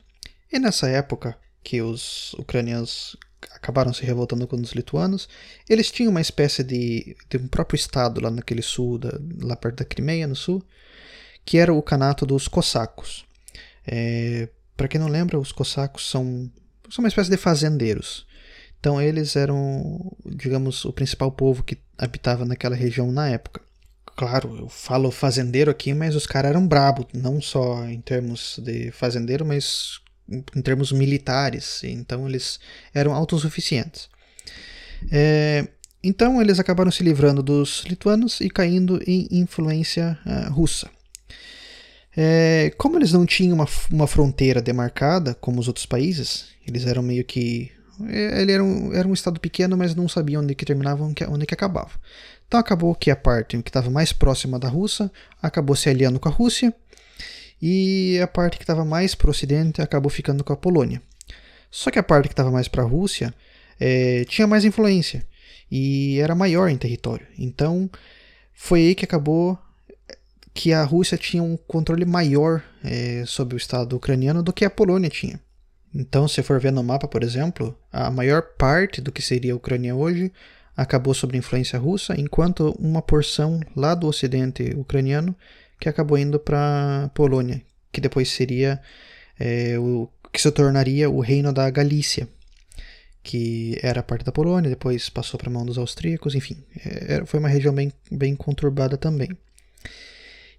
E 0.52 0.58
nessa 0.58 0.88
época 0.88 1.36
que 1.62 1.80
os 1.80 2.34
ucranianos 2.34 3.16
acabaram 3.52 3.92
se 3.92 4.04
revoltando 4.04 4.46
com 4.46 4.56
os 4.56 4.72
lituanos, 4.72 5.28
eles 5.68 5.90
tinham 5.90 6.10
uma 6.10 6.20
espécie 6.20 6.62
de, 6.62 7.16
de 7.28 7.38
um 7.38 7.48
próprio 7.48 7.76
estado 7.76 8.20
lá 8.20 8.30
naquele 8.30 8.62
sul, 8.62 8.98
da, 8.98 9.18
lá 9.40 9.56
perto 9.56 9.76
da 9.76 9.84
Crimeia, 9.84 10.26
no 10.26 10.36
sul, 10.36 10.62
que 11.44 11.58
era 11.58 11.72
o 11.72 11.82
canato 11.82 12.24
dos 12.24 12.48
cossacos. 12.48 13.24
É, 13.86 14.48
Para 14.76 14.88
quem 14.88 15.00
não 15.00 15.08
lembra, 15.08 15.38
os 15.38 15.52
cossacos 15.52 16.08
são, 16.08 16.50
são 16.90 17.02
uma 17.02 17.08
espécie 17.08 17.30
de 17.30 17.36
fazendeiros. 17.36 18.26
Então 18.80 19.00
eles 19.00 19.34
eram, 19.36 20.14
digamos, 20.26 20.84
o 20.84 20.92
principal 20.92 21.32
povo 21.32 21.62
que 21.62 21.78
habitava 21.96 22.44
naquela 22.44 22.76
região 22.76 23.10
na 23.10 23.28
época. 23.28 23.62
Claro, 24.16 24.56
eu 24.58 24.68
falo 24.68 25.10
fazendeiro 25.10 25.70
aqui, 25.70 25.92
mas 25.92 26.14
os 26.14 26.26
caras 26.26 26.50
eram 26.50 26.66
brabo, 26.66 27.06
não 27.12 27.40
só 27.40 27.84
em 27.86 28.00
termos 28.00 28.60
de 28.62 28.90
fazendeiro, 28.92 29.44
mas 29.44 30.00
em 30.28 30.62
termos 30.62 30.92
militares. 30.92 31.82
Então 31.82 32.28
eles 32.28 32.60
eram 32.92 33.12
autossuficientes. 33.12 34.08
É, 35.10 35.66
então 36.02 36.40
eles 36.40 36.58
acabaram 36.58 36.90
se 36.90 37.02
livrando 37.02 37.42
dos 37.42 37.84
lituanos 37.86 38.40
e 38.40 38.50
caindo 38.50 39.00
em 39.06 39.26
influência 39.30 40.18
uh, 40.26 40.52
russa. 40.52 40.90
É, 42.16 42.72
como 42.76 42.96
eles 42.96 43.12
não 43.12 43.26
tinham 43.26 43.54
uma, 43.54 43.68
uma 43.90 44.06
fronteira 44.06 44.62
demarcada, 44.62 45.34
como 45.34 45.60
os 45.60 45.66
outros 45.68 45.86
países, 45.86 46.46
eles 46.66 46.86
eram 46.86 47.02
meio 47.02 47.24
que 47.24 47.72
é, 48.08 48.42
ele 48.42 48.52
era 48.52 48.62
um, 48.62 48.92
era 48.92 49.06
um 49.06 49.12
estado 49.12 49.38
pequeno, 49.38 49.76
mas 49.76 49.94
não 49.94 50.08
sabia 50.08 50.40
onde 50.40 50.54
que 50.54 50.64
terminava 50.64 51.04
e 51.04 51.24
onde 51.26 51.46
que 51.46 51.54
acabava. 51.54 51.92
Então 52.46 52.58
acabou 52.58 52.94
que 52.94 53.10
a 53.10 53.16
parte 53.16 53.60
que 53.62 53.70
estava 53.70 53.90
mais 53.90 54.12
próxima 54.12 54.58
da 54.58 54.68
Rússia 54.68 55.10
acabou 55.42 55.76
se 55.76 55.88
aliando 55.88 56.20
com 56.20 56.28
a 56.28 56.32
Rússia 56.32 56.74
e 57.60 58.18
a 58.22 58.26
parte 58.26 58.56
que 58.56 58.62
estava 58.62 58.84
mais 58.84 59.14
para 59.14 59.28
o 59.28 59.30
ocidente 59.30 59.80
acabou 59.80 60.10
ficando 60.10 60.44
com 60.44 60.52
a 60.52 60.56
Polônia. 60.56 61.00
Só 61.70 61.90
que 61.90 61.98
a 61.98 62.02
parte 62.02 62.28
que 62.28 62.32
estava 62.32 62.50
mais 62.50 62.68
para 62.68 62.82
a 62.82 62.86
Rússia 62.86 63.34
é, 63.80 64.24
tinha 64.24 64.46
mais 64.46 64.64
influência 64.64 65.26
e 65.70 66.18
era 66.20 66.34
maior 66.34 66.68
em 66.68 66.76
território. 66.76 67.26
Então 67.38 67.90
foi 68.52 68.80
aí 68.80 68.94
que 68.94 69.04
acabou 69.04 69.58
que 70.54 70.72
a 70.72 70.84
Rússia 70.84 71.18
tinha 71.18 71.42
um 71.42 71.56
controle 71.56 72.04
maior 72.04 72.62
é, 72.84 73.24
sobre 73.26 73.56
o 73.56 73.58
estado 73.58 73.96
ucraniano 73.96 74.40
do 74.40 74.52
que 74.52 74.64
a 74.64 74.70
Polônia 74.70 75.10
tinha. 75.10 75.40
Então, 75.92 76.28
se 76.28 76.42
for 76.42 76.60
ver 76.60 76.72
no 76.72 76.82
mapa, 76.82 77.08
por 77.08 77.24
exemplo, 77.24 77.76
a 77.92 78.10
maior 78.10 78.42
parte 78.56 79.00
do 79.00 79.10
que 79.12 79.20
seria 79.20 79.52
a 79.52 79.56
Ucrânia 79.56 79.94
hoje 79.94 80.32
acabou 80.76 81.12
sob 81.12 81.36
influência 81.36 81.78
russa, 81.78 82.18
enquanto 82.18 82.70
uma 82.78 83.02
porção 83.02 83.60
lá 83.76 83.94
do 83.94 84.06
ocidente 84.06 84.74
ucraniano 84.76 85.34
que 85.78 85.88
acabou 85.88 86.16
indo 86.18 86.38
para 86.38 87.10
Polônia, 87.14 87.62
que 87.92 88.00
depois 88.00 88.30
seria 88.30 88.80
é, 89.38 89.78
o 89.78 90.08
que 90.32 90.40
se 90.40 90.50
tornaria 90.50 91.08
o 91.10 91.20
reino 91.20 91.52
da 91.52 91.68
Galícia, 91.70 92.28
que 93.22 93.78
era 93.82 94.02
parte 94.02 94.24
da 94.24 94.32
Polônia, 94.32 94.70
depois 94.70 95.08
passou 95.08 95.38
para 95.38 95.48
a 95.48 95.52
mão 95.52 95.64
dos 95.64 95.78
austríacos, 95.78 96.34
enfim, 96.34 96.56
é, 96.84 97.24
foi 97.24 97.38
uma 97.38 97.48
região 97.48 97.72
bem, 97.72 97.92
bem 98.10 98.34
conturbada 98.34 98.96
também. 98.96 99.30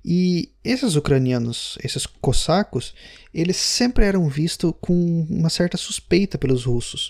E 0.08 0.52
esses 0.64 0.96
ucranianos, 0.96 1.80
esses 1.84 2.06
cossacos, 2.06 2.94
eles 3.34 3.58
sempre 3.58 4.06
eram 4.06 4.30
vistos 4.30 4.72
com 4.80 5.26
uma 5.28 5.50
certa 5.50 5.78
suspeita 5.78 6.38
pelos 6.38 6.64
russos, 6.64 7.10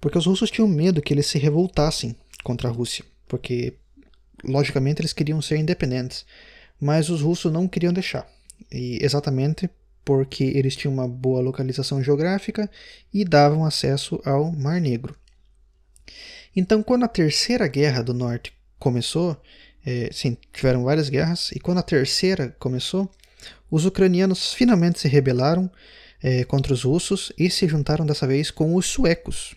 porque 0.00 0.18
os 0.18 0.26
russos 0.26 0.50
tinham 0.50 0.66
medo 0.66 1.00
que 1.00 1.14
eles 1.14 1.26
se 1.26 1.38
revoltassem 1.38 2.16
contra 2.42 2.68
a 2.68 2.72
Rússia, 2.72 3.04
porque 3.28 3.74
logicamente 4.42 5.00
eles 5.00 5.12
queriam 5.12 5.40
ser 5.40 5.58
independentes, 5.58 6.26
mas 6.80 7.10
os 7.10 7.22
russos 7.22 7.52
não 7.52 7.68
queriam 7.68 7.92
deixar. 7.92 8.28
E 8.72 8.98
exatamente 9.00 9.70
porque 10.04 10.42
eles 10.42 10.74
tinham 10.74 10.92
uma 10.92 11.06
boa 11.06 11.40
localização 11.40 12.02
geográfica 12.02 12.68
e 13.14 13.24
davam 13.24 13.64
acesso 13.64 14.20
ao 14.24 14.50
Mar 14.50 14.80
Negro. 14.80 15.16
Então, 16.56 16.82
quando 16.82 17.04
a 17.04 17.08
Terceira 17.08 17.68
Guerra 17.68 18.02
do 18.02 18.12
Norte 18.12 18.52
começou, 18.80 19.40
é, 19.86 20.10
sim, 20.12 20.36
tiveram 20.52 20.82
várias 20.82 21.08
guerras, 21.08 21.52
e 21.52 21.60
quando 21.60 21.78
a 21.78 21.82
terceira 21.82 22.54
começou, 22.58 23.08
os 23.70 23.86
ucranianos 23.86 24.52
finalmente 24.52 24.98
se 24.98 25.06
rebelaram 25.06 25.70
é, 26.20 26.44
contra 26.44 26.74
os 26.74 26.82
russos 26.82 27.32
e 27.38 27.48
se 27.48 27.68
juntaram 27.68 28.04
dessa 28.04 28.26
vez 28.26 28.50
com 28.50 28.74
os 28.74 28.86
suecos. 28.86 29.54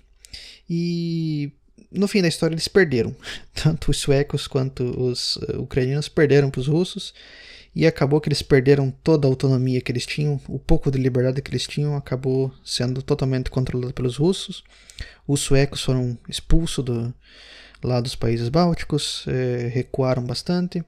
E 0.70 1.52
no 1.92 2.08
fim 2.08 2.22
da 2.22 2.28
história 2.28 2.54
eles 2.54 2.68
perderam. 2.68 3.16
Tanto 3.54 3.90
os 3.90 3.98
suecos 3.98 4.48
quanto 4.48 4.84
os 4.84 5.38
uh, 5.38 5.62
ucranianos 5.62 6.08
perderam 6.08 6.52
para 6.52 6.62
os 6.62 6.68
russos. 6.68 7.14
E 7.76 7.86
acabou 7.86 8.20
que 8.20 8.28
eles 8.28 8.42
perderam 8.42 8.92
toda 9.04 9.28
a 9.28 9.30
autonomia 9.30 9.80
que 9.80 9.92
eles 9.92 10.06
tinham, 10.06 10.42
o 10.48 10.58
pouco 10.58 10.90
de 10.92 10.98
liberdade 10.98 11.42
que 11.42 11.52
eles 11.52 11.68
tinham 11.68 11.96
acabou 11.96 12.52
sendo 12.64 13.02
totalmente 13.02 13.50
controlado 13.50 13.94
pelos 13.94 14.18
russos. 14.18 14.64
Os 15.28 15.42
suecos 15.42 15.84
foram 15.84 16.18
expulsos 16.28 16.84
do, 16.84 17.14
lá 17.84 18.02
dos 18.02 18.16
países 18.16 18.50
bálticos, 18.50 19.26
é, 19.28 19.68
recuaram 19.68 20.24
bastante. 20.24 20.84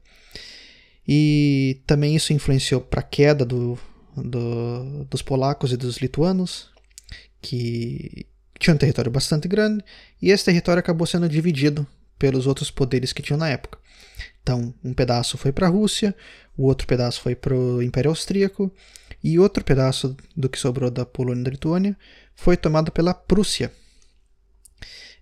E 1.08 1.82
também 1.88 2.16
isso 2.16 2.34
influenciou 2.34 2.82
para 2.82 3.00
a 3.02 3.04
queda 3.04 3.46
do, 3.46 3.78
do, 4.16 5.06
dos 5.06 5.22
polacos 5.22 5.72
e 5.72 5.78
dos 5.78 5.98
lituanos, 5.98 6.70
que 7.42 8.26
tinham 8.60 8.76
um 8.76 8.80
território 8.80 9.12
bastante 9.12 9.48
grande, 9.48 9.84
e 10.22 10.30
esse 10.30 10.46
território 10.46 10.80
acabou 10.80 11.08
sendo 11.08 11.28
dividido 11.28 11.86
pelos 12.20 12.46
outros 12.46 12.70
poderes 12.70 13.12
que 13.12 13.24
tinham 13.24 13.40
na 13.40 13.50
época. 13.50 13.80
Então, 14.44 14.74
um 14.84 14.94
pedaço 14.94 15.38
foi 15.38 15.52
para 15.52 15.68
a 15.68 15.70
Rússia, 15.70 16.16
o 16.56 16.66
outro 16.66 16.86
pedaço 16.86 17.22
foi 17.22 17.36
para 17.36 17.56
o 17.56 17.82
Império 17.82 18.10
Austríaco, 18.10 18.72
e 19.24 19.40
outro 19.40 19.64
pedaço 19.64 20.16
do 20.36 20.50
que 20.50 20.60
sobrou 20.60 20.90
da 20.90 21.06
Polônia 21.06 21.42
e 21.42 21.44
da 21.46 21.52
Lituânia 21.52 21.98
foi 22.36 22.58
tomado 22.58 22.92
pela 22.92 23.14
Prússia, 23.14 23.72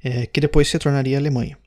é, 0.03 0.25
que 0.25 0.41
depois 0.41 0.67
se 0.67 0.79
tornaria 0.79 1.17
a 1.17 1.19
Alemanha. 1.19 1.57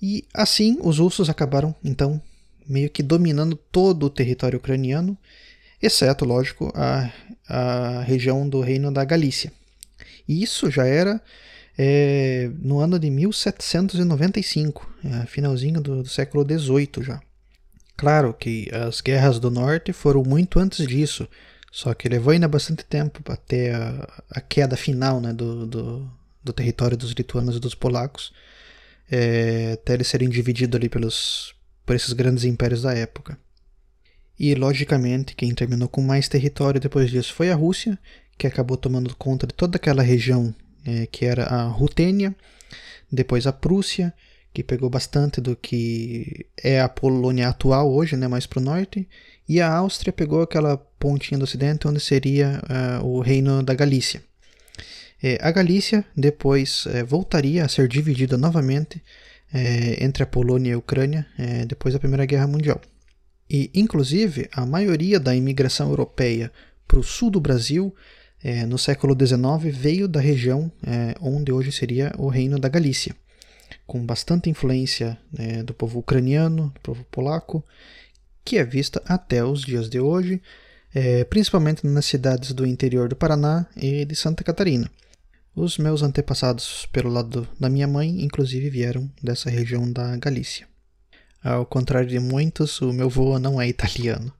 E 0.00 0.24
assim 0.34 0.78
os 0.82 0.98
russos 0.98 1.30
acabaram, 1.30 1.74
então, 1.82 2.20
meio 2.68 2.90
que 2.90 3.02
dominando 3.02 3.56
todo 3.56 4.06
o 4.06 4.10
território 4.10 4.58
ucraniano, 4.58 5.16
exceto, 5.80 6.24
lógico, 6.24 6.72
a, 6.74 7.10
a 7.48 8.02
região 8.02 8.48
do 8.48 8.60
Reino 8.60 8.92
da 8.92 9.04
Galícia. 9.04 9.52
E 10.28 10.42
isso 10.42 10.70
já 10.70 10.86
era 10.86 11.20
é, 11.78 12.50
no 12.60 12.78
ano 12.80 12.98
de 12.98 13.10
1795, 13.10 14.90
é, 15.04 15.26
finalzinho 15.26 15.80
do, 15.80 16.02
do 16.02 16.08
século 16.08 16.44
XVIII 16.44 17.04
já. 17.04 17.20
Claro 17.96 18.34
que 18.34 18.68
as 18.72 19.00
guerras 19.00 19.38
do 19.38 19.50
norte 19.50 19.92
foram 19.92 20.22
muito 20.22 20.58
antes 20.58 20.86
disso, 20.86 21.26
só 21.72 21.94
que 21.94 22.08
levou 22.08 22.32
ainda 22.32 22.48
bastante 22.48 22.84
tempo 22.84 23.20
até 23.30 23.74
a, 23.74 24.22
a 24.30 24.40
queda 24.40 24.76
final 24.76 25.20
né, 25.20 25.32
do, 25.32 25.66
do, 25.66 26.10
do 26.46 26.52
território 26.52 26.96
dos 26.96 27.12
lituanos 27.12 27.56
e 27.56 27.60
dos 27.60 27.74
polacos, 27.74 28.32
é, 29.10 29.72
até 29.74 29.94
eles 29.94 30.06
serem 30.06 30.28
divididos 30.28 30.76
ali 30.76 30.88
pelos, 30.88 31.54
por 31.84 31.94
esses 31.94 32.12
grandes 32.12 32.44
impérios 32.44 32.82
da 32.82 32.94
época. 32.94 33.38
E, 34.38 34.54
logicamente, 34.54 35.34
quem 35.34 35.54
terminou 35.54 35.88
com 35.88 36.02
mais 36.02 36.28
território 36.28 36.80
depois 36.80 37.10
disso 37.10 37.34
foi 37.34 37.50
a 37.50 37.54
Rússia, 37.54 37.98
que 38.38 38.46
acabou 38.46 38.76
tomando 38.76 39.14
conta 39.16 39.46
de 39.46 39.54
toda 39.54 39.76
aquela 39.76 40.02
região 40.02 40.54
é, 40.84 41.06
que 41.06 41.24
era 41.24 41.44
a 41.44 41.64
Rutênia, 41.64 42.34
depois 43.10 43.46
a 43.46 43.52
Prússia, 43.52 44.12
que 44.52 44.62
pegou 44.62 44.88
bastante 44.88 45.40
do 45.40 45.56
que 45.56 46.46
é 46.62 46.80
a 46.80 46.88
Polônia 46.88 47.48
atual 47.48 47.92
hoje, 47.92 48.16
né, 48.16 48.28
mais 48.28 48.46
para 48.46 48.60
o 48.60 48.62
norte, 48.62 49.08
e 49.48 49.60
a 49.60 49.70
Áustria 49.70 50.12
pegou 50.12 50.42
aquela 50.42 50.76
pontinha 50.98 51.38
do 51.38 51.44
ocidente 51.44 51.86
onde 51.86 52.00
seria 52.00 52.60
uh, 53.00 53.06
o 53.06 53.20
reino 53.20 53.62
da 53.62 53.74
Galícia. 53.74 54.22
É, 55.22 55.38
a 55.40 55.50
Galícia 55.50 56.04
depois 56.16 56.86
é, 56.88 57.02
voltaria 57.02 57.64
a 57.64 57.68
ser 57.68 57.88
dividida 57.88 58.36
novamente 58.36 59.02
é, 59.52 60.04
entre 60.04 60.22
a 60.22 60.26
Polônia 60.26 60.70
e 60.70 60.72
a 60.74 60.78
Ucrânia 60.78 61.26
é, 61.38 61.64
depois 61.64 61.94
da 61.94 62.00
Primeira 62.00 62.26
Guerra 62.26 62.46
Mundial. 62.46 62.80
E, 63.48 63.70
inclusive, 63.74 64.48
a 64.52 64.66
maioria 64.66 65.20
da 65.20 65.34
imigração 65.34 65.88
europeia 65.88 66.52
para 66.86 66.98
o 66.98 67.02
sul 67.02 67.30
do 67.30 67.40
Brasil 67.40 67.94
é, 68.42 68.66
no 68.66 68.76
século 68.76 69.16
XIX 69.18 69.74
veio 69.74 70.06
da 70.06 70.20
região 70.20 70.70
é, 70.84 71.14
onde 71.20 71.52
hoje 71.52 71.72
seria 71.72 72.12
o 72.18 72.28
Reino 72.28 72.58
da 72.58 72.68
Galícia, 72.68 73.14
com 73.86 74.04
bastante 74.04 74.50
influência 74.50 75.18
do 75.64 75.72
povo 75.72 76.00
ucraniano, 76.00 76.72
do 76.74 76.80
povo 76.80 77.04
polaco, 77.04 77.64
que 78.44 78.58
é 78.58 78.64
vista 78.64 79.00
até 79.06 79.44
os 79.44 79.62
dias 79.62 79.88
de 79.88 80.00
hoje, 80.00 80.40
principalmente 81.30 81.86
nas 81.86 82.04
cidades 82.06 82.52
do 82.52 82.66
interior 82.66 83.08
do 83.08 83.16
Paraná 83.16 83.66
e 83.76 84.04
de 84.04 84.14
Santa 84.16 84.42
Catarina. 84.42 84.90
Os 85.58 85.78
meus 85.78 86.02
antepassados, 86.02 86.84
pelo 86.92 87.08
lado 87.08 87.48
da 87.58 87.70
minha 87.70 87.88
mãe, 87.88 88.22
inclusive 88.22 88.68
vieram 88.68 89.10
dessa 89.22 89.48
região 89.48 89.90
da 89.90 90.14
Galícia. 90.18 90.68
Ao 91.42 91.64
contrário 91.64 92.06
de 92.06 92.18
muitos, 92.18 92.78
o 92.82 92.92
meu 92.92 93.08
vô 93.08 93.38
não 93.38 93.58
é 93.58 93.66
italiano. 93.66 94.30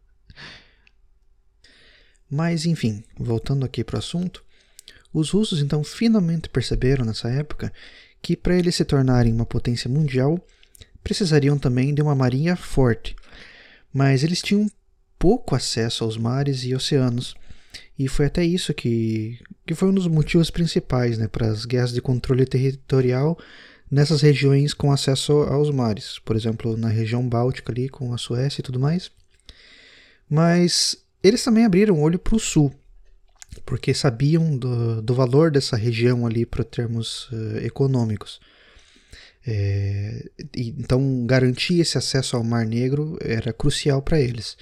Mas 2.30 2.66
enfim, 2.66 3.02
voltando 3.18 3.64
aqui 3.64 3.82
para 3.82 3.96
o 3.96 3.98
assunto, 3.98 4.44
os 5.10 5.30
russos 5.30 5.62
então 5.62 5.82
finalmente 5.82 6.50
perceberam 6.50 7.06
nessa 7.06 7.30
época 7.30 7.72
que 8.20 8.36
para 8.36 8.54
eles 8.54 8.74
se 8.74 8.84
tornarem 8.84 9.32
uma 9.32 9.46
potência 9.46 9.88
mundial 9.88 10.38
precisariam 11.02 11.56
também 11.56 11.94
de 11.94 12.02
uma 12.02 12.14
marinha 12.14 12.56
forte, 12.56 13.16
mas 13.90 14.22
eles 14.22 14.42
tinham 14.42 14.70
pouco 15.18 15.54
acesso 15.54 16.04
aos 16.04 16.18
mares 16.18 16.62
e 16.62 16.74
oceanos. 16.74 17.34
E 17.98 18.06
foi 18.06 18.26
até 18.26 18.44
isso 18.44 18.74
que, 18.74 19.38
que 19.66 19.74
foi 19.74 19.88
um 19.88 19.94
dos 19.94 20.06
motivos 20.06 20.50
principais 20.50 21.18
né, 21.18 21.26
para 21.26 21.48
as 21.48 21.64
guerras 21.64 21.92
de 21.92 22.00
controle 22.00 22.46
territorial 22.46 23.36
nessas 23.90 24.20
regiões 24.20 24.72
com 24.72 24.92
acesso 24.92 25.32
aos 25.32 25.70
mares, 25.70 26.18
por 26.20 26.36
exemplo, 26.36 26.76
na 26.76 26.88
região 26.88 27.26
báltica 27.28 27.72
ali 27.72 27.88
com 27.88 28.12
a 28.14 28.18
Suécia 28.18 28.60
e 28.60 28.62
tudo 28.62 28.80
mais. 28.80 29.10
Mas 30.28 30.96
eles 31.22 31.42
também 31.42 31.64
abriram 31.64 32.00
olho 32.00 32.18
para 32.18 32.36
o 32.36 32.40
sul, 32.40 32.72
porque 33.64 33.94
sabiam 33.94 34.56
do, 34.56 35.02
do, 35.02 35.14
valor 35.14 35.50
dessa 35.50 35.76
região 35.76 36.26
ali 36.26 36.44
para 36.44 36.64
termos 36.64 37.28
uh, 37.30 37.58
econômicos. 37.64 38.40
É, 39.46 40.28
então, 40.56 41.24
garantir 41.24 41.80
esse 41.80 41.96
acesso 41.96 42.36
ao 42.36 42.42
Mar 42.42 42.66
Negro 42.66 43.16
era 43.20 43.52
crucial 43.52 44.02
para 44.02 44.20
eles. 44.20 44.56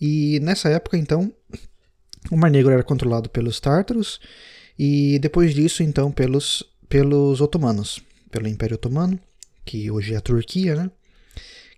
E 0.00 0.40
nessa 0.40 0.70
época, 0.70 0.96
então, 0.96 1.32
o 2.30 2.36
Mar 2.36 2.50
Negro 2.50 2.72
era 2.72 2.82
controlado 2.82 3.28
pelos 3.28 3.60
tártaros 3.60 4.20
e 4.78 5.18
depois 5.18 5.54
disso, 5.54 5.82
então, 5.82 6.10
pelos, 6.10 6.64
pelos 6.88 7.40
otomanos, 7.40 8.00
pelo 8.30 8.48
Império 8.48 8.74
Otomano, 8.74 9.18
que 9.64 9.90
hoje 9.90 10.14
é 10.14 10.16
a 10.16 10.20
Turquia, 10.20 10.74
né? 10.74 10.90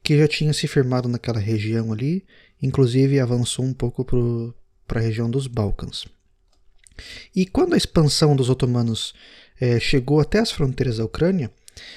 Que 0.03 0.19
já 0.19 0.29
tinha 0.29 0.53
se 0.53 0.67
firmado 0.67 1.09
naquela 1.09 1.41
região 1.41 1.93
ali, 1.93 2.25
inclusive 2.63 3.21
avançou 3.21 3.65
um 3.65 3.75
pouco 3.75 4.05
para 4.87 5.01
a 5.01 5.03
região 5.03 5.31
dos 5.31 5.47
Balcãs. 5.47 6.07
E 7.35 7.45
quando 7.45 7.75
a 7.75 7.77
expansão 7.77 8.35
dos 8.35 8.49
otomanos 8.49 9.15
é, 9.61 9.79
chegou 9.79 10.21
até 10.21 10.39
as 10.39 10.51
fronteiras 10.51 10.99
da 10.99 11.05
Ucrânia, 11.05 11.51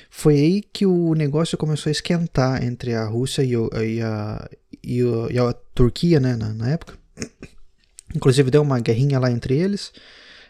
foi 0.09 0.35
aí 0.35 0.61
que 0.61 0.85
o 0.85 1.13
negócio 1.13 1.57
começou 1.57 1.89
a 1.89 1.91
esquentar 1.91 2.63
entre 2.63 2.93
a 2.93 3.05
Rússia 3.05 3.43
e, 3.43 3.55
o, 3.55 3.69
e, 3.81 4.01
a, 4.01 4.49
e, 4.83 5.03
o, 5.03 5.31
e 5.31 5.39
a, 5.39 5.53
Turquia 5.73 6.19
né, 6.19 6.35
na, 6.35 6.53
na, 6.53 6.69
época. 6.71 6.97
Inclusive 8.15 8.51
deu 8.51 8.61
uma 8.61 8.79
guerrinha 8.79 9.19
lá 9.19 9.31
entre 9.31 9.57
eles, 9.57 9.91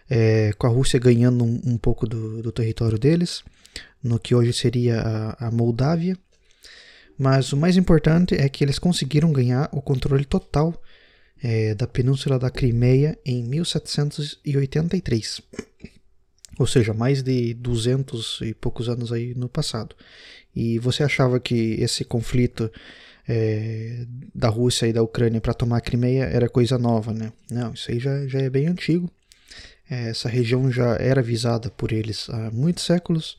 é, 0.10 0.53
com 0.57 0.68
a 0.68 0.70
Rússia 0.70 0.99
ganhando 0.99 1.43
um, 1.43 1.62
um 1.66 1.78
pouco 1.78 2.07
do, 2.07 2.41
do, 2.41 2.51
território 2.51 2.97
deles, 2.97 3.43
no 4.03 4.20
que 4.20 4.34
hoje 4.34 4.53
seria 4.53 5.01
a, 5.01 5.47
a 5.47 5.51
Moldávia. 5.51 6.18
Mas 7.18 7.51
o 7.51 7.57
mais 7.57 7.76
importante 7.76 8.36
é 8.36 8.47
que 8.47 8.64
eles 8.64 8.80
conseguiram 8.80 9.32
ganhar 9.32 9.70
o 9.74 9.82
controle 9.82 10.24
total 10.24 10.82
é, 11.43 11.76
da 11.76 11.86
Península 11.86 12.39
da 12.39 12.49
Crimeia 12.49 13.18
em 13.26 13.43
1783 13.43 15.41
ou 16.60 16.68
seja, 16.68 16.93
mais 16.93 17.24
de 17.24 17.53
200 17.53 18.41
e 18.41 18.53
poucos 18.53 18.89
anos 18.89 19.14
aí 19.14 19.34
no 19.34 19.47
passado. 19.47 19.95
E 20.53 20.78
você 20.78 21.03
achava 21.03 21.39
que 21.39 21.78
esse 21.80 22.03
conflito 22.03 22.70
é, 23.32 24.08
da 24.34 24.50
Rússia 24.50 24.88
e 24.88 24.94
da 24.94 25.04
Ucrânia 25.04 25.40
para 25.40 25.54
tomar 25.54 25.78
a 25.78 25.82
Crimeia 25.82 26.24
era 26.24 26.50
coisa 26.50 26.80
nova, 26.80 27.14
né? 27.14 27.32
Não, 27.52 27.74
isso 27.74 27.92
aí 27.92 28.00
já, 28.00 28.26
já 28.28 28.40
é 28.40 28.50
bem 28.50 28.66
antigo. 28.66 29.08
É, 29.88 30.10
essa 30.10 30.28
região 30.28 30.72
já 30.72 30.96
era 30.96 31.22
visada 31.22 31.70
por 31.70 31.92
eles 31.92 32.28
há 32.32 32.50
muitos 32.50 32.84
séculos. 32.84 33.38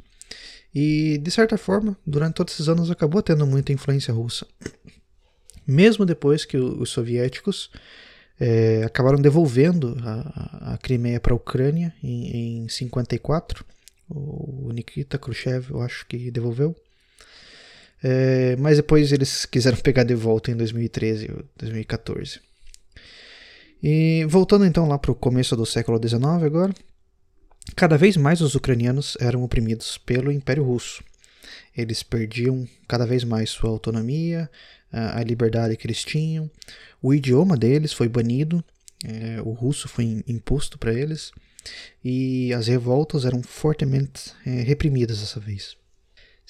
E, 0.72 1.18
de 1.18 1.30
certa 1.32 1.58
forma, 1.58 1.98
durante 2.06 2.34
todos 2.34 2.54
esses 2.54 2.68
anos 2.68 2.88
acabou 2.88 3.20
tendo 3.20 3.44
muita 3.44 3.72
influência 3.72 4.14
russa. 4.14 4.46
Mesmo 5.66 6.06
depois 6.06 6.44
que 6.44 6.56
os 6.56 6.90
soviéticos 6.90 7.68
é, 8.38 8.84
acabaram 8.84 9.20
devolvendo 9.20 9.96
a, 10.04 10.74
a 10.74 10.78
Crimeia 10.78 11.18
para 11.18 11.32
a 11.32 11.36
Ucrânia 11.36 11.92
em, 12.00 12.62
em 12.64 12.68
54. 12.68 13.64
O 14.08 14.70
Nikita 14.72 15.18
Khrushchev, 15.18 15.70
eu 15.70 15.80
acho 15.82 16.06
que 16.06 16.30
devolveu. 16.30 16.76
É, 18.02 18.56
mas 18.56 18.76
depois 18.76 19.12
eles 19.12 19.44
quiseram 19.44 19.76
pegar 19.78 20.04
de 20.04 20.14
volta 20.14 20.50
em 20.50 20.56
2013 20.56 21.30
ou 21.32 21.44
2014. 21.56 22.40
E 23.82 24.26
voltando 24.28 24.64
então 24.64 24.86
lá 24.86 24.98
para 24.98 25.10
o 25.10 25.14
começo 25.14 25.56
do 25.56 25.64
século 25.64 25.98
XIX 25.98 26.24
agora, 26.44 26.72
cada 27.74 27.96
vez 27.96 28.16
mais 28.16 28.40
os 28.40 28.54
ucranianos 28.54 29.16
eram 29.20 29.42
oprimidos 29.42 29.98
pelo 29.98 30.32
Império 30.32 30.64
Russo. 30.64 31.02
Eles 31.76 32.02
perdiam 32.02 32.68
cada 32.86 33.06
vez 33.06 33.24
mais 33.24 33.50
sua 33.50 33.70
autonomia, 33.70 34.50
a 34.92 35.22
liberdade 35.22 35.76
que 35.76 35.86
eles 35.86 36.04
tinham. 36.04 36.50
O 37.00 37.14
idioma 37.14 37.56
deles 37.56 37.92
foi 37.92 38.08
banido, 38.08 38.62
é, 39.04 39.40
o 39.42 39.52
russo 39.52 39.88
foi 39.88 40.22
imposto 40.26 40.78
para 40.78 40.92
eles, 40.92 41.32
e 42.04 42.52
as 42.52 42.66
revoltas 42.66 43.24
eram 43.24 43.42
fortemente 43.42 44.32
é, 44.44 44.62
reprimidas 44.62 45.20
dessa 45.20 45.40
vez. 45.40 45.76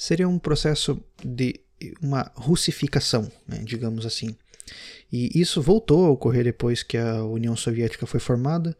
Seria 0.00 0.26
um 0.26 0.38
processo 0.38 0.98
de 1.22 1.60
uma 2.00 2.32
russificação, 2.34 3.30
né, 3.46 3.60
digamos 3.62 4.06
assim. 4.06 4.34
E 5.12 5.38
isso 5.38 5.60
voltou 5.60 6.06
a 6.06 6.08
ocorrer 6.08 6.42
depois 6.42 6.82
que 6.82 6.96
a 6.96 7.22
União 7.22 7.54
Soviética 7.54 8.06
foi 8.06 8.18
formada. 8.18 8.74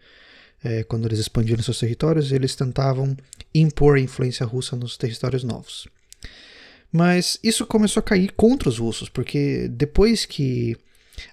É, 0.64 0.82
quando 0.82 1.06
eles 1.06 1.18
expandiram 1.18 1.62
seus 1.62 1.78
territórios, 1.78 2.32
eles 2.32 2.56
tentavam 2.56 3.14
impor 3.54 3.98
a 3.98 4.00
influência 4.00 4.46
russa 4.46 4.74
nos 4.76 4.96
territórios 4.96 5.44
novos. 5.44 5.86
Mas 6.90 7.38
isso 7.44 7.66
começou 7.66 8.00
a 8.00 8.04
cair 8.04 8.32
contra 8.32 8.70
os 8.70 8.78
russos, 8.78 9.10
porque 9.10 9.68
depois 9.68 10.24
que 10.24 10.74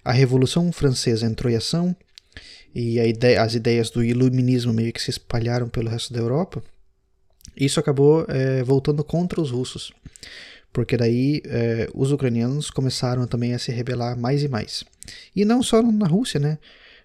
a 0.04 0.12
Revolução 0.12 0.70
Francesa 0.74 1.26
entrou 1.26 1.50
em 1.50 1.56
ação 1.56 1.96
e 2.76 3.00
ideia, 3.00 3.42
as 3.42 3.56
ideias 3.56 3.90
do 3.90 4.04
iluminismo 4.04 4.74
meio 4.74 4.92
que 4.92 5.02
se 5.02 5.12
espalharam 5.12 5.70
pelo 5.70 5.90
resto 5.90 6.12
da 6.12 6.20
Europa, 6.20 6.62
isso 7.60 7.80
acabou 7.80 8.26
é, 8.28 8.64
voltando 8.64 9.04
contra 9.04 9.42
os 9.42 9.52
russos, 9.52 9.92
porque 10.72 10.96
daí 10.96 11.42
é, 11.46 11.90
os 11.94 12.12
ucranianos 12.12 12.70
começaram 12.70 13.26
também 13.26 13.54
a 13.54 13.60
se 13.60 13.72
rebelar 13.72 14.18
mais 14.18 14.44
e 14.44 14.48
mais. 14.48 14.84
E 15.36 15.44
não 15.44 15.64
só 15.64 15.82
na 15.82 16.08
Rússia, 16.08 16.40
né? 16.40 16.58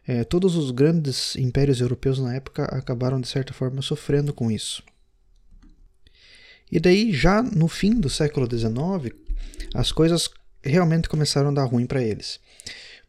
É, 0.06 0.24
todos 0.24 0.56
os 0.56 0.72
grandes 0.72 1.36
impérios 1.36 1.80
europeus 1.80 2.18
na 2.18 2.34
época 2.34 2.64
acabaram 2.64 3.20
de 3.20 3.28
certa 3.28 3.52
forma 3.52 3.80
sofrendo 3.82 4.32
com 4.32 4.50
isso. 4.50 4.82
E 6.70 6.80
daí, 6.80 7.12
já 7.12 7.42
no 7.42 7.68
fim 7.68 8.00
do 8.00 8.08
século 8.08 8.48
XIX, 8.50 9.14
as 9.74 9.92
coisas 9.92 10.30
realmente 10.64 11.08
começaram 11.08 11.50
a 11.50 11.52
dar 11.52 11.64
ruim 11.64 11.86
para 11.86 12.02
eles. 12.02 12.40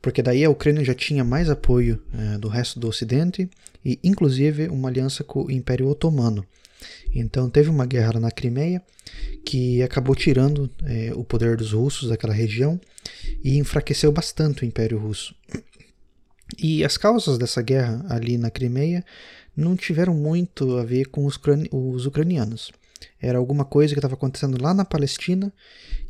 Porque 0.02 0.22
daí 0.22 0.44
a 0.44 0.50
Ucrânia 0.50 0.84
já 0.84 0.94
tinha 0.94 1.24
mais 1.24 1.50
apoio 1.50 2.04
é, 2.14 2.38
do 2.38 2.50
resto 2.50 2.78
do 2.78 2.90
Ocidente 2.90 3.50
e, 3.84 3.98
inclusive, 4.04 4.68
uma 4.68 4.90
aliança 4.90 5.24
com 5.24 5.46
o 5.46 5.52
Império 5.52 5.88
Otomano. 5.88 6.46
Então, 7.14 7.50
teve 7.50 7.70
uma 7.70 7.86
guerra 7.86 8.20
na 8.20 8.32
Crimeia 8.32 8.82
que 9.46 9.82
acabou 9.82 10.16
tirando 10.16 10.70
é, 10.84 11.12
o 11.16 11.24
poder 11.24 11.58
dos 11.58 11.74
russos 11.74 12.10
daquela 12.10 12.34
região 12.34 12.80
e 13.44 13.58
enfraqueceu 13.58 14.12
bastante 14.12 14.64
o 14.64 14.66
Império 14.66 14.98
Russo. 14.98 15.36
E 16.58 16.84
as 16.84 16.98
causas 16.98 17.38
dessa 17.38 17.62
guerra 17.62 18.06
ali 18.10 18.38
na 18.38 18.50
Crimeia 18.50 19.04
não 19.56 19.76
tiveram 19.76 20.14
muito 20.14 20.78
a 20.78 20.84
ver 20.84 21.06
com 21.06 21.26
os, 21.26 21.40
os 21.72 22.06
ucranianos. 22.06 22.72
Era 23.22 23.38
alguma 23.38 23.66
coisa 23.66 23.94
que 23.94 24.00
estava 24.00 24.16
acontecendo 24.16 24.62
lá 24.62 24.74
na 24.74 24.86
Palestina 24.86 25.52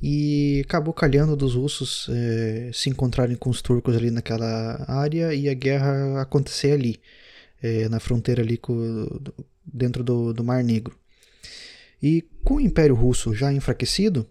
e 0.01 0.61
acabou 0.65 0.93
calhando 0.93 1.35
dos 1.35 1.55
russos 1.55 2.07
é, 2.09 2.71
se 2.73 2.89
encontrarem 2.89 3.35
com 3.35 3.49
os 3.49 3.61
turcos 3.61 3.95
ali 3.95 4.11
naquela 4.11 4.83
área 4.87 5.33
e 5.33 5.49
a 5.49 5.53
guerra 5.53 6.21
acontecer 6.21 6.71
ali, 6.71 6.99
é, 7.61 7.87
na 7.89 7.99
fronteira 7.99 8.41
ali 8.41 8.57
com, 8.57 9.07
dentro 9.65 10.03
do, 10.03 10.33
do 10.33 10.43
Mar 10.43 10.63
Negro. 10.63 10.97
E 12.01 12.23
com 12.43 12.55
o 12.55 12.61
Império 12.61 12.95
Russo 12.95 13.33
já 13.33 13.51
enfraquecido, 13.53 14.27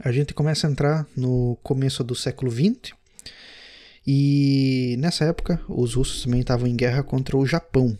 a 0.00 0.12
gente 0.12 0.34
começa 0.34 0.66
a 0.66 0.70
entrar 0.70 1.06
no 1.16 1.56
começo 1.62 2.02
do 2.02 2.14
século 2.14 2.50
XX 2.50 2.94
e 4.06 4.96
nessa 4.98 5.24
época 5.24 5.60
os 5.68 5.94
russos 5.94 6.22
também 6.22 6.40
estavam 6.40 6.66
em 6.66 6.76
guerra 6.76 7.02
contra 7.02 7.36
o 7.36 7.46
Japão, 7.46 7.96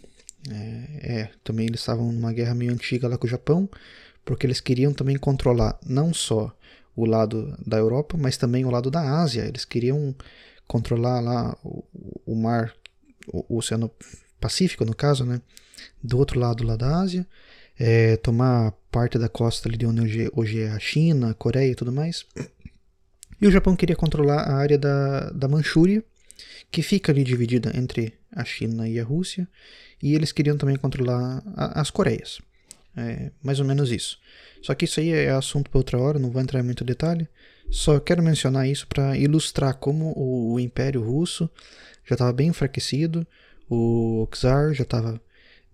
é, 0.51 1.21
é, 1.21 1.31
também 1.43 1.67
eles 1.67 1.81
estavam 1.81 2.13
numa 2.13 2.33
guerra 2.33 2.55
meio 2.55 2.73
antiga 2.73 3.09
lá 3.09 3.17
com 3.17 3.27
o 3.27 3.31
Japão, 3.31 3.69
porque 4.25 4.47
eles 4.47 4.61
queriam 4.61 4.93
também 4.93 5.17
controlar 5.17 5.79
não 5.85 6.13
só 6.13 6.55
o 6.97 7.05
lado 7.05 7.57
da 7.67 7.79
Europa, 7.79 8.17
mas 8.19 8.37
também 8.37 8.65
o 8.65 8.71
lado 8.71 8.91
da 8.91 9.21
Ásia. 9.21 9.43
Eles 9.43 9.65
queriam 9.65 10.15
controlar 10.67 11.21
lá 11.21 11.57
o, 11.65 11.85
o 12.27 12.35
mar, 12.35 12.75
o, 13.27 13.45
o, 13.55 13.59
Oceano 13.59 13.91
Pacífico, 14.41 14.85
no 14.85 14.95
caso, 14.95 15.25
né? 15.25 15.41
Do 16.03 16.19
outro 16.19 16.39
lado 16.39 16.65
lá 16.65 16.77
da 16.77 17.01
Ásia, 17.01 17.27
é, 17.79 18.17
tomar 18.19 18.73
parte 18.91 19.19
da 19.19 19.29
costa 19.29 19.69
ali 19.69 19.77
de 19.77 19.87
onde 19.87 20.01
hoje, 20.01 20.31
hoje 20.33 20.61
é 20.61 20.71
a 20.71 20.79
China, 20.79 21.31
a 21.31 21.35
Coreia 21.35 21.73
e 21.73 21.75
tudo 21.75 21.93
mais. 21.93 22.25
E 23.41 23.47
o 23.47 23.51
Japão 23.51 23.75
queria 23.77 23.97
controlar 23.97 24.43
a 24.43 24.55
área 24.55 24.79
da, 24.79 25.31
da 25.31 25.49
Manchúria, 25.49 26.05
que 26.71 26.83
fica 26.83 27.13
ali 27.13 27.25
dividida 27.25 27.73
entre 27.77 28.15
a 28.33 28.45
China 28.45 28.89
e 28.89 28.99
a 28.99 29.05
Rússia, 29.05 29.49
e 30.03 30.15
eles 30.15 30.33
queriam 30.33 30.57
também 30.57 30.77
controlar 30.77 31.43
a, 31.57 31.81
as 31.81 31.91
Coreias. 31.91 32.41
É 32.97 33.31
mais 33.43 33.59
ou 33.59 33.67
menos 33.67 33.91
isso. 33.91 34.19
Só 34.63 34.75
que 34.75 34.85
isso 34.85 35.01
aí 35.01 35.11
é 35.11 35.31
assunto 35.31 35.69
para 35.69 35.79
outra 35.79 35.99
hora, 35.99 36.19
não 36.19 36.31
vou 36.31 36.41
entrar 36.41 36.61
em 36.61 36.63
muito 36.63 36.85
detalhe. 36.85 37.29
Só 37.71 37.99
quero 37.99 38.23
mencionar 38.23 38.69
isso 38.69 38.87
para 38.87 39.17
ilustrar 39.17 39.75
como 39.75 40.13
o, 40.17 40.55
o 40.55 40.61
Império 40.61 41.03
Russo 41.03 41.51
já 42.07 42.15
estava 42.15 42.33
bem 42.33 42.49
enfraquecido, 42.49 43.27
o 43.69 44.29
czar 44.31 44.75
já 44.75 44.85
estava 44.85 45.21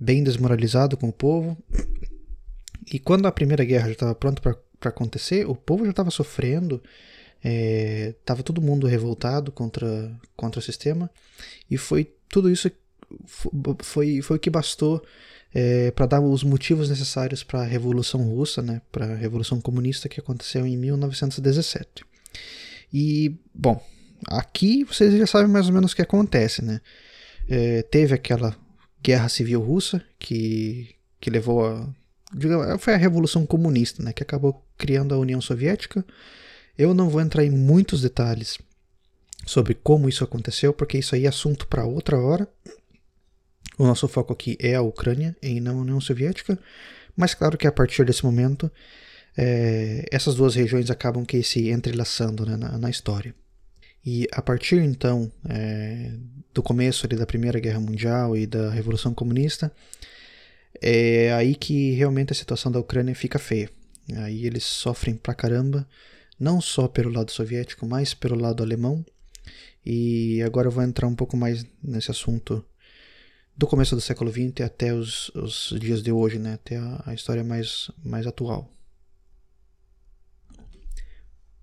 bem 0.00 0.24
desmoralizado 0.24 0.96
com 0.96 1.10
o 1.10 1.12
povo. 1.12 1.56
E 2.90 2.98
quando 2.98 3.26
a 3.26 3.32
Primeira 3.32 3.64
Guerra 3.64 3.86
já 3.86 3.92
estava 3.92 4.14
pronta 4.14 4.40
para 4.40 4.88
acontecer, 4.88 5.46
o 5.46 5.54
povo 5.54 5.84
já 5.84 5.90
estava 5.90 6.10
sofrendo, 6.10 6.82
estava 7.42 8.40
é, 8.40 8.42
todo 8.42 8.62
mundo 8.62 8.86
revoltado 8.86 9.52
contra, 9.52 10.10
contra 10.34 10.58
o 10.58 10.62
sistema, 10.62 11.10
e 11.70 11.76
foi 11.76 12.12
tudo 12.28 12.50
isso 12.50 12.70
foi, 13.82 14.22
foi 14.22 14.36
o 14.36 14.40
que 14.40 14.50
bastou 14.50 15.04
é, 15.52 15.90
para 15.90 16.06
dar 16.06 16.20
os 16.20 16.44
motivos 16.44 16.88
necessários 16.88 17.42
para 17.42 17.60
a 17.60 17.64
Revolução 17.64 18.22
Russa, 18.22 18.62
né, 18.62 18.80
para 18.92 19.06
a 19.06 19.16
Revolução 19.16 19.60
Comunista 19.60 20.08
que 20.08 20.20
aconteceu 20.20 20.66
em 20.66 20.76
1917. 20.76 22.04
E, 22.92 23.36
bom, 23.54 23.84
aqui 24.28 24.84
vocês 24.84 25.12
já 25.16 25.26
sabem 25.26 25.50
mais 25.50 25.66
ou 25.66 25.72
menos 25.72 25.92
o 25.92 25.96
que 25.96 26.02
acontece, 26.02 26.64
né? 26.64 26.80
É, 27.48 27.82
teve 27.82 28.14
aquela 28.14 28.56
guerra 29.02 29.28
civil 29.28 29.60
russa 29.60 30.02
que, 30.18 30.94
que 31.20 31.30
levou 31.30 31.66
a. 31.66 31.88
Digamos, 32.32 32.82
foi 32.82 32.94
a 32.94 32.98
Revolução 32.98 33.44
Comunista, 33.44 34.02
né, 34.02 34.12
que 34.12 34.22
acabou 34.22 34.64
criando 34.78 35.14
a 35.14 35.18
União 35.18 35.40
Soviética. 35.40 36.04
Eu 36.78 36.94
não 36.94 37.08
vou 37.10 37.20
entrar 37.20 37.44
em 37.44 37.50
muitos 37.50 38.02
detalhes 38.02 38.58
sobre 39.44 39.74
como 39.74 40.08
isso 40.08 40.22
aconteceu, 40.22 40.72
porque 40.72 40.98
isso 40.98 41.14
aí 41.14 41.26
é 41.26 41.28
assunto 41.28 41.66
para 41.66 41.84
outra 41.84 42.18
hora. 42.18 42.48
O 43.76 43.84
nosso 43.84 44.06
foco 44.06 44.32
aqui 44.32 44.56
é 44.60 44.74
a 44.74 44.82
Ucrânia 44.82 45.36
e 45.42 45.60
não 45.60 45.78
a 45.78 45.82
União 45.82 46.00
Soviética, 46.00 46.58
mas 47.16 47.34
claro 47.34 47.58
que 47.58 47.66
a 47.66 47.72
partir 47.72 48.04
desse 48.04 48.24
momento 48.24 48.70
é, 49.36 50.04
essas 50.10 50.34
duas 50.34 50.54
regiões 50.54 50.90
acabam 50.90 51.24
que 51.24 51.42
se 51.42 51.70
entrelaçando 51.70 52.44
né, 52.44 52.56
na, 52.56 52.78
na, 52.78 52.90
história. 52.90 53.34
E 54.04 54.26
a 54.32 54.40
partir 54.40 54.80
então 54.80 55.30
é, 55.48 56.12
do 56.54 56.62
começo 56.62 57.06
ali, 57.06 57.16
da 57.16 57.26
Primeira 57.26 57.60
Guerra 57.60 57.80
Mundial 57.80 58.36
e 58.36 58.46
da 58.46 58.70
Revolução 58.70 59.14
Comunista, 59.14 59.72
é 60.80 61.32
aí 61.32 61.54
que 61.54 61.92
realmente 61.92 62.32
a 62.32 62.36
situação 62.36 62.72
da 62.72 62.78
Ucrânia 62.80 63.14
fica 63.14 63.38
feia. 63.38 63.70
Aí 64.16 64.46
eles 64.46 64.64
sofrem 64.64 65.14
pra 65.14 65.34
caramba, 65.34 65.86
não 66.38 66.60
só 66.60 66.88
pelo 66.88 67.10
lado 67.10 67.30
soviético, 67.30 67.86
mas 67.86 68.14
pelo 68.14 68.36
lado 68.36 68.62
alemão. 68.62 69.04
E 69.84 70.42
agora 70.42 70.68
eu 70.68 70.72
vou 70.72 70.82
entrar 70.82 71.06
um 71.06 71.14
pouco 71.14 71.36
mais 71.36 71.64
nesse 71.82 72.10
assunto 72.10 72.64
do 73.56 73.66
começo 73.66 73.94
do 73.94 74.00
século 74.00 74.30
XX 74.30 74.64
até 74.64 74.94
os, 74.94 75.28
os 75.34 75.74
dias 75.78 76.02
de 76.02 76.10
hoje, 76.10 76.38
né? 76.38 76.54
até 76.54 76.76
a, 76.76 77.02
a 77.06 77.14
história 77.14 77.44
mais, 77.44 77.90
mais 78.02 78.26
atual. 78.26 78.72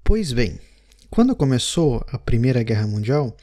Pois 0.03 0.31
bem, 0.31 0.59
quando 1.09 1.35
começou 1.35 2.05
a 2.11 2.17
Primeira 2.17 2.63
Guerra 2.63 2.87
Mundial, 2.87 3.35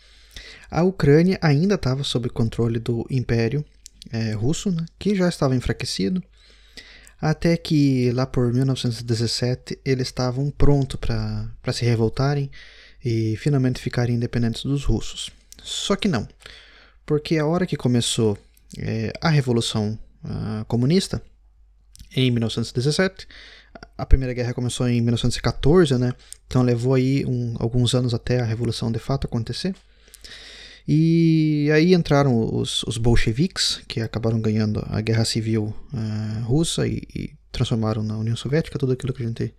a 0.71 0.83
Ucrânia 0.83 1.39
ainda 1.41 1.75
estava 1.77 2.03
sob 2.05 2.29
controle 2.29 2.79
do 2.79 3.07
Império 3.11 3.65
é, 4.13 4.33
Russo, 4.33 4.71
né, 4.71 4.85
que 4.99 5.15
já 5.15 5.29
estava 5.29 5.55
enfraquecido, 5.55 6.23
até 7.21 7.57
que 7.57 8.11
lá 8.13 8.27
por 8.27 8.53
1917 8.53 9.79
eles 9.85 10.09
estavam 10.09 10.51
prontos 10.51 10.99
para 11.01 11.73
se 11.73 11.85
revoltarem 11.85 12.51
e 13.05 13.37
finalmente 13.37 13.81
ficarem 13.81 14.17
independentes 14.17 14.65
dos 14.65 14.85
russos. 14.85 15.31
Só 15.63 15.97
que 15.97 16.09
não 16.09 16.29
porque 17.07 17.39
a 17.39 17.47
hora 17.47 17.67
que 17.67 17.77
começou 17.77 18.39
é, 18.79 19.13
a 19.21 19.29
Revolução 19.29 19.99
uh, 20.25 20.65
Comunista, 20.67 21.23
em 22.17 22.31
1917, 22.31 23.27
a 23.99 24.07
Primeira 24.07 24.33
Guerra 24.33 24.55
começou 24.55 24.89
em 24.89 25.01
1914, 25.01 25.99
né? 25.99 26.13
Então 26.47 26.63
levou 26.63 26.95
aí 26.95 27.25
um, 27.27 27.55
alguns 27.59 27.95
anos 27.95 28.15
até 28.15 28.41
a 28.41 28.45
Revolução 28.45 28.91
de 28.91 28.99
fato 28.99 29.27
acontecer. 29.27 29.75
E 30.87 31.71
aí 31.73 31.95
entraram 31.95 32.55
os, 32.55 32.83
os 32.85 32.99
bolcheviques, 32.99 33.81
que 33.89 34.01
acabaram 34.01 34.39
ganhando 34.41 34.85
a 34.91 35.01
Guerra 35.01 35.25
Civil 35.25 35.75
uh, 35.93 36.45
Russa 36.45 36.87
e, 36.87 37.03
e, 37.15 37.31
transformaram 37.51 38.03
na 38.03 38.19
União 38.19 38.37
Soviética 38.37 38.79
tudo 38.79 38.93
aquilo 38.93 39.13
que 39.13 39.23
a 39.23 39.27
gente 39.27 39.55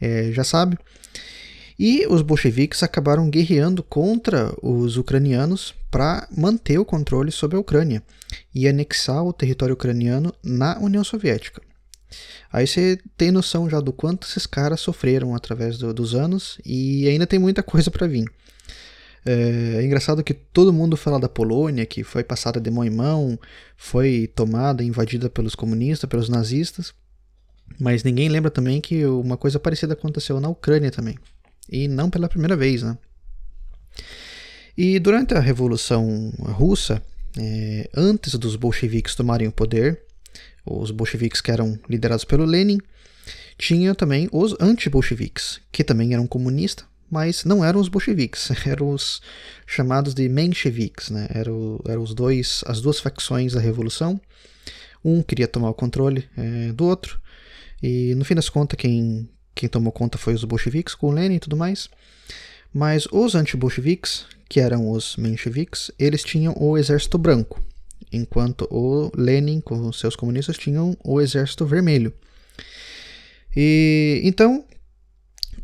é, 0.00 0.32
já 0.32 0.42
sabe. 0.42 0.76
E 1.78 2.04
os 2.08 2.22
bolcheviques 2.22 2.82
acabaram 2.82 3.30
guerreando 3.30 3.84
contra 3.84 4.52
os 4.60 4.96
ucranianos 4.96 5.74
para 5.92 6.26
manter 6.36 6.78
o 6.78 6.84
controle 6.84 7.30
sobre 7.30 7.56
a 7.56 7.60
Ucrânia 7.60 8.02
e 8.52 8.66
anexar 8.66 9.24
o 9.24 9.32
território 9.32 9.74
ucraniano 9.74 10.34
na 10.42 10.76
União 10.80 11.04
Soviética. 11.04 11.62
Aí 12.52 12.66
você 12.66 12.98
tem 13.16 13.30
noção 13.30 13.68
já 13.68 13.80
do 13.80 13.92
quanto 13.92 14.26
esses 14.26 14.46
caras 14.46 14.80
sofreram 14.80 15.34
através 15.34 15.78
do, 15.78 15.92
dos 15.92 16.14
anos 16.14 16.58
e 16.64 17.06
ainda 17.08 17.26
tem 17.26 17.38
muita 17.38 17.62
coisa 17.64 17.90
para 17.90 18.06
vir. 18.06 18.30
É, 19.24 19.76
é, 19.76 19.84
engraçado 19.84 20.24
que 20.24 20.32
todo 20.32 20.72
mundo 20.72 20.96
fala 20.96 21.18
da 21.18 21.28
Polônia, 21.28 21.84
que 21.84 22.02
foi 22.02 22.24
passada 22.24 22.60
de 22.60 22.70
mão 22.70 22.84
em 22.84 22.90
mão, 22.90 23.38
foi 23.76 24.30
tomada, 24.34 24.82
invadida 24.82 25.28
pelos 25.28 25.54
comunistas, 25.54 26.08
pelos 26.08 26.28
nazistas, 26.28 26.94
mas 27.78 28.02
ninguém 28.02 28.28
lembra 28.28 28.50
também 28.50 28.80
que 28.80 29.04
uma 29.04 29.36
coisa 29.36 29.58
parecida 29.58 29.92
aconteceu 29.92 30.40
na 30.40 30.48
Ucrânia 30.48 30.90
também 30.90 31.18
e 31.70 31.86
não 31.86 32.08
pela 32.08 32.28
primeira 32.28 32.56
vez. 32.56 32.82
Né? 32.82 32.96
E 34.76 34.98
durante 34.98 35.34
a 35.34 35.40
Revolução 35.40 36.32
Russa, 36.38 37.02
é, 37.36 37.90
antes 37.94 38.34
dos 38.36 38.56
bolcheviques 38.56 39.14
tomarem 39.14 39.48
o 39.48 39.52
poder, 39.52 40.02
os 40.70 40.90
bolcheviques 40.90 41.40
que 41.40 41.50
eram 41.50 41.78
liderados 41.88 42.24
pelo 42.24 42.44
Lenin, 42.44 42.78
tinha 43.56 43.94
também 43.94 44.28
os 44.32 44.54
anti-bolcheviques, 44.60 45.60
que 45.72 45.82
também 45.82 46.14
eram 46.14 46.26
comunistas, 46.26 46.86
mas 47.10 47.44
não 47.44 47.64
eram 47.64 47.80
os 47.80 47.88
bolcheviques, 47.88 48.50
eram 48.66 48.90
os 48.90 49.20
chamados 49.66 50.14
de 50.14 50.28
mencheviques, 50.28 51.10
né? 51.10 51.26
eram, 51.30 51.80
eram 51.86 52.02
os 52.02 52.14
dois, 52.14 52.62
as 52.66 52.80
duas 52.80 53.00
facções 53.00 53.54
da 53.54 53.60
revolução. 53.60 54.20
Um 55.04 55.22
queria 55.22 55.48
tomar 55.48 55.70
o 55.70 55.74
controle 55.74 56.28
é, 56.36 56.72
do 56.72 56.84
outro, 56.84 57.20
e 57.82 58.14
no 58.14 58.24
fim 58.24 58.34
das 58.34 58.48
contas, 58.48 58.76
quem, 58.78 59.28
quem 59.54 59.68
tomou 59.68 59.92
conta 59.92 60.18
foi 60.18 60.34
os 60.34 60.44
bolcheviques, 60.44 60.94
com 60.94 61.10
Lenin 61.10 61.36
e 61.36 61.40
tudo 61.40 61.56
mais. 61.56 61.88
Mas 62.72 63.06
os 63.10 63.34
anti-bolcheviques, 63.34 64.26
que 64.48 64.60
eram 64.60 64.90
os 64.90 65.16
mencheviques, 65.16 65.90
eles 65.98 66.22
tinham 66.22 66.54
o 66.58 66.76
exército 66.76 67.16
branco, 67.16 67.62
enquanto 68.12 68.66
o 68.70 69.10
Lenin, 69.16 69.60
com 69.60 69.92
seus 69.92 70.16
comunistas, 70.16 70.56
tinham 70.56 70.96
o 71.04 71.20
exército 71.20 71.66
vermelho. 71.66 72.12
E 73.56 74.20
então 74.24 74.64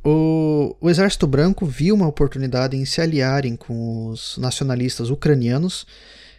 o, 0.04 0.76
o, 0.80 0.90
exército 0.90 1.26
branco 1.26 1.66
viu 1.66 1.94
uma 1.94 2.06
oportunidade 2.06 2.76
em 2.76 2.84
se 2.84 3.00
aliarem 3.00 3.56
com 3.56 4.08
os 4.08 4.36
nacionalistas 4.38 5.10
ucranianos 5.10 5.86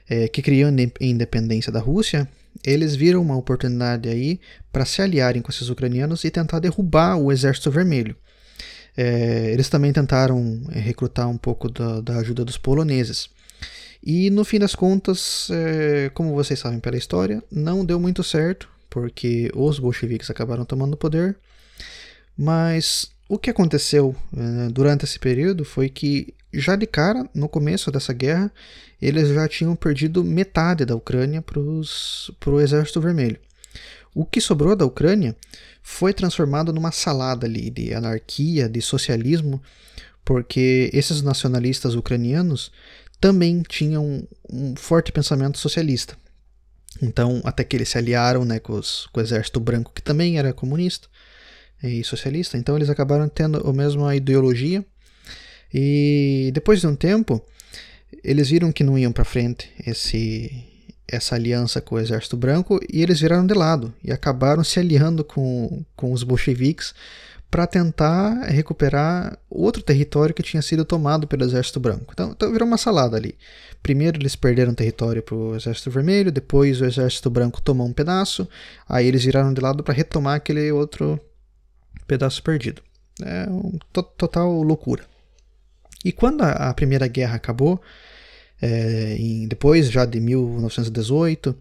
é, 0.09 0.27
que 0.27 0.41
queriam 0.41 0.69
a 0.69 1.03
independência 1.03 1.71
da 1.71 1.79
Rússia 1.79 2.27
eles 2.63 2.95
viram 2.95 3.21
uma 3.21 3.35
oportunidade 3.35 4.07
aí 4.07 4.39
para 4.71 4.85
se 4.85 5.01
aliarem 5.01 5.41
com 5.41 5.51
esses 5.51 5.69
ucranianos 5.69 6.23
e 6.23 6.31
tentar 6.31 6.59
derrubar 6.59 7.17
o 7.17 7.31
Exército 7.31 7.71
Vermelho. 7.71 8.15
É, 8.95 9.51
eles 9.51 9.67
também 9.67 9.91
tentaram 9.91 10.61
é, 10.71 10.79
recrutar 10.79 11.27
um 11.27 11.37
pouco 11.37 11.69
da, 11.69 11.99
da, 11.99 12.17
ajuda 12.17 12.45
dos 12.45 12.57
poloneses. 12.57 13.29
E 14.05 14.29
no 14.29 14.45
fim 14.45 14.59
das 14.59 14.75
contas, 14.75 15.47
é, 15.49 16.11
como 16.13 16.35
vocês 16.35 16.59
sabem 16.59 16.79
pela 16.79 16.95
história, 16.97 17.43
não 17.51 17.83
deu 17.83 17.99
muito 17.99 18.23
certo, 18.23 18.69
porque 18.89 19.49
os 19.55 19.79
bolcheviques 19.79 20.29
acabaram 20.29 20.63
tomando 20.63 20.93
o 20.93 20.97
poder. 20.97 21.35
Mas 22.37 23.09
o 23.27 23.39
que 23.39 23.49
aconteceu 23.49 24.15
é, 24.37 24.69
durante 24.69 25.05
esse 25.05 25.17
período 25.17 25.65
foi 25.65 25.89
que, 25.89 26.33
já 26.53 26.75
de 26.75 26.85
cara, 26.85 27.27
no 27.33 27.49
começo 27.49 27.89
dessa 27.89 28.13
guerra, 28.13 28.51
eles 29.01 29.29
já 29.29 29.47
tinham 29.47 29.75
perdido 29.75 30.23
metade 30.23 30.85
da 30.85 30.95
Ucrânia 30.95 31.41
para 31.41 31.59
o 31.59 32.61
Exército 32.61 33.01
Vermelho. 33.01 33.39
O 34.13 34.23
que 34.23 34.39
sobrou 34.39 34.75
da 34.75 34.85
Ucrânia 34.85 35.35
foi 35.81 36.13
transformado 36.13 36.71
numa 36.71 36.91
salada 36.91 37.47
ali 37.47 37.69
de 37.69 37.93
anarquia, 37.93 38.69
de 38.69 38.81
socialismo, 38.81 39.61
porque 40.23 40.89
esses 40.93 41.21
nacionalistas 41.21 41.95
ucranianos 41.95 42.71
também 43.20 43.61
tinham 43.61 44.28
um 44.49 44.76
forte 44.76 45.11
pensamento 45.11 45.57
socialista. 45.57 46.18
Então, 47.01 47.41
até 47.43 47.63
que 47.63 47.76
eles 47.76 47.89
se 47.89 47.97
aliaram 47.97 48.45
né, 48.45 48.59
com, 48.59 48.74
os, 48.74 49.07
com 49.07 49.20
o 49.20 49.24
exército 49.24 49.59
branco, 49.59 49.91
que 49.93 50.01
também 50.01 50.38
era 50.38 50.53
comunista 50.53 51.07
e 51.84 52.03
socialista, 52.03 52.57
então 52.57 52.76
eles 52.76 52.89
acabaram 52.89 53.28
tendo 53.28 53.68
a 53.68 53.74
mesma 53.74 54.16
ideologia. 54.16 54.86
E 55.74 56.51
depois 56.53 56.80
de 56.80 56.88
um 56.88 56.95
tempo, 56.95 57.45
eles 58.24 58.49
viram 58.49 58.72
que 58.72 58.84
não 58.84 58.97
iam 58.97 59.11
para 59.11 59.26
frente 59.26 59.70
esse 59.86 60.74
essa 61.07 61.36
aliança 61.36 61.80
com 61.80 61.95
o 61.95 61.99
Exército 61.99 62.36
Branco 62.36 62.80
e 62.91 63.03
eles 63.03 63.20
viraram 63.20 63.45
de 63.45 63.53
lado 63.53 63.93
e 64.03 64.11
acabaram 64.11 64.63
se 64.63 64.80
aliando 64.80 65.24
com, 65.24 65.84
com 65.95 66.11
os 66.11 66.24
bolcheviques 66.24 66.95
para 67.55 67.65
tentar 67.65 68.47
recuperar 68.49 69.39
outro 69.49 69.81
território 69.81 70.35
que 70.35 70.43
tinha 70.43 70.61
sido 70.61 70.83
tomado 70.83 71.25
pelo 71.25 71.45
Exército 71.45 71.79
Branco. 71.79 72.11
Então, 72.11 72.31
então 72.31 72.51
virou 72.51 72.67
uma 72.67 72.77
salada 72.77 73.15
ali. 73.15 73.37
Primeiro 73.81 74.19
eles 74.19 74.35
perderam 74.35 74.73
território 74.73 75.23
para 75.23 75.35
o 75.35 75.55
Exército 75.55 75.89
Vermelho, 75.89 76.33
depois 76.33 76.81
o 76.81 76.85
Exército 76.85 77.29
Branco 77.29 77.61
tomou 77.61 77.87
um 77.87 77.93
pedaço, 77.93 78.45
aí 78.89 79.07
eles 79.07 79.23
viraram 79.23 79.53
de 79.53 79.61
lado 79.61 79.85
para 79.85 79.93
retomar 79.93 80.35
aquele 80.35 80.69
outro 80.69 81.17
pedaço 82.05 82.43
perdido. 82.43 82.81
É 83.23 83.49
um, 83.49 83.79
total 84.17 84.51
loucura. 84.61 85.05
E 86.03 86.11
quando 86.11 86.41
a, 86.41 86.51
a 86.51 86.73
Primeira 86.73 87.07
Guerra 87.07 87.35
acabou, 87.35 87.81
é, 88.61 89.15
em, 89.17 89.47
depois 89.47 89.89
já 89.89 90.03
de 90.03 90.19
1918, 90.19 91.55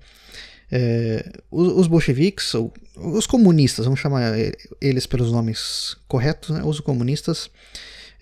é, 0.77 1.25
os, 1.53 1.73
os, 1.73 1.87
bolcheviques, 1.87 2.53
os 2.97 3.29
comunistas, 3.29 3.85
vamos 3.85 4.01
chamar 4.01 4.35
eles 4.81 5.07
pelos 5.07 5.31
nomes 5.31 5.97
corretos, 6.09 6.51
né, 6.51 6.63
os 6.65 6.81
comunistas, 6.81 7.49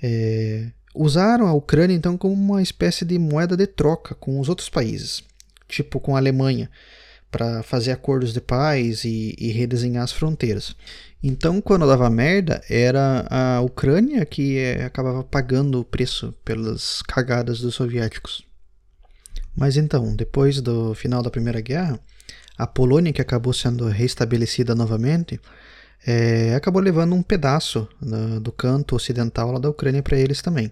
é, 0.03 0.67
usaram 0.95 1.47
a 1.47 1.55
Ucrânia 1.55 1.95
então 1.95 2.19
como 2.19 2.35
uma 2.35 2.61
espécie 2.61 3.07
de 3.07 3.19
moeda 3.19 3.57
de 3.57 3.67
troca 3.67 4.15
com 4.15 4.39
os 4.39 4.51
outros 4.51 4.69
países, 4.69 5.25
tipo 5.67 5.99
com 5.99 6.15
a 6.15 6.19
Alemanha, 6.19 6.71
para 7.31 7.63
fazer 7.63 7.91
acordos 7.91 8.35
de 8.35 8.41
paz 8.43 9.03
e, 9.05 9.35
e, 9.39 9.51
redesenhar 9.51 10.05
as 10.05 10.13
fronteiras. 10.13 10.77
Então, 11.23 11.59
quando 11.59 11.87
dava 11.87 12.11
merda, 12.11 12.63
era 12.69 13.27
a 13.31 13.63
Ucrânia 13.63 14.27
que 14.27 14.59
é, 14.59 14.85
acabava 14.85 15.25
pagando 15.25 15.81
o 15.81 15.85
preço 15.85 16.35
pelas 16.45 17.01
cagadas 17.01 17.61
dos 17.61 17.75
soviéticos. 17.75 18.45
Mas 19.57 19.79
então, 19.79 20.15
depois 20.15 20.61
do 20.61 20.95
final 20.95 21.23
da 21.23 21.31
Primeira 21.31 21.63
Guerra, 21.63 21.99
a 22.57 22.67
Polônia, 22.67 23.13
que 23.13 23.23
acabou 23.23 23.53
sendo 23.53 23.87
restabelecida 23.89 24.75
novamente, 24.75 25.41
é, 26.07 26.55
acabou 26.55 26.83
levando 26.83 27.15
um 27.15 27.23
pedaço 27.23 27.89
do, 28.41 28.53
canto 28.53 28.97
ocidental 28.97 29.59
da 29.59 29.71
Ucrânia 29.71 30.03
para 30.03 30.19
eles 30.19 30.43
também. 30.43 30.71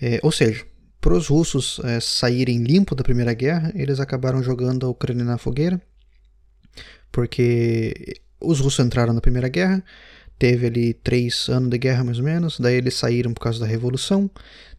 É, 0.00 0.20
ou 0.22 0.32
seja, 0.32 0.64
para 1.00 1.14
os 1.14 1.28
russos 1.28 1.80
é, 1.84 2.00
saírem 2.00 2.62
limpo 2.62 2.94
da 2.94 3.02
Primeira 3.02 3.34
Guerra, 3.34 3.72
eles 3.74 4.00
acabaram 4.00 4.42
jogando 4.42 4.86
a 4.86 4.90
Ucrânia 4.90 5.24
na 5.24 5.38
fogueira, 5.38 5.80
porque 7.10 8.20
os 8.40 8.60
russos 8.60 8.84
entraram 8.84 9.12
na 9.12 9.20
Primeira 9.20 9.48
Guerra, 9.48 9.82
teve 10.38 10.66
ali 10.66 10.94
três 10.94 11.48
anos 11.48 11.68
de 11.68 11.76
guerra 11.76 12.04
mais 12.04 12.18
ou 12.18 12.24
menos, 12.24 12.58
daí 12.58 12.76
eles 12.76 12.94
saíram 12.94 13.34
por 13.34 13.40
causa 13.40 13.60
da 13.60 13.66
Revolução, 13.66 14.30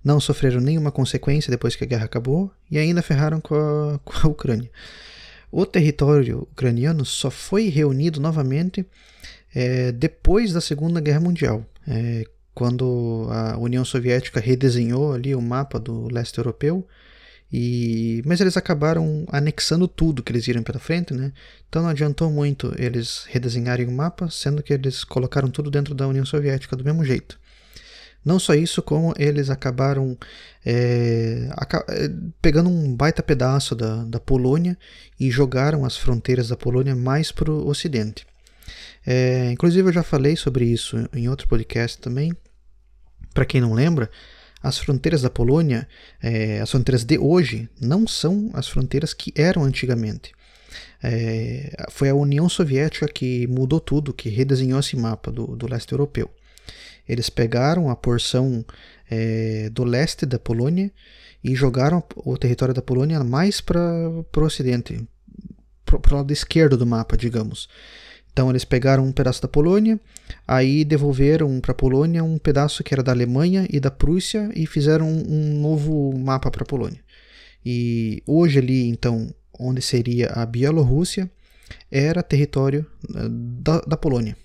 não 0.04 0.20
sofreram 0.20 0.60
nenhuma 0.60 0.91
consequência 0.91 1.52
depois 1.52 1.76
que 1.76 1.84
a 1.84 1.88
guerra 1.88 2.06
acabou 2.06 2.52
e 2.70 2.80
ainda 2.80 3.02
ferraram 3.04 3.39
com 3.39 3.54
a, 3.56 3.99
com 4.04 4.28
a 4.28 4.32
Ucrânia. 4.32 4.70
O 5.52 5.66
território 5.66 6.47
ucraniano 6.52 7.04
só 7.04 7.30
foi 7.30 7.68
reunido 7.68 8.22
novamente 8.22 8.86
é, 9.54 9.91
depois 9.91 10.54
da 10.54 10.62
Segunda 10.62 11.02
Guerra 11.02 11.20
Mundial, 11.20 11.66
é, 11.86 12.24
quando 12.54 13.28
a 13.30 13.58
União 13.58 13.84
Soviética 13.84 14.39
redesenhou 14.39 15.14
ali 15.14 15.36
o 15.36 15.41
mapa 15.41 15.78
do 15.78 16.08
leste 16.12 16.38
europeu 16.38 16.88
e, 17.52 18.22
mas 18.26 18.39
eles 18.39 18.56
acabaram 18.56 19.26
anexando 19.30 19.88
tudo 19.88 20.24
que 20.24 20.32
eles 20.32 20.45
viram 20.45 20.64
pela 20.64 20.80
frente, 20.80 21.14
né? 21.14 21.34
Então 21.68 21.82
não 21.82 21.89
adiantou 21.89 22.32
muito 22.32 22.74
eles 22.78 23.26
redesenharem 23.28 23.86
o 23.88 23.91
mapa, 23.91 24.30
sendo 24.30 24.64
que 24.64 24.72
eles 24.74 25.04
colocaram 25.04 25.49
tudo 25.49 25.70
dentro 25.70 25.93
da 25.93 26.08
União 26.08 26.26
Soviética 26.26 26.78
do 26.78 26.86
mesmo 26.86 27.04
jeito. 27.04 27.38
Não 28.24 28.38
só 28.38 28.53
isso, 28.53 28.82
como 28.82 29.13
eles 29.17 29.49
acabaram 29.49 30.17
é, 30.65 31.49
pegando 32.41 32.69
um 32.69 32.95
baita 32.95 33.24
pedaço 33.24 33.76
da, 33.76 34.03
da 34.03 34.19
Polônia 34.19 34.78
e 35.19 35.32
jogaram 35.32 35.86
as 35.86 35.97
fronteiras 35.97 36.49
da 36.49 36.55
Polônia 36.55 36.95
mais 36.95 37.32
para 37.32 37.51
o 37.51 37.67
ocidente. 37.67 38.26
É, 39.05 39.51
inclusive 39.51 39.89
eu 39.89 39.93
já 39.93 40.03
falei 40.03 40.36
sobre 40.36 40.65
isso 40.65 40.97
em 41.13 41.28
outro 41.28 41.47
podcast 41.47 41.97
também. 41.97 42.32
Para 43.34 43.45
quem 43.45 43.59
não 43.59 43.74
lembra, 43.74 44.09
as 44.61 44.78
fronteiras 44.78 45.24
da 45.24 45.30
Polônia, 45.30 45.88
é, 46.22 46.61
as 46.61 46.69
fronteiras 46.69 47.03
de 47.03 47.17
hoje, 47.17 47.67
não 47.80 48.05
são 48.05 48.51
as 48.53 48.67
fronteiras 48.67 49.13
que 49.13 49.34
eram 49.36 49.63
antigamente. 49.63 50.32
É, 51.01 51.76
foi 51.89 52.09
a 52.09 52.15
União 52.15 52.47
Soviética 52.47 53.07
que 53.07 53.47
mudou 53.47 53.80
tudo, 53.80 54.13
que 54.13 54.30
redesenhou 54.30 54.80
esse 54.80 54.95
mapa 54.95 55.32
do, 55.32 55.47
do 55.55 55.67
leste 55.67 55.91
europeu. 55.91 56.30
Eles 57.08 57.30
pegaram 57.30 57.89
a 57.89 57.95
porção 57.95 58.66
é, 59.10 59.70
do 59.70 59.84
leste 59.84 60.26
da 60.26 60.39
Polônia 60.39 60.91
e 61.43 61.56
jogaram 61.56 62.04
o 62.16 62.38
território 62.38 62.74
da 62.74 62.82
Polônia 62.82 63.24
mais 63.24 63.60
para 63.60 63.80
o 63.80 64.41
ocidente, 64.41 65.06
para 65.86 66.14
o 66.14 66.18
lado 66.18 66.32
esquerdo 66.32 66.78
do 66.78 66.86
mapa, 66.86 67.18
digamos. 67.18 67.68
Então 68.32 68.49
eles 68.49 68.64
pegaram 68.64 69.06
um 69.06 69.12
pedaço 69.12 69.41
da 69.41 69.47
Polônia, 69.47 69.99
aí 70.47 70.86
devolveram 70.86 71.60
para 71.60 71.72
a 71.72 71.76
Polônia 71.76 72.24
um 72.24 72.38
pedaço 72.38 72.84
que 72.84 72.93
era 72.93 73.04
da 73.04 73.12
Alemanha 73.12 73.68
e 73.70 73.80
da 73.80 73.91
Prússia 73.91 74.49
e 74.56 74.66
fizeram 74.66 75.08
um, 75.10 75.60
novo 75.60 76.18
mapa 76.18 76.49
para 76.49 76.64
a 76.64 76.66
Polônia. 76.66 77.04
E 77.66 78.24
hoje 78.26 78.60
ali, 78.60 78.88
então, 78.88 79.34
onde 79.60 79.82
seria 79.82 80.28
a 80.30 80.45
Bielorrússia, 80.45 81.30
era 81.91 82.24
território 82.24 82.86
eh, 83.14 83.28
da, 83.30 83.82
da 83.82 83.97
Polônia. 83.97 84.36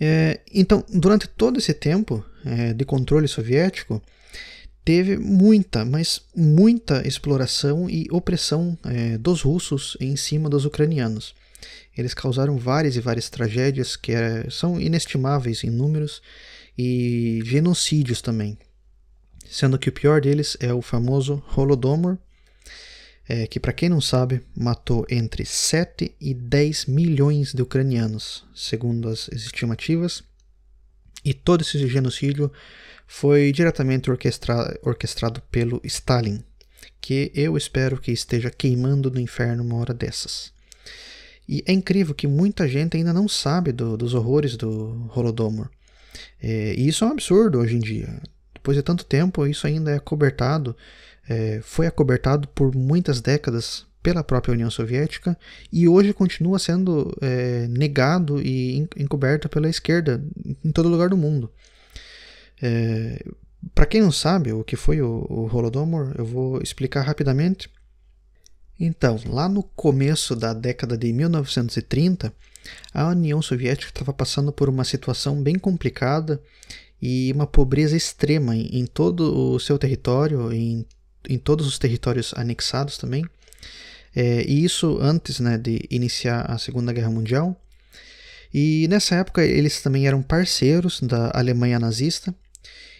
É, 0.00 0.40
então, 0.52 0.84
durante 0.88 1.28
todo 1.28 1.58
esse 1.58 1.74
tempo 1.74 2.24
é, 2.44 2.72
de 2.72 2.84
controle 2.84 3.28
soviético, 3.28 4.02
teve 4.82 5.18
muita, 5.18 5.84
mas 5.84 6.22
muita 6.34 7.06
exploração 7.06 7.88
e 7.88 8.06
opressão 8.10 8.78
é, 8.84 9.18
dos 9.18 9.42
russos 9.42 9.96
em 10.00 10.16
cima 10.16 10.48
dos 10.48 10.64
ucranianos. 10.64 11.34
Eles 11.96 12.14
causaram 12.14 12.56
várias 12.56 12.96
e 12.96 13.00
várias 13.00 13.28
tragédias 13.28 13.94
que 13.94 14.12
é, 14.12 14.48
são 14.48 14.80
inestimáveis 14.80 15.62
em 15.64 15.70
números 15.70 16.22
e 16.78 17.40
genocídios 17.44 18.22
também. 18.22 18.56
Sendo 19.50 19.78
que 19.78 19.88
o 19.88 19.92
pior 19.92 20.20
deles 20.20 20.56
é 20.60 20.72
o 20.72 20.80
famoso 20.80 21.42
Holodomor, 21.54 22.16
é, 23.30 23.46
que, 23.46 23.60
para 23.60 23.72
quem 23.72 23.88
não 23.88 24.00
sabe, 24.00 24.42
matou 24.56 25.06
entre 25.08 25.44
7 25.44 26.16
e 26.20 26.34
10 26.34 26.86
milhões 26.86 27.54
de 27.54 27.62
ucranianos, 27.62 28.44
segundo 28.52 29.08
as 29.08 29.28
estimativas. 29.28 30.24
E 31.24 31.32
todo 31.32 31.60
esse 31.60 31.86
genocídio 31.86 32.50
foi 33.06 33.52
diretamente 33.52 34.10
orquestra 34.10 34.76
orquestrado 34.82 35.40
pelo 35.42 35.80
Stalin, 35.84 36.42
que 37.00 37.30
eu 37.32 37.56
espero 37.56 38.00
que 38.00 38.10
esteja 38.10 38.50
queimando 38.50 39.12
no 39.12 39.20
inferno 39.20 39.62
uma 39.62 39.76
hora 39.76 39.94
dessas. 39.94 40.52
E 41.48 41.62
é 41.68 41.72
incrível 41.72 42.16
que 42.16 42.26
muita 42.26 42.66
gente 42.66 42.96
ainda 42.96 43.12
não 43.12 43.28
sabe 43.28 43.70
do, 43.70 43.96
dos 43.96 44.12
horrores 44.12 44.56
do 44.56 45.08
Holodomor. 45.14 45.70
É, 46.42 46.74
e 46.76 46.88
isso 46.88 47.04
é 47.04 47.06
um 47.06 47.12
absurdo 47.12 47.60
hoje 47.60 47.76
em 47.76 47.80
dia. 47.80 48.20
Depois 48.54 48.76
de 48.76 48.82
tanto 48.82 49.04
tempo, 49.04 49.46
isso 49.46 49.68
ainda 49.68 49.92
é 49.92 50.00
cobertado, 50.00 50.76
é, 51.30 51.60
foi 51.62 51.86
acobertado 51.86 52.48
por 52.48 52.74
muitas 52.74 53.20
décadas 53.20 53.86
pela 54.02 54.24
própria 54.24 54.52
União 54.52 54.68
Soviética 54.68 55.38
e 55.72 55.86
hoje 55.86 56.12
continua 56.12 56.58
sendo 56.58 57.16
é, 57.20 57.68
negado 57.68 58.42
e 58.42 58.88
encoberto 58.96 59.48
pela 59.48 59.68
esquerda 59.68 60.20
em 60.64 60.72
todo 60.72 60.88
lugar 60.88 61.08
do 61.08 61.16
mundo. 61.16 61.48
É, 62.60 63.24
Para 63.72 63.86
quem 63.86 64.00
não 64.00 64.10
sabe 64.10 64.52
o 64.52 64.64
que 64.64 64.74
foi 64.74 65.00
o, 65.00 65.24
o 65.30 65.56
Holodomor, 65.56 66.12
eu 66.18 66.24
vou 66.24 66.60
explicar 66.60 67.02
rapidamente. 67.02 67.70
Então, 68.78 69.20
lá 69.26 69.48
no 69.48 69.62
começo 69.62 70.34
da 70.34 70.52
década 70.52 70.98
de 70.98 71.12
1930, 71.12 72.32
a 72.92 73.08
União 73.08 73.40
Soviética 73.40 73.92
estava 73.92 74.12
passando 74.12 74.50
por 74.50 74.68
uma 74.68 74.82
situação 74.82 75.40
bem 75.40 75.56
complicada 75.56 76.42
e 77.00 77.30
uma 77.32 77.46
pobreza 77.46 77.96
extrema 77.96 78.56
em, 78.56 78.80
em 78.80 78.86
todo 78.86 79.54
o 79.54 79.60
seu 79.60 79.78
território, 79.78 80.52
em, 80.52 80.84
em 81.28 81.38
todos 81.38 81.66
os 81.66 81.78
territórios 81.78 82.32
anexados 82.36 82.98
também. 82.98 83.24
É, 84.14 84.42
e 84.42 84.64
isso 84.64 84.98
antes 85.00 85.40
né, 85.40 85.56
de 85.56 85.86
iniciar 85.90 86.42
a 86.50 86.58
Segunda 86.58 86.92
Guerra 86.92 87.10
Mundial. 87.10 87.60
E 88.52 88.86
nessa 88.88 89.14
época 89.14 89.44
eles 89.44 89.80
também 89.80 90.06
eram 90.06 90.22
parceiros 90.22 91.00
da 91.00 91.30
Alemanha 91.34 91.78
nazista. 91.78 92.34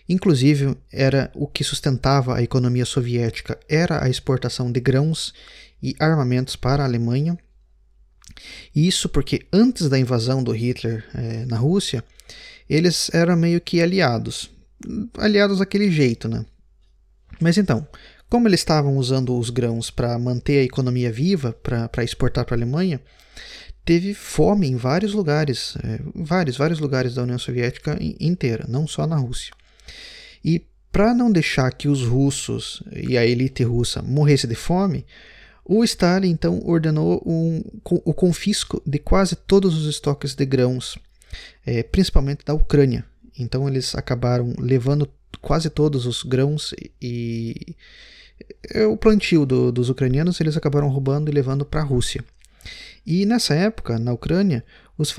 Inclusive, 0.08 0.76
era 0.92 1.30
o 1.34 1.46
que 1.46 1.62
sustentava 1.62 2.36
a 2.36 2.42
economia 2.42 2.84
soviética 2.84 3.58
era 3.68 4.04
a 4.04 4.08
exportação 4.08 4.70
de 4.70 4.80
grãos 4.80 5.32
e 5.82 5.94
armamentos 6.00 6.56
para 6.56 6.82
a 6.82 6.86
Alemanha. 6.86 7.38
Isso 8.74 9.08
porque 9.08 9.46
antes 9.52 9.88
da 9.88 9.98
invasão 9.98 10.42
do 10.42 10.52
Hitler 10.52 11.04
é, 11.14 11.44
na 11.46 11.56
Rússia, 11.56 12.02
eles 12.68 13.10
eram 13.12 13.36
meio 13.36 13.60
que 13.60 13.80
aliados. 13.80 14.50
Aliados 15.18 15.58
daquele 15.58 15.90
jeito, 15.90 16.28
né? 16.28 16.44
Mas 17.40 17.56
então, 17.56 17.86
como 18.30 18.46
eles 18.46 18.60
estavam 18.60 18.96
usando 18.96 19.36
os 19.36 19.50
grãos 19.50 19.90
para 19.90 20.16
manter 20.18 20.60
a 20.60 20.64
economia 20.64 21.10
viva, 21.10 21.52
para 21.52 22.04
exportar 22.04 22.44
para 22.44 22.54
a 22.54 22.58
Alemanha, 22.58 23.00
teve 23.84 24.14
fome 24.14 24.68
em 24.68 24.76
vários 24.76 25.12
lugares, 25.12 25.76
é, 25.82 26.00
vários, 26.14 26.56
vários 26.56 26.78
lugares 26.78 27.14
da 27.16 27.24
União 27.24 27.38
Soviética 27.38 27.98
inteira, 28.20 28.64
não 28.68 28.86
só 28.86 29.04
na 29.04 29.16
Rússia. 29.16 29.52
E 30.44 30.64
para 30.92 31.12
não 31.12 31.30
deixar 31.30 31.72
que 31.72 31.88
os 31.88 32.04
russos 32.04 32.82
e 32.92 33.18
a 33.18 33.26
elite 33.26 33.64
russa 33.64 34.00
morresse 34.00 34.46
de 34.46 34.54
fome, 34.54 35.04
o 35.64 35.82
Stalin 35.84 36.30
então 36.30 36.60
ordenou 36.64 37.22
um, 37.26 37.62
o 37.84 38.14
confisco 38.14 38.80
de 38.86 38.98
quase 38.98 39.34
todos 39.34 39.76
os 39.76 39.88
estoques 39.88 40.34
de 40.34 40.44
grãos, 40.46 40.96
é, 41.66 41.82
principalmente 41.82 42.44
da 42.44 42.54
Ucrânia. 42.54 43.04
Então 43.36 43.68
eles 43.68 43.94
acabaram 43.94 44.54
levando 44.58 45.08
quase 45.40 45.70
todos 45.70 46.06
os 46.06 46.22
grãos 46.22 46.72
e, 46.72 46.92
e 47.00 47.76
o 48.90 48.96
plantio 48.96 49.44
do, 49.46 49.72
dos 49.72 49.88
ucranianos 49.88 50.40
eles 50.40 50.56
acabaram 50.56 50.88
roubando 50.88 51.30
e 51.30 51.34
levando 51.34 51.64
para 51.64 51.80
a 51.80 51.84
Rússia. 51.84 52.24
E 53.06 53.24
nessa 53.24 53.54
época, 53.54 53.98
na 53.98 54.12
Ucrânia, 54.12 54.64
os, 54.96 55.14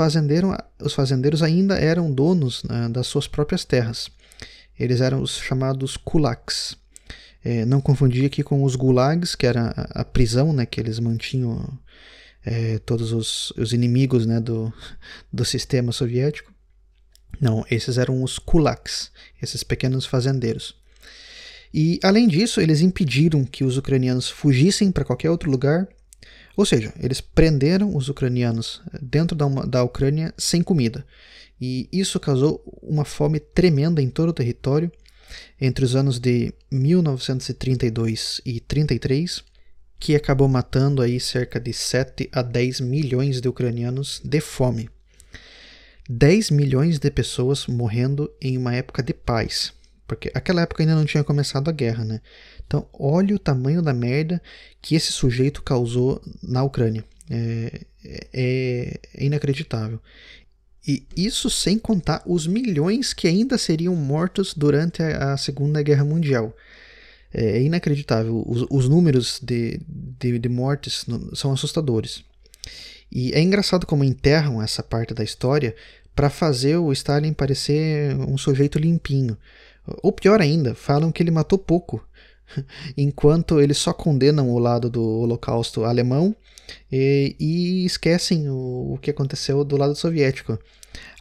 os 0.79 0.93
fazendeiros 0.93 1.41
ainda 1.41 1.77
eram 1.77 2.11
donos 2.11 2.63
né, 2.63 2.87
das 2.89 3.07
suas 3.07 3.27
próprias 3.27 3.65
terras. 3.65 4.09
Eles 4.79 5.01
eram 5.01 5.21
os 5.21 5.37
chamados 5.37 5.97
kulaks. 5.97 6.77
É, 7.43 7.65
não 7.65 7.81
confundir 7.81 8.25
aqui 8.25 8.43
com 8.43 8.63
os 8.63 8.75
gulags, 8.75 9.33
que 9.33 9.47
era 9.47 9.73
a, 9.75 10.01
a 10.01 10.05
prisão 10.05 10.53
né, 10.53 10.65
que 10.65 10.79
eles 10.79 10.99
mantinham 10.99 11.67
é, 12.45 12.77
todos 12.79 13.11
os, 13.11 13.51
os 13.57 13.73
inimigos 13.73 14.25
né, 14.25 14.39
do, 14.39 14.71
do 15.33 15.43
sistema 15.43 15.91
soviético. 15.91 16.51
Não, 17.39 17.65
esses 17.71 17.97
eram 17.97 18.21
os 18.21 18.37
kulaks, 18.37 19.11
esses 19.41 19.63
pequenos 19.63 20.05
fazendeiros. 20.05 20.75
E, 21.73 21.99
além 22.03 22.27
disso, 22.27 22.59
eles 22.59 22.81
impediram 22.81 23.45
que 23.45 23.63
os 23.63 23.77
ucranianos 23.77 24.29
fugissem 24.29 24.91
para 24.91 25.05
qualquer 25.05 25.29
outro 25.29 25.49
lugar. 25.49 25.87
Ou 26.57 26.65
seja, 26.65 26.93
eles 26.99 27.21
prenderam 27.21 27.95
os 27.95 28.09
ucranianos 28.09 28.81
dentro 29.01 29.35
da, 29.35 29.47
da 29.47 29.83
Ucrânia 29.83 30.33
sem 30.37 30.61
comida. 30.61 31.05
E 31.59 31.87
isso 31.91 32.19
causou 32.19 32.61
uma 32.81 33.05
fome 33.05 33.39
tremenda 33.39 34.01
em 34.01 34.09
todo 34.09 34.29
o 34.29 34.33
território 34.33 34.91
entre 35.59 35.85
os 35.85 35.95
anos 35.95 36.19
de 36.19 36.53
1932 36.69 38.41
e 38.45 38.59
33, 38.59 39.43
que 39.99 40.15
acabou 40.15 40.47
matando 40.47 41.01
aí 41.01 41.19
cerca 41.19 41.59
de 41.59 41.71
7 41.71 42.29
a 42.33 42.41
10 42.41 42.81
milhões 42.81 43.39
de 43.39 43.47
ucranianos 43.47 44.19
de 44.25 44.41
fome. 44.41 44.89
10 46.09 46.49
milhões 46.49 46.99
de 46.99 47.09
pessoas 47.11 47.67
morrendo 47.67 48.29
em 48.41 48.57
uma 48.57 48.75
época 48.75 49.01
de 49.03 49.13
paz. 49.13 49.71
Porque 50.11 50.29
aquela 50.33 50.61
época 50.61 50.83
ainda 50.83 50.93
não 50.93 51.05
tinha 51.05 51.23
começado 51.23 51.69
a 51.69 51.71
guerra, 51.71 52.03
né? 52.03 52.19
Então, 52.67 52.85
olha 52.91 53.33
o 53.33 53.39
tamanho 53.39 53.81
da 53.81 53.93
merda 53.93 54.41
que 54.81 54.93
esse 54.93 55.09
sujeito 55.13 55.63
causou 55.63 56.21
na 56.43 56.61
Ucrânia. 56.63 57.05
É, 57.29 57.85
é, 58.33 58.99
é 59.15 59.23
inacreditável. 59.23 60.01
E 60.85 61.07
isso 61.15 61.49
sem 61.49 61.79
contar 61.79 62.21
os 62.25 62.45
milhões 62.45 63.13
que 63.13 63.25
ainda 63.25 63.57
seriam 63.57 63.95
mortos 63.95 64.53
durante 64.53 65.01
a, 65.01 65.31
a 65.31 65.37
Segunda 65.37 65.81
Guerra 65.81 66.03
Mundial. 66.03 66.53
É, 67.33 67.59
é 67.59 67.61
inacreditável. 67.61 68.43
Os, 68.45 68.65
os 68.69 68.89
números 68.89 69.39
de, 69.41 69.79
de, 69.87 70.37
de 70.37 70.49
mortes 70.49 71.05
são 71.33 71.53
assustadores. 71.53 72.21
E 73.09 73.31
é 73.31 73.39
engraçado 73.39 73.87
como 73.87 74.03
enterram 74.03 74.61
essa 74.61 74.83
parte 74.83 75.13
da 75.13 75.23
história 75.23 75.73
para 76.13 76.29
fazer 76.29 76.75
o 76.75 76.91
Stalin 76.91 77.31
parecer 77.31 78.13
um 78.17 78.37
sujeito 78.37 78.77
limpinho. 78.77 79.37
Ou 80.03 80.11
pior 80.11 80.41
ainda, 80.41 80.75
falam 80.75 81.11
que 81.11 81.21
ele 81.23 81.31
matou 81.31 81.57
pouco, 81.57 82.05
enquanto 82.95 83.59
eles 83.59 83.77
só 83.77 83.93
condenam 83.93 84.49
o 84.49 84.59
lado 84.59 84.89
do 84.89 85.03
Holocausto 85.03 85.83
alemão 85.83 86.35
e, 86.91 87.35
e 87.39 87.85
esquecem 87.85 88.49
o, 88.49 88.93
o, 88.93 88.99
que 89.01 89.11
aconteceu 89.11 89.63
do 89.63 89.77
lado 89.77 89.95
soviético. 89.95 90.57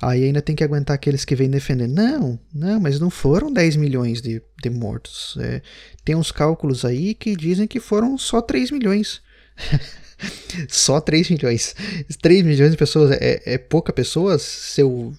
Aí 0.03 0.25
ainda 0.25 0.43
tem 0.43 0.57
que 0.57 0.65
aguentar 0.65 0.95
aqueles 0.95 1.25
que 1.25 1.37
vêm 1.37 1.49
defender. 1.49 1.87
Não, 1.87 2.39
não, 2.53 2.81
mas 2.81 2.99
não 2.99 3.11
foram 3.11 3.53
10 3.53 3.77
milhões 3.77 4.21
de, 4.21 4.43
de 4.61 4.71
mortos. 4.71 5.37
É, 5.41 5.63
tem 6.05 6.15
uns 6.15 6.33
cálculos 6.33 6.85
aí 6.85 7.15
que 7.15 7.37
dizem 7.37 7.67
que 7.67 7.81
foram 7.81 8.19
só 8.19 8.43
3 8.43 8.71
milhões. 8.71 9.23
só 10.69 11.01
3 11.01 11.31
milhões. 11.31 11.75
3 12.21 12.45
milhões 12.45 12.73
de 12.73 12.77
pessoas 12.77 13.13
é, 13.13 13.43
é 13.45 13.59
pouca 13.59 13.93
pessoas, 13.93 14.43
seu 14.43 15.15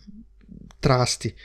traste 0.81 1.35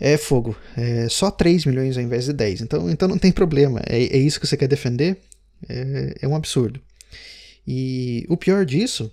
é 0.00 0.16
fogo. 0.16 0.56
É 0.76 1.08
só 1.10 1.30
3 1.30 1.66
milhões 1.66 1.96
ao 1.96 2.02
invés 2.02 2.24
de 2.24 2.32
10. 2.32 2.62
Então, 2.62 2.90
então 2.90 3.06
não 3.06 3.18
tem 3.18 3.30
problema. 3.30 3.82
É, 3.86 3.98
é 3.98 4.16
isso 4.16 4.40
que 4.40 4.46
você 4.46 4.56
quer 4.56 4.66
defender? 4.66 5.18
É, 5.68 6.14
é 6.22 6.28
um 6.28 6.34
absurdo. 6.34 6.80
E 7.66 8.24
o 8.28 8.36
pior 8.36 8.64
disso, 8.64 9.12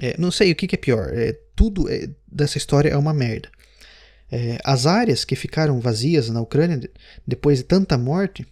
é, 0.00 0.16
não 0.18 0.32
sei 0.32 0.50
o 0.50 0.56
que, 0.56 0.66
que 0.66 0.74
é 0.74 0.78
pior. 0.78 1.10
É, 1.14 1.38
tudo 1.54 1.88
é, 1.88 2.08
dessa 2.30 2.58
história 2.58 2.88
é 2.88 2.96
uma 2.96 3.14
merda. 3.14 3.48
É, 4.30 4.58
as 4.64 4.86
áreas 4.86 5.24
que 5.24 5.36
ficaram 5.36 5.78
vazias 5.78 6.28
na 6.30 6.40
Ucrânia 6.40 6.80
depois 7.26 7.58
de 7.58 7.64
tanta 7.64 7.96
morte, 7.96 8.46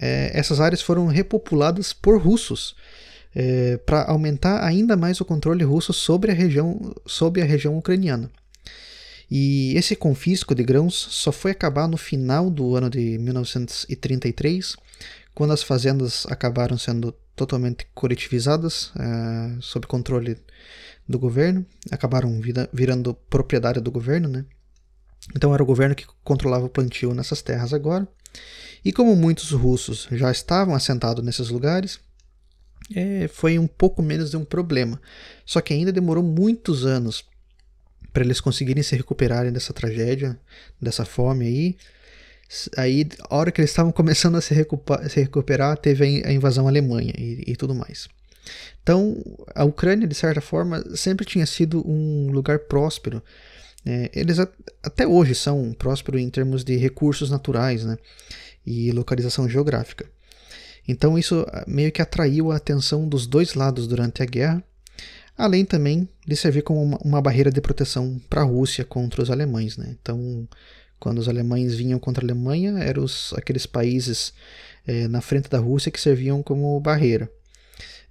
é, 0.00 0.30
essas 0.32 0.58
áreas 0.58 0.80
foram 0.80 1.06
repopuladas 1.06 1.92
por 1.92 2.20
russos. 2.20 2.74
para 3.84 4.04
aumentar 4.04 4.64
ainda 4.64 4.96
mais 4.96 5.20
o 5.20 5.24
controle 5.24 5.64
russo 5.64 5.92
sobre 5.92 6.30
a 6.30 6.34
região, 6.34 6.94
sobre 7.04 7.42
a 7.42 7.44
região 7.44 7.76
ucraniana. 7.76 8.30
E 9.30 9.74
esse 9.76 9.96
confisco 9.96 10.54
de 10.54 10.62
grãos 10.62 10.94
só 10.94 11.32
foi 11.32 11.50
acabar 11.50 11.88
no 11.88 11.96
final 11.96 12.50
do 12.50 12.76
ano 12.76 12.90
de 12.90 13.18
1933, 13.18 14.76
quando 15.34 15.52
as 15.52 15.62
fazendas 15.62 16.26
acabaram 16.28 16.78
sendo 16.78 17.12
totalmente 17.34 17.86
coletivizadas, 17.94 18.90
uh, 18.90 19.60
sob 19.60 19.86
controle 19.86 20.36
do 21.08 21.18
governo, 21.18 21.66
acabaram 21.90 22.40
vira, 22.40 22.68
virando 22.72 23.14
propriedade 23.14 23.80
do 23.80 23.90
governo, 23.90 24.28
né? 24.28 24.44
Então 25.34 25.52
era 25.54 25.62
o 25.62 25.66
governo 25.66 25.94
que 25.94 26.06
controlava 26.22 26.66
o 26.66 26.70
plantio 26.70 27.14
nessas 27.14 27.42
terras 27.42 27.72
agora. 27.72 28.06
E 28.84 28.92
como 28.92 29.16
muitos 29.16 29.50
russos 29.50 30.06
já 30.12 30.30
estavam 30.30 30.74
assentados 30.74 31.24
nesses 31.24 31.48
lugares, 31.48 31.98
é, 32.94 33.28
foi 33.28 33.58
um 33.58 33.66
pouco 33.66 34.02
menos 34.02 34.30
de 34.30 34.36
um 34.36 34.44
problema. 34.44 35.00
Só 35.46 35.60
que 35.60 35.72
ainda 35.72 35.92
demorou 35.92 36.22
muitos 36.22 36.84
anos 36.84 37.24
para 38.14 38.24
eles 38.24 38.40
conseguirem 38.40 38.82
se 38.82 38.94
recuperarem 38.94 39.52
dessa 39.52 39.72
tragédia, 39.72 40.38
dessa 40.80 41.04
fome 41.04 41.46
aí. 41.46 41.76
Aí, 42.76 43.08
a 43.28 43.36
hora 43.36 43.50
que 43.50 43.60
eles 43.60 43.70
estavam 43.70 43.90
começando 43.90 44.36
a 44.36 44.40
se, 44.40 44.54
se 45.08 45.20
recuperar, 45.20 45.76
teve 45.76 46.22
a 46.24 46.32
invasão 46.32 46.68
alemã 46.68 47.02
e, 47.02 47.42
e 47.44 47.56
tudo 47.56 47.74
mais. 47.74 48.08
Então, 48.82 49.20
a 49.52 49.64
Ucrânia, 49.64 50.06
de 50.06 50.14
certa 50.14 50.40
forma, 50.40 50.84
sempre 50.94 51.26
tinha 51.26 51.44
sido 51.44 51.82
um 51.84 52.30
lugar 52.30 52.60
próspero. 52.60 53.20
É, 53.84 54.10
eles 54.14 54.38
até 54.82 55.06
hoje 55.06 55.34
são 55.34 55.72
prósperos 55.72 56.20
em 56.20 56.30
termos 56.30 56.62
de 56.62 56.76
recursos 56.76 57.30
naturais 57.30 57.84
né, 57.84 57.98
e 58.64 58.92
localização 58.92 59.48
geográfica. 59.48 60.06
Então, 60.86 61.18
isso 61.18 61.44
ah, 61.48 61.64
meio 61.66 61.90
que 61.90 62.00
atraiu 62.00 62.52
a 62.52 62.56
atenção 62.56 63.08
dos 63.08 63.26
dois 63.26 63.54
lados 63.54 63.88
durante 63.88 64.22
a 64.22 64.26
guerra 64.26 64.62
além 65.36 65.64
também 65.64 66.08
de 66.26 66.36
servir 66.36 66.62
como 66.62 66.82
uma, 66.82 66.98
uma 66.98 67.22
barreira 67.22 67.50
de 67.50 67.60
proteção 67.60 68.20
para 68.28 68.42
a 68.42 68.44
Rússia 68.44 68.84
contra 68.84 69.22
os 69.22 69.30
alemães. 69.30 69.76
Né? 69.76 69.96
Então, 70.00 70.48
quando 70.98 71.18
os 71.18 71.28
alemães 71.28 71.74
vinham 71.74 71.98
contra 71.98 72.24
a 72.24 72.26
Alemanha, 72.26 72.78
eram 72.78 73.04
os, 73.04 73.34
aqueles 73.36 73.66
países 73.66 74.32
é, 74.86 75.08
na 75.08 75.20
frente 75.20 75.48
da 75.48 75.58
Rússia 75.58 75.90
que 75.90 76.00
serviam 76.00 76.42
como 76.42 76.78
barreira. 76.80 77.30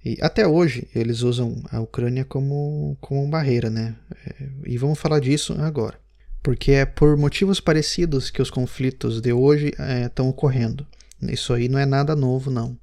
E 0.04 0.18
até 0.20 0.46
hoje 0.46 0.86
eles 0.94 1.22
usam 1.22 1.62
a 1.72 1.80
Ucrânia 1.80 2.24
como, 2.24 2.96
como 3.00 3.26
barreira, 3.26 3.70
né? 3.70 3.96
É, 4.26 4.48
e 4.66 4.76
vamos 4.76 4.98
falar 4.98 5.18
disso 5.18 5.54
agora. 5.60 5.98
Porque 6.42 6.72
é 6.72 6.84
por 6.84 7.16
motivos 7.16 7.58
parecidos 7.58 8.30
que 8.30 8.42
os 8.42 8.50
conflitos 8.50 9.22
de 9.22 9.32
hoje 9.32 9.72
estão 10.04 10.26
é, 10.26 10.28
ocorrendo. 10.28 10.86
Isso 11.22 11.54
aí 11.54 11.68
não 11.70 11.78
é 11.78 11.86
nada 11.86 12.14
novo, 12.14 12.50
não. 12.50 12.78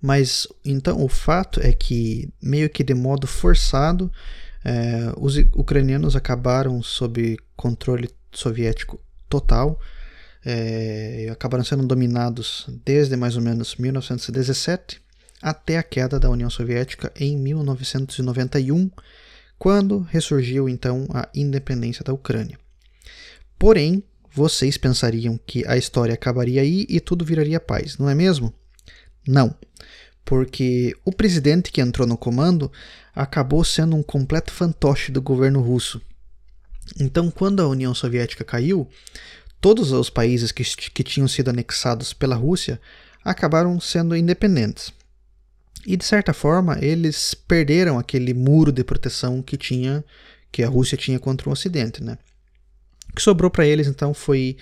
Mas 0.00 0.46
então 0.64 1.02
o 1.02 1.08
fato 1.08 1.60
é 1.60 1.72
que, 1.72 2.32
meio 2.40 2.70
que 2.70 2.84
de 2.84 2.94
modo 2.94 3.26
forçado, 3.26 4.10
é, 4.64 5.12
os 5.16 5.36
ucranianos 5.54 6.14
acabaram 6.14 6.82
sob 6.82 7.36
controle 7.56 8.08
soviético 8.32 9.00
total, 9.28 9.80
é, 10.44 11.28
acabaram 11.30 11.64
sendo 11.64 11.86
dominados 11.86 12.66
desde 12.84 13.16
mais 13.16 13.36
ou 13.36 13.42
menos 13.42 13.76
1917 13.76 15.00
até 15.42 15.78
a 15.78 15.82
queda 15.82 16.18
da 16.18 16.30
União 16.30 16.50
Soviética 16.50 17.12
em 17.16 17.36
1991, 17.36 18.90
quando 19.58 20.00
ressurgiu 20.00 20.68
então 20.68 21.06
a 21.12 21.28
independência 21.34 22.04
da 22.04 22.12
Ucrânia. 22.12 22.58
Porém, 23.58 24.02
vocês 24.30 24.76
pensariam 24.76 25.38
que 25.46 25.66
a 25.66 25.76
história 25.76 26.14
acabaria 26.14 26.62
aí 26.62 26.86
e 26.88 27.00
tudo 27.00 27.24
viraria 27.24 27.58
paz, 27.58 27.98
não 27.98 28.08
é 28.08 28.14
mesmo? 28.14 28.54
Não, 29.28 29.54
porque 30.24 30.96
o 31.04 31.12
presidente 31.12 31.70
que 31.70 31.82
entrou 31.82 32.08
no 32.08 32.16
comando 32.16 32.72
acabou 33.14 33.62
sendo 33.62 33.94
um 33.94 34.02
completo 34.02 34.50
fantoche 34.50 35.12
do 35.12 35.20
governo 35.20 35.60
russo. 35.60 36.00
Então, 36.98 37.30
quando 37.30 37.60
a 37.60 37.68
União 37.68 37.94
Soviética 37.94 38.42
caiu, 38.42 38.88
todos 39.60 39.92
os 39.92 40.08
países 40.08 40.50
que, 40.50 40.64
que 40.64 41.04
tinham 41.04 41.28
sido 41.28 41.50
anexados 41.50 42.14
pela 42.14 42.36
Rússia 42.36 42.80
acabaram 43.22 43.78
sendo 43.78 44.16
independentes. 44.16 44.94
E 45.86 45.94
de 45.94 46.06
certa 46.06 46.32
forma, 46.32 46.78
eles 46.80 47.34
perderam 47.34 47.98
aquele 47.98 48.32
muro 48.32 48.72
de 48.72 48.82
proteção 48.82 49.42
que 49.42 49.58
tinha 49.58 50.02
que 50.50 50.62
a 50.62 50.68
Rússia 50.68 50.96
tinha 50.96 51.18
contra 51.18 51.50
o 51.50 51.52
Ocidente, 51.52 52.02
né? 52.02 52.16
O 53.10 53.16
que 53.16 53.20
sobrou 53.20 53.50
para 53.50 53.66
eles 53.66 53.86
então 53.86 54.14
foi 54.14 54.56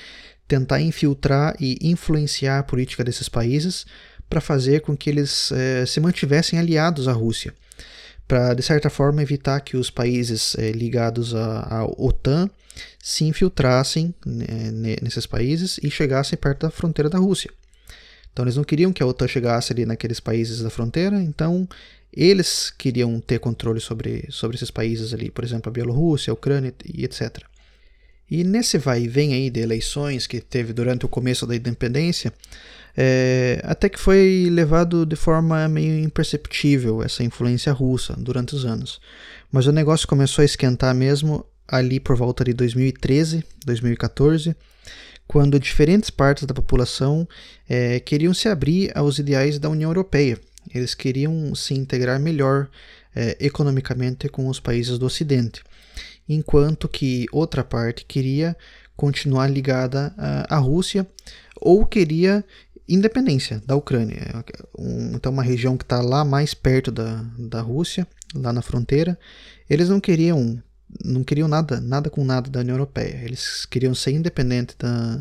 tentar 0.49 0.81
infiltrar 0.81 1.57
e 1.61 1.79
influenciar 1.81 2.59
a 2.59 2.63
política 2.63 3.05
desses 3.05 3.29
países 3.29 3.87
para 4.29 4.41
fazer 4.41 4.81
com 4.81 4.97
que 4.97 5.11
eles 5.11 5.53
é, 5.53 5.87
se 5.87 6.01
mantivessem 6.01 6.59
aliados 6.59 7.09
à 7.09 7.13
Rússia, 7.13 7.55
para 8.27 8.55
de 8.55 8.63
certa 8.63 8.91
forma 8.91 9.23
evitar 9.23 9.61
que 9.61 9.77
os 9.77 9.91
países 9.91 10.57
é, 10.59 10.73
ligados 10.73 11.35
à, 11.35 11.61
à, 11.61 11.85
OTAN 11.85 12.51
se 13.03 13.25
infiltrassem 13.25 14.15
né, 14.25 14.97
nesses 15.01 15.27
países 15.27 15.79
e 15.83 15.91
chegassem 15.91 16.39
perto 16.39 16.63
da 16.63 16.71
fronteira 16.71 17.09
da 17.09 17.19
Rússia. 17.19 17.51
Então 18.33 18.45
eles 18.45 18.57
não 18.57 18.65
queriam 18.65 18.93
que 18.93 19.03
a 19.03 19.07
OTAN 19.07 19.29
chegasse 19.29 19.73
ali 19.73 19.87
naqueles 19.87 20.21
países 20.21 20.61
da 20.61 20.69
fronteira, 20.69 21.23
então 21.23 21.67
eles 22.13 22.71
queriam 22.77 23.21
ter 23.21 23.39
controle 23.39 23.81
sobre, 23.81 24.27
sobre 24.31 24.57
esses 24.57 24.71
países 24.71 25.15
ali, 25.15 25.31
por 25.31 25.45
exemplo, 25.45 25.71
a 25.71 25.73
Bielorrússia, 25.73 26.31
a 26.31 26.35
Ucrânia 26.35 26.75
e 26.85 27.05
etc. 27.05 27.45
E 28.31 28.43
nesse 28.43 28.77
vai 28.77 29.03
e 29.03 29.09
vem 29.09 29.35
aí 29.35 29.51
de 29.51 29.61
eleições 29.61 30.27
que 30.27 30.41
teve 30.41 30.73
durante 30.73 31.07
o 31.07 31.09
começo 31.09 31.47
da 31.47 31.55
independência, 31.55 32.33
é, 32.97 33.61
até 33.65 33.89
que 33.89 33.99
foi 33.99 34.49
levado 34.51 35.05
de 35.05 35.17
forma 35.17 35.69
meio 35.69 35.99
imperceptível 35.99 37.03
essa 37.03 37.23
influência 37.23 37.73
russa 37.73 38.15
durante 38.17 38.55
os 38.55 38.65
anos. 38.65 39.01
Mas 39.53 39.67
o 39.67 39.73
negócio 39.73 40.09
começou 40.09 40.43
a 40.43 40.47
esquentar 40.47 40.95
mesmo 40.95 41.45
ali 41.69 42.01
por 42.01 42.17
volta 42.17 42.45
de 42.45 42.55
2013, 42.55 43.45
2014, 43.65 44.57
quando 45.27 45.59
diferentes 45.61 46.09
partes 46.09 46.45
da 46.45 46.55
população 46.55 47.29
é, 47.69 48.01
queriam 48.01 48.33
se 48.33 48.49
abrir 48.49 48.97
aos 48.97 49.19
ideais 49.19 49.59
da 49.59 49.69
União 49.69 49.91
Europeia. 49.91 50.39
Eles 50.75 50.95
queriam 50.95 51.55
se 51.55 51.75
integrar 51.75 52.19
melhor 52.19 52.69
é, 53.15 53.37
economicamente 53.41 54.29
com 54.29 54.49
os 54.49 54.59
países 54.61 54.99
do 54.99 55.07
Ocidente, 55.07 55.63
enquanto 56.29 56.89
que 56.89 57.27
outra 57.31 57.63
parte 57.63 58.05
queria 58.05 58.57
continuar 58.97 59.49
ligada 59.49 60.15
à, 60.17 60.57
à 60.57 60.59
Rússia 60.59 61.07
ou 61.61 61.87
queria 61.87 62.45
independência 62.89 63.63
da 63.67 63.75
Ucrânia. 63.75 64.45
Então, 65.13 65.33
uma 65.33 65.43
região 65.43 65.77
que 65.77 65.85
está 65.85 66.01
lá 66.01 66.25
mais 66.25 66.55
perto 66.55 66.91
da, 66.91 67.25
da 67.39 67.61
Rússia, 67.61 68.07
lá 68.35 68.53
na 68.53 68.63
fronteira, 68.63 69.19
eles 69.69 69.89
não 69.89 70.01
queriam 70.01 70.63
não 71.05 71.25
queriam 71.25 71.49
nada, 71.49 71.81
nada 71.81 72.09
com 72.09 72.25
nada 72.25 72.49
da 72.49 72.61
União 72.61 72.75
Europeia. 72.75 73.21
Eles 73.25 73.67
queriam 73.67 73.95
ser 73.95 74.13
independentes 74.13 74.77
da, 74.79 75.21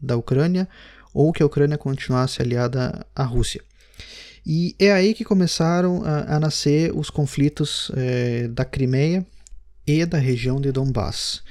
da 0.00 0.16
Ucrânia 0.16 0.68
ou 1.14 1.32
que 1.32 1.42
a 1.42 1.46
Ucrânia 1.46 1.78
continuasse 1.78 2.42
aliada 2.42 3.06
à 3.16 3.24
Rússia. 3.24 3.62
E 4.46 4.74
é 4.78 4.92
aí 4.92 5.14
que 5.14 5.24
começaram 5.24 6.02
a, 6.04 6.36
a 6.36 6.40
nascer 6.40 6.92
os 6.94 7.10
conflitos 7.10 7.90
é, 7.96 8.48
da 8.48 8.64
Crimeia 8.64 9.26
e 9.86 10.04
da 10.04 10.18
região 10.18 10.60
de 10.60 10.70
Donbass. 10.70 11.42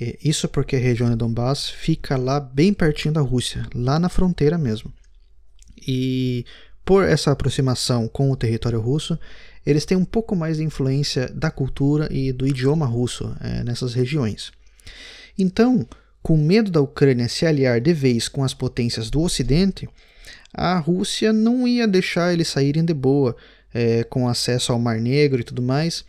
É, 0.00 0.18
isso 0.22 0.46
porque 0.48 0.76
a 0.76 0.78
região 0.78 1.08
de 1.08 1.16
Donbass 1.16 1.70
fica 1.70 2.16
lá 2.16 2.38
bem 2.38 2.72
pertinho 2.72 3.14
da 3.14 3.20
Rússia, 3.20 3.66
lá 3.74 3.98
na 3.98 4.08
fronteira 4.08 4.58
mesmo. 4.58 4.92
E 5.86 6.44
por 6.84 7.04
essa 7.04 7.30
aproximação 7.30 8.08
com 8.08 8.30
o 8.30 8.36
território 8.36 8.80
russo, 8.80 9.18
eles 9.64 9.84
têm 9.84 9.96
um 9.96 10.04
pouco 10.04 10.36
mais 10.36 10.58
de 10.58 10.64
influência 10.64 11.28
da 11.28 11.50
cultura 11.50 12.08
e 12.10 12.32
do 12.32 12.46
idioma 12.46 12.86
russo 12.86 13.36
é, 13.40 13.64
nessas 13.64 13.94
regiões. 13.94 14.52
Então, 15.38 15.86
com 16.22 16.36
medo 16.36 16.70
da 16.70 16.80
Ucrânia 16.80 17.28
se 17.28 17.44
aliar 17.44 17.80
de 17.80 17.92
vez 17.92 18.28
com 18.28 18.42
as 18.42 18.54
potências 18.54 19.10
do 19.10 19.20
Ocidente, 19.20 19.88
a 20.52 20.78
Rússia 20.78 21.32
não 21.32 21.68
ia 21.68 21.86
deixar 21.86 22.32
eles 22.32 22.48
saírem 22.48 22.84
de 22.84 22.94
boa, 22.94 23.36
é, 23.74 24.04
com 24.04 24.26
acesso 24.26 24.72
ao 24.72 24.78
Mar 24.78 24.98
Negro 24.98 25.40
e 25.40 25.44
tudo 25.44 25.60
mais. 25.60 26.04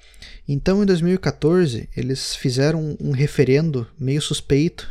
Então, 0.47 0.82
em 0.82 0.86
2014, 0.86 1.89
eles 1.97 2.36
fizeram 2.36 2.95
um 3.01 3.11
referendo 3.11 3.86
meio 3.99 4.21
suspeito 4.21 4.89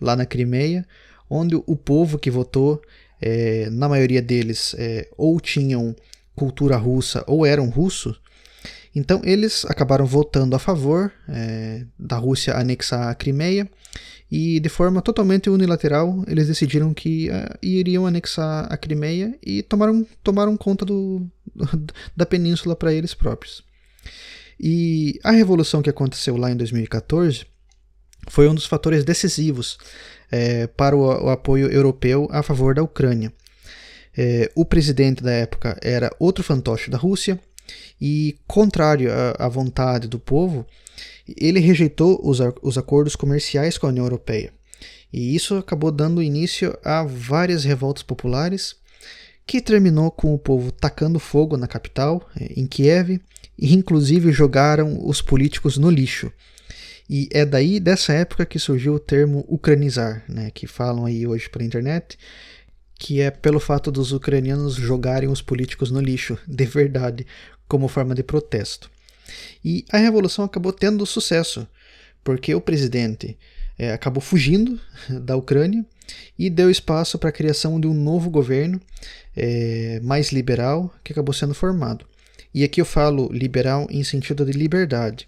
lá 0.00 0.16
na 0.16 0.24
Crimeia, 0.24 0.86
onde 1.28 1.54
o 1.54 1.76
povo 1.76 2.18
que 2.18 2.30
votou, 2.30 2.80
é, 3.20 3.68
na 3.70 3.88
maioria 3.88 4.22
deles, 4.22 4.74
é, 4.78 5.08
ou 5.16 5.40
tinham 5.40 5.94
cultura 6.34 6.76
russa 6.76 7.24
ou 7.26 7.46
eram 7.46 7.68
russos, 7.68 8.20
então 8.94 9.20
eles 9.24 9.64
acabaram 9.66 10.06
votando 10.06 10.56
a 10.56 10.58
favor 10.58 11.12
é, 11.28 11.84
da 11.98 12.16
Rússia 12.16 12.56
anexar 12.56 13.08
a 13.08 13.14
Crimeia 13.14 13.68
e 14.30 14.58
de 14.58 14.68
forma 14.68 15.02
totalmente 15.02 15.48
unilateral 15.48 16.24
eles 16.26 16.48
decidiram 16.48 16.92
que 16.92 17.28
uh, 17.28 17.58
iriam 17.62 18.06
anexar 18.06 18.66
a 18.72 18.76
Crimeia 18.76 19.38
e 19.42 19.62
tomaram, 19.62 20.06
tomaram 20.22 20.56
conta 20.56 20.84
do, 20.84 21.26
da 22.16 22.26
península 22.26 22.74
para 22.74 22.92
eles 22.92 23.14
próprios. 23.14 23.62
E 24.58 25.20
a 25.22 25.30
revolução 25.30 25.82
que 25.82 25.90
aconteceu 25.90 26.36
lá 26.36 26.50
em 26.50 26.56
2014 26.56 27.46
foi 28.28 28.48
um 28.48 28.54
dos 28.54 28.66
fatores 28.66 29.04
decisivos 29.04 29.78
é, 30.30 30.66
para 30.66 30.96
o, 30.96 31.26
o 31.26 31.30
apoio 31.30 31.70
europeu 31.70 32.28
a 32.30 32.42
favor 32.42 32.74
da 32.74 32.82
Ucrânia. 32.82 33.32
É, 34.16 34.50
o 34.54 34.64
presidente 34.64 35.22
da 35.22 35.30
época 35.30 35.78
era 35.82 36.10
outro 36.18 36.42
fantoche 36.42 36.90
da 36.90 36.96
Rússia 36.96 37.38
e, 38.00 38.38
contrário 38.46 39.10
à, 39.38 39.48
vontade 39.48 40.08
do 40.08 40.18
povo, 40.18 40.66
ele 41.36 41.60
rejeitou 41.60 42.20
os, 42.22 42.38
os 42.62 42.78
acordos 42.78 43.14
comerciais 43.14 43.76
com 43.76 43.86
a 43.86 43.90
União 43.90 44.06
Europeia. 44.06 44.52
E 45.12 45.34
isso 45.34 45.56
acabou 45.56 45.90
dando 45.90 46.22
início 46.22 46.76
a 46.84 47.02
várias 47.04 47.64
revoltas 47.64 48.02
populares, 48.02 48.76
que 49.46 49.60
terminou 49.60 50.10
com 50.10 50.34
o 50.34 50.38
povo 50.38 50.72
tacando 50.72 51.20
fogo 51.20 51.56
na 51.56 51.68
capital, 51.68 52.28
é, 52.38 52.52
em 52.56 52.66
Kiev, 52.66 53.20
e 53.58 53.74
inclusive 53.74 54.32
jogaram 54.32 54.98
os 55.06 55.22
políticos 55.22 55.78
no 55.78 55.90
lixo. 55.90 56.32
E 57.08 57.28
é 57.32 57.44
daí, 57.44 57.78
dessa 57.78 58.12
época, 58.12 58.44
que 58.44 58.58
surgiu 58.58 58.94
o 58.94 58.98
termo 58.98 59.44
ucranizar, 59.48 60.24
né, 60.28 60.50
que 60.52 60.66
falam 60.66 61.04
aí 61.06 61.26
hoje 61.26 61.48
pela 61.48 61.64
internet, 61.64 62.18
que 62.98 63.20
é 63.20 63.30
pelo 63.30 63.60
fato 63.60 63.92
dos 63.92 64.12
ucranianos 64.12 64.74
jogarem 64.74 65.28
os 65.28 65.42
políticos 65.42 65.90
no 65.90 66.00
lixo, 66.00 66.38
de 66.46 66.64
verdade, 66.64 67.26
como 67.68 67.88
forma 67.88 68.14
de 68.14 68.22
protesto. 68.22 68.90
E 69.64 69.84
a 69.90 69.98
revolução 69.98 70.44
acabou 70.44 70.72
tendo 70.72 71.04
sucesso, 71.06 71.66
porque 72.24 72.54
o 72.54 72.60
presidente 72.60 73.38
é, 73.78 73.92
acabou 73.92 74.20
fugindo 74.20 74.80
da 75.22 75.36
Ucrânia 75.36 75.84
e 76.38 76.48
deu 76.48 76.70
espaço 76.70 77.18
para 77.18 77.28
a 77.28 77.32
criação 77.32 77.80
de 77.80 77.86
um 77.86 77.94
novo 77.94 78.30
governo 78.30 78.80
é, 79.36 80.00
mais 80.02 80.32
liberal 80.32 80.92
que 81.04 81.12
acabou 81.12 81.32
sendo 81.32 81.54
formado. 81.54 82.06
E 82.54 82.64
aqui 82.64 82.80
eu 82.80 82.86
falo 82.86 83.28
liberal 83.30 83.86
em 83.90 84.02
sentido 84.02 84.44
de 84.44 84.52
liberdade. 84.52 85.26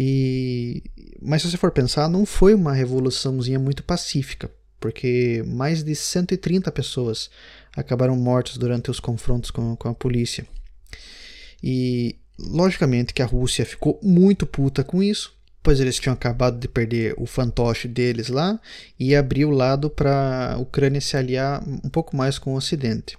E, 0.00 0.84
mas 1.20 1.42
se 1.42 1.50
você 1.50 1.56
for 1.56 1.72
pensar, 1.72 2.08
não 2.08 2.24
foi 2.24 2.54
uma 2.54 2.72
revoluçãozinha 2.72 3.58
muito 3.58 3.82
pacífica, 3.82 4.48
porque 4.78 5.42
mais 5.44 5.82
de 5.82 5.92
130 5.92 6.70
pessoas 6.70 7.28
acabaram 7.76 8.14
mortas 8.14 8.56
durante 8.56 8.92
os 8.92 9.00
confrontos 9.00 9.50
com, 9.50 9.74
com 9.74 9.88
a 9.88 9.94
polícia. 9.94 10.46
E 11.60 12.14
logicamente 12.38 13.12
que 13.12 13.22
a 13.22 13.26
Rússia 13.26 13.66
ficou 13.66 13.98
muito 14.00 14.46
puta 14.46 14.84
com 14.84 15.02
isso, 15.02 15.36
pois 15.64 15.80
eles 15.80 15.98
tinham 15.98 16.14
acabado 16.14 16.60
de 16.60 16.68
perder 16.68 17.14
o 17.18 17.26
fantoche 17.26 17.88
deles 17.88 18.28
lá 18.28 18.60
e 19.00 19.16
abriu 19.16 19.48
o 19.48 19.52
lado 19.52 19.90
para 19.90 20.52
a 20.52 20.58
Ucrânia 20.58 21.00
se 21.00 21.16
aliar 21.16 21.60
um 21.66 21.90
pouco 21.90 22.16
mais 22.16 22.38
com 22.38 22.54
o 22.54 22.56
Ocidente. 22.56 23.18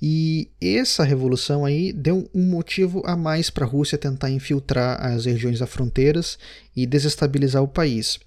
E 0.00 0.48
essa 0.60 1.04
revolução 1.04 1.64
aí 1.64 1.92
deu 1.92 2.28
um 2.34 2.44
motivo 2.44 3.02
a 3.04 3.16
mais 3.16 3.50
para 3.50 3.64
a 3.64 3.68
Rússia 3.68 3.98
tentar 3.98 4.30
infiltrar 4.30 5.04
as 5.04 5.24
regiões 5.26 5.58
da 5.58 5.66
fronteiras 5.66 6.38
e 6.74 6.86
desestabilizar 6.86 7.62
o 7.62 7.68
país. 7.68 8.18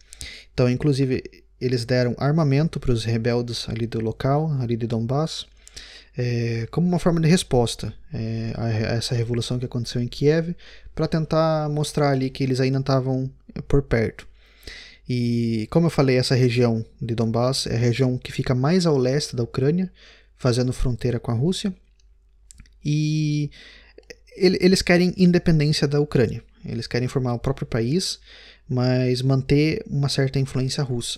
Então, 0.53 0.69
inclusive, 0.69 1.23
eles 1.59 1.85
deram 1.85 2.15
armamento 2.17 2.79
para 2.79 2.91
os 2.91 3.03
rebeldes 3.03 3.67
ali 3.69 3.87
do 3.87 3.99
local, 3.99 4.51
ali 4.59 4.75
de 4.75 4.85
Donbass, 4.85 5.45
é, 6.17 6.67
como 6.69 6.87
uma 6.87 6.99
forma 6.99 7.19
de 7.19 7.27
resposta 7.27 7.93
é, 8.13 8.53
a, 8.55 8.69
essa 8.69 9.15
revolução 9.15 9.57
que 9.57 9.65
aconteceu 9.65 10.01
em 10.01 10.07
Kiev, 10.07 10.55
para 10.93 11.07
tentar 11.07 11.69
mostrar 11.69 12.11
ali 12.11 12.29
que 12.29 12.43
eles 12.43 12.59
ainda 12.59 12.79
estavam 12.79 13.29
por 13.67 13.81
perto. 13.81 14.27
E 15.07 15.67
como 15.69 15.87
eu 15.87 15.89
falei, 15.89 16.17
essa 16.17 16.35
região 16.35 16.85
de 17.01 17.13
Donbass 17.15 17.67
é 17.67 17.75
a 17.75 17.79
região 17.79 18.17
que 18.17 18.31
fica 18.31 18.55
mais 18.55 18.85
ao 18.85 18.97
leste 18.97 19.35
da 19.35 19.43
Ucrânia, 19.43 19.91
fazendo 20.43 20.73
fronteira 20.73 21.21
com 21.21 21.31
a 21.31 21.33
Rússia. 21.33 21.73
E 22.83 23.49
eles 24.35 24.81
querem 24.81 25.13
independência 25.15 25.87
da 25.87 26.01
Ucrânia. 26.01 26.43
Eles 26.65 26.85
querem 26.85 27.07
formar 27.07 27.33
o 27.33 27.39
próprio 27.39 27.65
país, 27.65 28.19
mas 28.67 29.21
manter 29.21 29.81
uma 29.87 30.09
certa 30.09 30.39
influência 30.39 30.83
russa. 30.83 31.17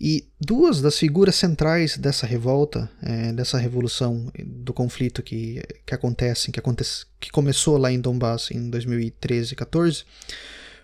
E 0.00 0.26
duas 0.40 0.80
das 0.80 0.98
figuras 0.98 1.36
centrais 1.36 1.96
dessa 1.96 2.26
revolta, 2.26 2.90
é, 3.00 3.32
dessa 3.32 3.56
revolução, 3.56 4.32
do 4.44 4.72
conflito 4.72 5.22
que, 5.22 5.62
que 5.86 5.94
acontece, 5.94 6.50
que, 6.50 6.58
acontece, 6.58 7.04
que 7.20 7.30
começou 7.30 7.76
lá 7.78 7.92
em 7.92 8.00
Donbass 8.00 8.50
em 8.50 8.68
2013 8.68 9.52
e 9.52 9.56
14, 9.56 10.04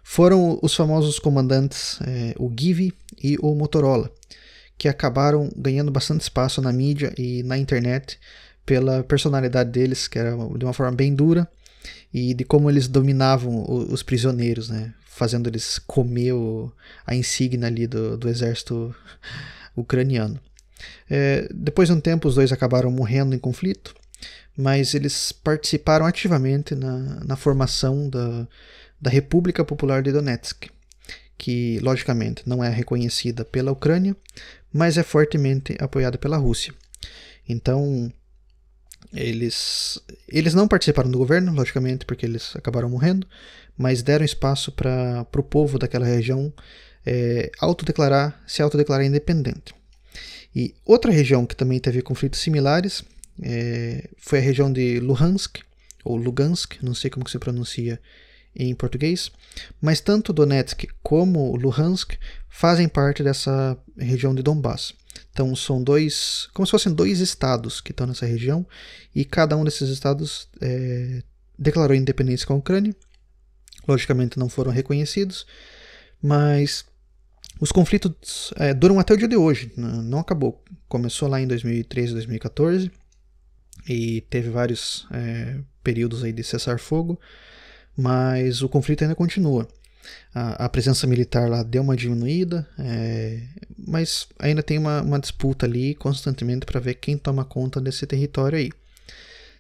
foram 0.05 0.57
os 0.63 0.73
famosos 0.73 1.19
comandantes 1.19 1.99
é, 2.07 2.33
o 2.39 2.53
Givi 2.57 2.93
e 3.21 3.37
o 3.41 3.55
Motorola, 3.57 4.13
que 4.79 4.89
acabaram 4.89 5.51
ganhando 5.57 5.91
bastante 5.91 6.23
espaço 6.23 6.61
na 6.61 6.73
mídia 6.73 7.13
e 7.17 7.43
na 7.43 7.57
internet 7.57 8.19
pela 8.65 9.03
personalidade 9.05 9.71
deles, 9.71 10.09
que 10.09 10.19
era 10.19 10.33
de 10.33 10.65
uma 10.65 10.73
forma 10.73 10.93
bem 10.93 11.15
dura, 11.15 11.49
e 12.13 12.35
de 12.35 12.45
como 12.45 12.69
eles 12.69 12.89
dominavam 12.89 13.65
os 13.69 14.03
prisioneiros, 14.03 14.69
né? 14.69 14.93
fazendo 15.17 15.49
eles 15.49 15.79
comer 15.79 16.35
o, 16.35 16.71
a 17.07 17.15
insígnia 17.15 17.69
ali 17.69 17.87
do, 17.87 18.19
do 18.19 18.29
exército 18.29 18.95
ucraniano. 19.75 20.39
É, 21.09 21.49
depois 21.55 21.89
de 21.89 21.95
um 21.95 22.01
tempo, 22.01 22.29
os 22.29 22.35
dois 22.35 22.53
acabaram 22.53 22.91
morrendo 22.91 23.35
em 23.35 23.39
conflito, 23.39 23.95
mas 24.55 24.93
eles 24.95 25.33
participaram 25.33 26.05
ativamente 26.05 26.75
na, 26.75 27.25
na 27.25 27.35
formação 27.35 28.11
da, 28.11 28.47
da 29.01 29.11
República 29.11 29.65
Popular 29.65 30.03
de 30.03 30.13
Donetsk, 30.13 30.69
que, 31.39 31.79
logicamente, 31.81 32.43
não 32.47 32.63
é 32.63 32.69
reconhecida 32.69 33.43
pela 33.43 33.73
Ucrânia, 33.73 34.15
mas 34.77 34.99
é 34.99 35.03
fortemente 35.03 35.77
apoiada 35.81 36.19
pela 36.19 36.37
Rússia. 36.37 36.75
Então, 37.49 38.13
eles, 39.13 39.99
eles 40.29 40.55
não 40.55 40.69
participaram 40.69 41.11
do 41.11 41.19
governo, 41.19 41.53
logicamente, 41.53 42.05
porque 42.05 42.27
eles 42.27 42.55
acabaram 42.55 42.91
morrendo, 42.91 43.27
mas 43.77 44.03
deram 44.03 44.25
espaço 44.25 44.71
para 44.73 45.27
o 45.37 45.43
povo 45.43 45.79
daquela 45.79 46.05
região 46.05 46.53
é, 47.05 47.51
autodeclarar, 47.59 48.43
se 48.47 48.63
autodeclarar 48.63 49.07
independente. 49.07 49.75
E 50.55 50.75
outra 50.85 51.13
região 51.13 51.47
que 51.47 51.57
também 51.57 51.79
teve 51.79 52.03
conflitos 52.03 52.41
similares 52.41 53.05
é, 53.43 54.09
foi 54.19 54.39
a 54.39 54.43
região 54.43 54.73
de 54.73 55.01
Luhansk, 55.01 55.59
ou 56.05 56.17
Lugansk, 56.17 56.83
não 56.83 56.95
sei 56.95 57.11
como 57.11 57.25
que 57.25 57.31
se 57.31 57.39
pronuncia 57.39 58.01
em 58.57 58.75
português, 58.75 59.31
mas 59.81 60.01
tanto 60.01 60.33
Donetsk 60.33 60.89
como 61.03 61.57
Luhansk 61.57 62.17
fazem 62.49 62.89
parte 62.89 63.23
dessa 63.23 63.77
região 63.97 64.35
de 64.35 64.43
Donbass. 64.43 64.95
Então 65.31 65.55
são 65.55 65.83
dois, 65.83 66.49
como 66.55 66.67
se 66.67 66.71
fossem 66.71 66.93
dois 66.93 67.21
estados 67.21 67.81
que 67.81 67.91
estão 67.93 68.07
nessa 68.07 68.25
região, 68.25 68.67
e 69.15 69.25
cada 69.25 69.57
um 69.57 69.65
desses 69.65 69.91
estados 69.91 70.49
é, 70.61 71.23
declarou 71.59 71.95
independência 71.95 72.47
com 72.47 72.55
a 72.55 72.57
Ucrânia. 72.57 72.95
Logicamente 73.87 74.39
não 74.39 74.49
foram 74.49 74.73
reconhecidos, 74.73 75.47
mas 76.23 76.85
os 77.61 77.73
conflitos 77.73 78.53
é, 78.57 78.75
duram 78.75 78.99
até 78.99 79.15
o 79.15 79.17
dia 79.17 79.29
de 79.29 79.37
hoje, 79.37 79.73
não 79.77 80.19
acabou. 80.19 80.63
Começou 80.89 81.29
lá 81.29 81.41
em 81.41 81.47
2013, 81.47 82.13
2014 82.15 82.91
e 83.89 84.23
teve 84.23 84.51
vários 84.51 85.07
é, 85.13 85.59
períodos 85.83 86.25
aí 86.25 86.33
de 86.33 86.43
cessar-fogo, 86.43 87.19
mas 87.97 88.63
o 88.63 88.69
conflito 88.69 89.03
ainda 89.03 89.15
continua. 89.15 89.67
A, 90.35 90.67
a, 90.67 90.69
presença 90.69 91.07
militar 91.07 91.49
lá 91.49 91.63
deu 91.63 91.83
uma 91.83 91.97
diminuída, 91.97 92.67
é, 92.79 93.41
mas 93.77 94.29
ainda 94.39 94.63
tem 94.63 94.79
uma, 94.79 95.03
uma 95.03 95.19
disputa 95.19 95.67
ali 95.67 95.95
constantemente 95.95 96.67
para 96.67 96.79
ver 96.79 96.95
quem 96.95 97.17
toma 97.17 97.45
conta 97.45 97.81
desse 97.81 98.07
território 98.07 98.59
aí. 98.59 98.71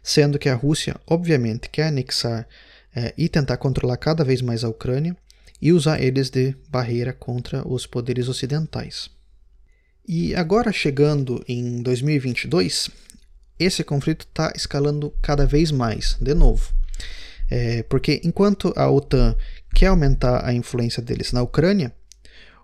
Sendo 0.02 0.38
que 0.38 0.48
a 0.48 0.54
Rússia, 0.54 0.96
obviamente, 1.06 1.68
quer 1.68 1.88
anexar 1.88 2.46
é, 2.94 3.12
e 3.16 3.28
tentar 3.28 3.56
controlar 3.56 3.96
cada 3.96 4.22
vez 4.22 4.40
mais 4.40 4.62
a 4.62 4.68
Ucrânia 4.68 5.16
e 5.60 5.72
usar 5.72 6.00
eles 6.00 6.30
de 6.30 6.54
barreira 6.68 7.12
contra 7.12 7.66
os 7.66 7.86
poderes 7.86 8.28
ocidentais. 8.28 9.10
E 10.06 10.34
agora 10.34 10.72
chegando 10.72 11.44
em 11.48 11.82
2022, 11.82 12.90
esse 13.58 13.82
conflito 13.82 14.26
está 14.26 14.52
escalando 14.54 15.12
cada 15.22 15.46
vez 15.46 15.72
mais, 15.72 16.16
de 16.20 16.34
novo. 16.34 16.72
É, 17.50 17.82
porque 17.84 18.20
enquanto 18.24 18.72
a 18.76 18.90
OTAN 18.90 19.36
quer 19.74 19.86
aumentar 19.86 20.44
a 20.44 20.52
influência 20.52 21.02
deles 21.02 21.32
na 21.32 21.42
Ucrânia, 21.42 21.94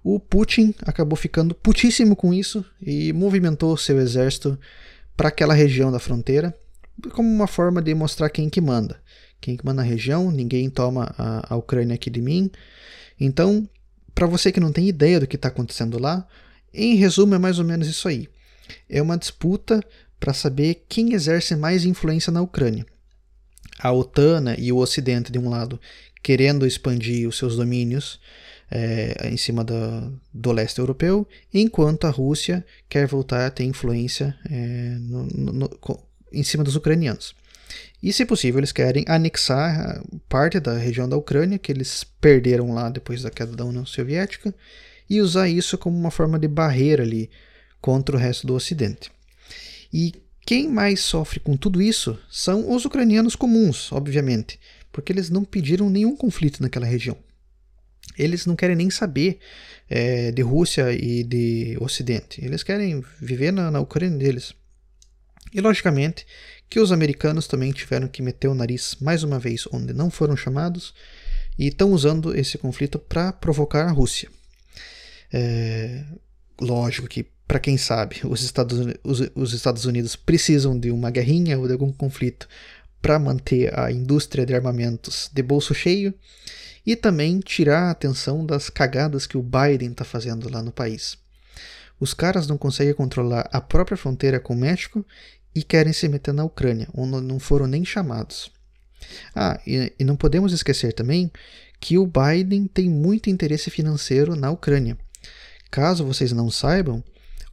o 0.03 0.19
Putin 0.19 0.75
acabou 0.83 1.17
ficando 1.17 1.55
putíssimo 1.55 2.17
com 2.17 2.35
isso 2.35 2.65
e 2.81 3.13
movimentou 3.13 3.77
seu 3.77 4.01
exército 4.01 4.59
para 5.17 5.29
aquela 5.29 5.55
região 5.55 5.93
da 5.93 6.01
fronteira 6.01 6.57
como 7.11 7.29
uma 7.29 7.47
forma 7.47 7.81
de 7.81 7.95
mostrar 7.95 8.29
quem 8.31 8.49
que 8.49 8.61
manda. 8.61 9.01
Quem 9.41 9.57
que 9.57 9.65
manda 9.65 9.83
na 9.83 9.89
região, 9.89 10.31
ninguém 10.31 10.71
toma 10.71 11.15
a, 11.19 11.55
a 11.55 11.57
Ucrânia 11.57 11.95
aqui 11.95 12.11
de 12.11 12.21
mim. 12.21 12.51
Então, 13.19 13.69
para 14.15 14.27
você 14.27 14.53
que 14.53 14.61
não 14.61 14.73
tem 14.73 14.89
ideia 14.89 15.19
do 15.19 15.27
que 15.27 15.37
está 15.37 15.49
acontecendo 15.49 15.99
lá, 15.99 16.27
em 16.73 16.95
resumo 16.95 17.35
é 17.35 17.39
mais 17.39 17.59
ou 17.59 17.65
menos 17.65 17.89
isso 17.89 18.09
aí. 18.09 18.29
É 18.89 19.03
uma 19.03 19.19
disputa 19.19 19.83
para 20.21 20.33
saber 20.33 20.85
quem 20.89 21.13
exerce 21.13 21.57
mais 21.57 21.85
influência 21.85 22.31
na 22.31 22.41
Ucrânia. 22.41 22.87
A 23.83 23.93
OTAN 23.93 24.41
né, 24.41 24.57
e 24.59 24.73
o 24.73 24.77
Ocidente, 24.77 25.33
de 25.33 25.39
um 25.39 25.49
lado, 25.49 25.81
querendo 26.23 26.67
expandir 26.67 27.29
os 27.29 27.37
seus 27.37 27.57
domínios 27.57 28.21
é, 28.71 29.29
em 29.29 29.37
cima 29.37 29.65
do, 29.65 30.19
do 30.33 30.53
leste 30.53 30.79
europeu, 30.79 31.27
enquanto 31.53 32.07
a 32.07 32.11
Rússia 32.11 32.65
quer 32.89 33.07
voltar 33.07 33.47
a 33.47 33.51
ter 33.51 33.65
influência 33.65 34.35
é, 34.51 34.97
no, 35.01 35.25
no, 35.27 35.71
em 36.33 36.43
cima 36.43 36.65
dos 36.65 36.77
ucranianos. 36.77 37.35
E, 38.03 38.13
se 38.13 38.25
possível, 38.25 38.59
eles 38.59 38.73
querem 38.73 39.05
anexar 39.07 40.03
parte 40.29 40.59
da 40.59 40.77
região 40.77 41.09
da 41.09 41.17
Ucrânia 41.17 41.59
que 41.59 41.71
eles 41.71 42.05
perderam 42.21 42.73
lá 42.73 42.89
depois 42.89 43.23
da 43.23 43.31
queda 43.31 43.55
da 43.55 43.65
União 43.65 43.87
Soviética 43.87 44.55
e 45.09 45.21
usar 45.21 45.49
isso 45.49 45.77
como 45.77 45.97
uma 45.97 46.11
forma 46.11 46.39
de 46.39 46.49
barreira 46.49 47.03
ali 47.03 47.31
contra 47.81 48.17
o 48.17 48.19
resto 48.19 48.47
do 48.47 48.55
Ocidente. 48.55 49.11
E 49.93 50.15
quem 50.45 50.69
mais 50.69 51.01
sofre 51.01 51.39
com 51.39 51.57
tudo 51.57 51.81
isso 51.81 52.19
são 52.31 52.73
os 52.73 52.85
ucranianos 52.85 53.37
comuns, 53.37 53.93
obviamente, 53.93 54.59
porque 54.91 55.13
eles 55.13 55.31
não 55.31 55.45
pediram 55.45 55.89
nenhum 55.89 56.17
conflito 56.17 56.63
naquela 56.63 56.87
região. 56.87 57.17
Eles 58.19 58.45
não 58.45 58.57
querem 58.57 58.77
nem 58.77 58.91
saber 58.91 59.39
é, 59.89 60.33
de 60.33 60.43
Rússia 60.43 60.93
e 60.93 61.23
de 61.23 61.79
Ocidente. 61.81 62.45
Eles 62.45 62.63
querem 62.63 63.03
viver 63.21 63.53
na, 63.53 63.71
na 63.71 63.81
Ucrânia 63.81 64.19
deles. 64.19 64.53
E, 65.55 65.61
logicamente, 65.61 66.27
que 66.69 66.81
os 66.81 66.91
americanos 66.91 67.47
também 67.47 67.71
tiveram 67.73 68.09
que 68.09 68.23
meter 68.23 68.49
o 68.49 68.55
nariz 68.55 68.97
mais 69.01 69.23
uma 69.23 69.39
vez 69.39 69.67
onde 69.73 69.93
não 69.93 70.11
foram 70.11 70.37
chamados 70.37 70.95
e 71.59 71.69
estão 71.69 71.93
usando 71.93 72.35
esse 72.35 72.59
conflito 72.59 72.99
para 72.99 73.33
provocar 73.33 73.87
a 73.87 73.93
Rússia. 73.93 74.29
É, 75.33 76.05
lógico 76.61 77.07
que 77.07 77.27
para 77.53 77.61
quem 77.61 77.77
sabe, 77.77 78.23
os 78.25 78.41
Estados, 78.41 78.79
os, 79.05 79.21
os 79.35 79.53
Estados 79.53 79.85
Unidos 79.85 80.17
precisam 80.17 80.81
de 80.81 80.91
uma 80.91 81.11
guerrinha 81.11 81.59
ou 81.59 81.67
de 81.67 81.75
algum 81.75 81.93
conflito 81.93 82.49
para 83.03 83.19
manter 83.19 83.79
a 83.79 83.93
indústria 83.93 84.47
de 84.47 84.55
armamentos 84.55 85.29
de 85.31 85.43
bolso 85.43 85.75
cheio 85.75 86.15
e 86.87 86.97
também 86.97 87.41
tirar 87.41 87.89
a 87.89 87.91
atenção 87.91 88.47
das 88.47 88.71
cagadas 88.71 89.27
que 89.27 89.37
o 89.37 89.43
Biden 89.43 89.91
está 89.91 90.03
fazendo 90.03 90.51
lá 90.51 90.63
no 90.63 90.73
país. 90.73 91.19
Os 92.01 92.15
caras 92.15 92.47
não 92.47 92.57
conseguem 92.57 92.95
controlar 92.95 93.47
a 93.53 93.61
própria 93.61 93.99
fronteira 93.99 94.41
com 94.41 94.55
o 94.55 94.57
México 94.59 95.05
e 95.55 95.63
querem 95.63 95.93
se 95.93 96.09
meter 96.09 96.33
na 96.33 96.45
Ucrânia, 96.45 96.89
onde 96.95 97.21
não 97.21 97.39
foram 97.39 97.67
nem 97.67 97.85
chamados. 97.85 98.51
Ah, 99.35 99.61
e, 99.67 99.93
e 99.99 100.05
não 100.05 100.17
podemos 100.17 100.55
esquecer 100.55 100.95
também 100.95 101.31
que 101.79 101.99
o 101.99 102.07
Biden 102.07 102.67
tem 102.67 102.89
muito 102.89 103.29
interesse 103.29 103.69
financeiro 103.69 104.35
na 104.35 104.51
Ucrânia. 104.51 104.97
Caso 105.71 106.07
vocês 106.07 106.33
não 106.33 106.51
saibam, 106.51 107.05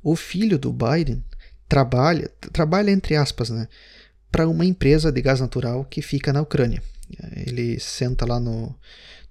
o 0.03 0.15
filho 0.15 0.57
do 0.57 0.71
Biden 0.71 1.23
trabalha, 1.67 2.31
trabalha 2.51 2.91
entre 2.91 3.15
aspas, 3.15 3.49
né, 3.49 3.67
para 4.31 4.47
uma 4.47 4.65
empresa 4.65 5.11
de 5.11 5.21
gás 5.21 5.39
natural 5.39 5.85
que 5.85 6.01
fica 6.01 6.33
na 6.33 6.41
Ucrânia. 6.41 6.81
Ele 7.47 7.79
senta 7.79 8.25
lá 8.25 8.39
no, 8.39 8.75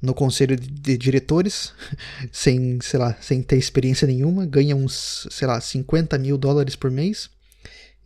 no 0.01 0.15
conselho 0.15 0.57
de 0.57 0.97
diretores, 0.97 1.73
sem, 2.33 2.81
sei 2.81 2.99
lá, 2.99 3.17
sem 3.21 3.43
ter 3.43 3.57
experiência 3.57 4.07
nenhuma, 4.07 4.47
ganha 4.47 4.75
uns, 4.75 5.27
sei 5.31 5.47
lá, 5.47 5.61
50 5.61 6.19
mil 6.19 6.37
dólares 6.37 6.77
por 6.77 6.91
mês. 6.91 7.31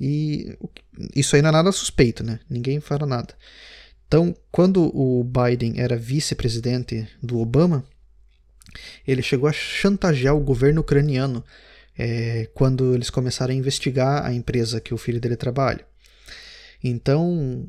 E 0.00 0.58
isso 1.14 1.36
aí 1.36 1.42
não 1.42 1.50
é 1.50 1.52
nada 1.52 1.70
suspeito, 1.70 2.24
né? 2.24 2.40
Ninguém 2.50 2.80
fala 2.80 3.06
nada. 3.06 3.34
Então, 4.08 4.34
quando 4.50 4.94
o 4.94 5.24
Biden 5.24 5.74
era 5.80 5.96
vice-presidente 5.96 7.08
do 7.22 7.38
Obama, 7.38 7.84
ele 9.06 9.22
chegou 9.22 9.48
a 9.48 9.52
chantagear 9.52 10.34
o 10.34 10.40
governo 10.40 10.80
ucraniano 10.80 11.44
é, 11.98 12.48
quando 12.54 12.94
eles 12.94 13.10
começaram 13.10 13.52
a 13.52 13.56
investigar 13.56 14.24
a 14.24 14.32
empresa 14.32 14.80
que 14.80 14.94
o 14.94 14.98
filho 14.98 15.20
dele 15.20 15.36
trabalha. 15.36 15.84
Então, 16.82 17.66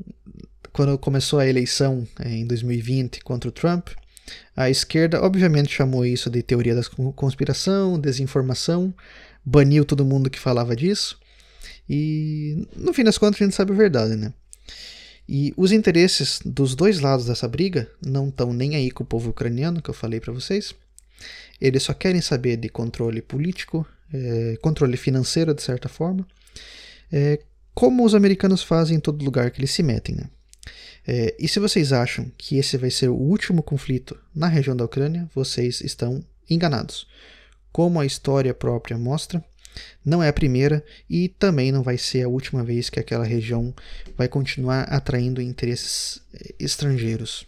quando 0.72 0.98
começou 0.98 1.38
a 1.38 1.46
eleição 1.46 2.06
é, 2.18 2.30
em 2.30 2.46
2020 2.46 3.20
contra 3.20 3.48
o 3.48 3.52
Trump, 3.52 3.88
a 4.56 4.70
esquerda 4.70 5.22
obviamente 5.22 5.72
chamou 5.72 6.04
isso 6.04 6.30
de 6.30 6.42
teoria 6.42 6.74
da 6.74 6.82
conspiração, 7.14 7.98
desinformação, 7.98 8.92
baniu 9.44 9.84
todo 9.84 10.04
mundo 10.04 10.30
que 10.30 10.38
falava 10.38 10.74
disso, 10.74 11.18
e 11.88 12.66
no 12.74 12.94
fim 12.94 13.04
das 13.04 13.18
contas 13.18 13.40
a 13.40 13.44
gente 13.44 13.54
sabe 13.54 13.72
a 13.72 13.76
verdade, 13.76 14.16
né? 14.16 14.32
E 15.28 15.54
os 15.56 15.72
interesses 15.72 16.40
dos 16.44 16.74
dois 16.74 17.00
lados 17.00 17.26
dessa 17.26 17.48
briga 17.48 17.90
não 18.04 18.28
estão 18.28 18.52
nem 18.52 18.76
aí 18.76 18.90
com 18.90 19.02
o 19.02 19.06
povo 19.06 19.30
ucraniano, 19.30 19.80
que 19.80 19.88
eu 19.88 19.94
falei 19.94 20.20
para 20.20 20.32
vocês. 20.32 20.74
Eles 21.60 21.82
só 21.82 21.94
querem 21.94 22.20
saber 22.20 22.56
de 22.56 22.68
controle 22.68 23.22
político, 23.22 23.86
é, 24.12 24.56
controle 24.60 24.96
financeiro, 24.96 25.54
de 25.54 25.62
certa 25.62 25.88
forma, 25.88 26.26
é, 27.12 27.40
como 27.74 28.04
os 28.04 28.14
americanos 28.14 28.62
fazem 28.62 28.96
em 28.96 29.00
todo 29.00 29.24
lugar 29.24 29.50
que 29.50 29.60
eles 29.60 29.70
se 29.70 29.82
metem. 29.82 30.14
Né? 30.14 30.30
É, 31.06 31.34
e 31.38 31.48
se 31.48 31.60
vocês 31.60 31.92
acham 31.92 32.30
que 32.38 32.56
esse 32.56 32.76
vai 32.76 32.90
ser 32.90 33.08
o 33.08 33.16
último 33.16 33.62
conflito 33.62 34.18
na 34.34 34.48
região 34.48 34.76
da 34.76 34.84
Ucrânia, 34.84 35.28
vocês 35.34 35.80
estão 35.80 36.24
enganados. 36.48 37.06
Como 37.72 38.00
a 38.00 38.06
história 38.06 38.54
própria 38.54 38.96
mostra, 38.96 39.44
não 40.04 40.22
é 40.22 40.28
a 40.28 40.32
primeira 40.32 40.84
e 41.10 41.28
também 41.28 41.72
não 41.72 41.82
vai 41.82 41.98
ser 41.98 42.22
a 42.22 42.28
última 42.28 42.62
vez 42.62 42.88
que 42.88 43.00
aquela 43.00 43.24
região 43.24 43.74
vai 44.16 44.28
continuar 44.28 44.82
atraindo 44.84 45.42
interesses 45.42 46.20
é, 46.32 46.54
estrangeiros. 46.58 47.46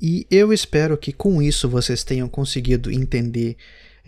E 0.00 0.26
eu 0.30 0.52
espero 0.52 0.96
que 0.96 1.12
com 1.12 1.42
isso 1.42 1.68
vocês 1.68 2.04
tenham 2.04 2.28
conseguido 2.28 2.90
entender 2.90 3.56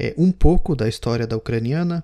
é, 0.00 0.14
um 0.16 0.32
pouco 0.32 0.74
da 0.74 0.88
história 0.88 1.26
da 1.26 1.36
ucraniana, 1.36 2.02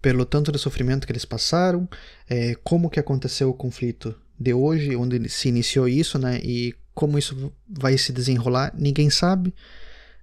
pelo 0.00 0.24
tanto 0.24 0.52
de 0.52 0.58
sofrimento 0.58 1.04
que 1.04 1.12
eles 1.12 1.24
passaram, 1.24 1.88
é, 2.30 2.54
como 2.62 2.88
que 2.88 3.00
aconteceu 3.00 3.50
o 3.50 3.54
conflito 3.54 4.14
de 4.38 4.54
hoje, 4.54 4.94
onde 4.94 5.28
se 5.28 5.48
iniciou 5.48 5.88
isso, 5.88 6.16
né, 6.16 6.40
e 6.44 6.72
como 6.94 7.18
isso 7.18 7.52
vai 7.68 7.98
se 7.98 8.12
desenrolar, 8.12 8.72
ninguém 8.78 9.10
sabe, 9.10 9.52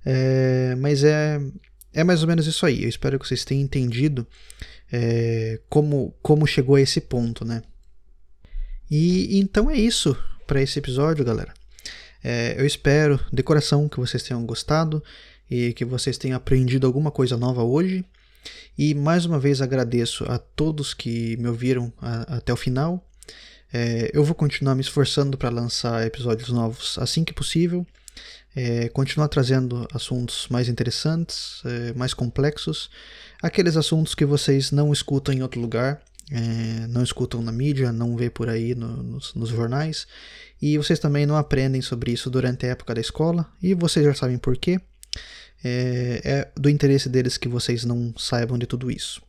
é, 0.05 0.73
mas 0.77 1.03
é, 1.03 1.41
é 1.93 2.03
mais 2.03 2.21
ou 2.21 2.27
menos 2.29 2.47
isso 2.47 2.65
aí. 2.65 2.83
Eu 2.83 2.89
espero 2.89 3.19
que 3.19 3.27
vocês 3.27 3.43
tenham 3.43 3.63
entendido 3.63 4.25
é, 4.91 5.59
como, 5.67 6.15
como 6.21 6.47
chegou 6.47 6.75
a 6.75 6.81
esse 6.81 7.01
ponto, 7.01 7.43
né? 7.43 7.61
E 8.89 9.39
então 9.39 9.69
é 9.69 9.75
isso 9.77 10.15
para 10.45 10.61
esse 10.61 10.77
episódio, 10.79 11.25
galera. 11.25 11.53
É, 12.23 12.55
eu 12.57 12.65
espero 12.65 13.19
de 13.31 13.43
coração 13.43 13.89
que 13.89 13.99
vocês 13.99 14.23
tenham 14.23 14.45
gostado 14.45 15.03
e 15.49 15.73
que 15.73 15.85
vocês 15.85 16.17
tenham 16.17 16.37
aprendido 16.37 16.87
alguma 16.87 17.11
coisa 17.11 17.37
nova 17.37 17.63
hoje. 17.63 18.05
E 18.77 18.93
mais 18.93 19.25
uma 19.25 19.39
vez 19.39 19.61
agradeço 19.61 20.23
a 20.25 20.37
todos 20.37 20.93
que 20.93 21.37
me 21.37 21.47
ouviram 21.47 21.91
a, 22.01 22.37
até 22.37 22.53
o 22.53 22.57
final. 22.57 23.03
É, 23.73 24.09
eu 24.13 24.23
vou 24.23 24.35
continuar 24.35 24.75
me 24.75 24.81
esforçando 24.81 25.37
para 25.37 25.49
lançar 25.49 26.05
episódios 26.05 26.49
novos 26.49 26.97
assim 26.99 27.23
que 27.23 27.33
possível. 27.33 27.85
É, 28.55 28.87
continuar 28.89 29.27
trazendo 29.27 29.85
assuntos 29.93 30.47
mais 30.49 30.69
interessantes, 30.69 31.61
é, 31.65 31.93
mais 31.93 32.13
complexos, 32.13 32.89
aqueles 33.41 33.75
assuntos 33.75 34.15
que 34.15 34.23
vocês 34.23 34.71
não 34.71 34.93
escutam 34.93 35.33
em 35.33 35.41
outro 35.41 35.59
lugar, 35.59 36.01
é, 36.31 36.87
não 36.87 37.03
escutam 37.03 37.41
na 37.41 37.51
mídia, 37.51 37.91
não 37.91 38.15
vê 38.15 38.29
por 38.29 38.47
aí 38.47 38.73
no, 38.73 39.03
nos, 39.03 39.33
nos, 39.33 39.49
jornais, 39.49 40.07
e 40.61 40.77
vocês 40.77 40.99
também 40.99 41.25
não 41.25 41.35
aprendem 41.35 41.81
sobre 41.81 42.13
isso 42.13 42.29
durante 42.29 42.65
a 42.65 42.69
época 42.69 42.93
da 42.93 43.01
escola, 43.01 43.45
e 43.61 43.73
vocês 43.73 44.05
já 44.05 44.13
sabem 44.13 44.37
por 44.37 44.55
quê. 44.55 44.79
É, 45.67 46.21
é 46.23 46.47
do 46.55 46.69
interesse 46.69 47.09
deles 47.09 47.37
que 47.37 47.49
vocês 47.49 47.83
não 47.83 48.13
saibam 48.15 48.55
de 48.55 48.67
tudo 48.67 48.91
isso. 48.91 49.19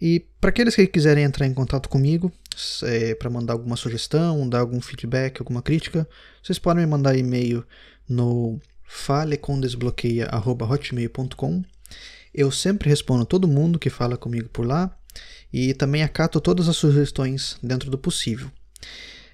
E 0.00 0.24
para 0.38 0.50
aqueles 0.50 0.76
que 0.76 0.86
quiserem 0.86 1.24
entrar 1.24 1.46
em 1.46 1.54
contato 1.54 1.88
comigo, 1.88 2.30
é, 2.82 3.14
para 3.14 3.30
mandar 3.30 3.54
alguma 3.54 3.76
sugestão, 3.76 4.46
dar 4.46 4.60
algum 4.60 4.82
feedback, 4.82 5.40
alguma 5.40 5.62
crítica, 5.62 6.06
vocês 6.42 6.58
podem 6.58 6.84
me 6.84 6.90
mandar 6.90 7.16
e-mail 7.16 7.64
no 8.06 8.60
falecondesbloqueia.hotmail.com. 8.84 11.64
Eu 12.34 12.50
sempre 12.50 12.90
respondo 12.90 13.24
todo 13.24 13.48
mundo 13.48 13.78
que 13.78 13.88
fala 13.88 14.18
comigo 14.18 14.50
por 14.50 14.66
lá 14.66 14.94
e 15.50 15.72
também 15.72 16.02
acato 16.02 16.38
todas 16.40 16.68
as 16.68 16.76
sugestões 16.76 17.56
dentro 17.62 17.90
do 17.90 17.96
possível. 17.96 18.52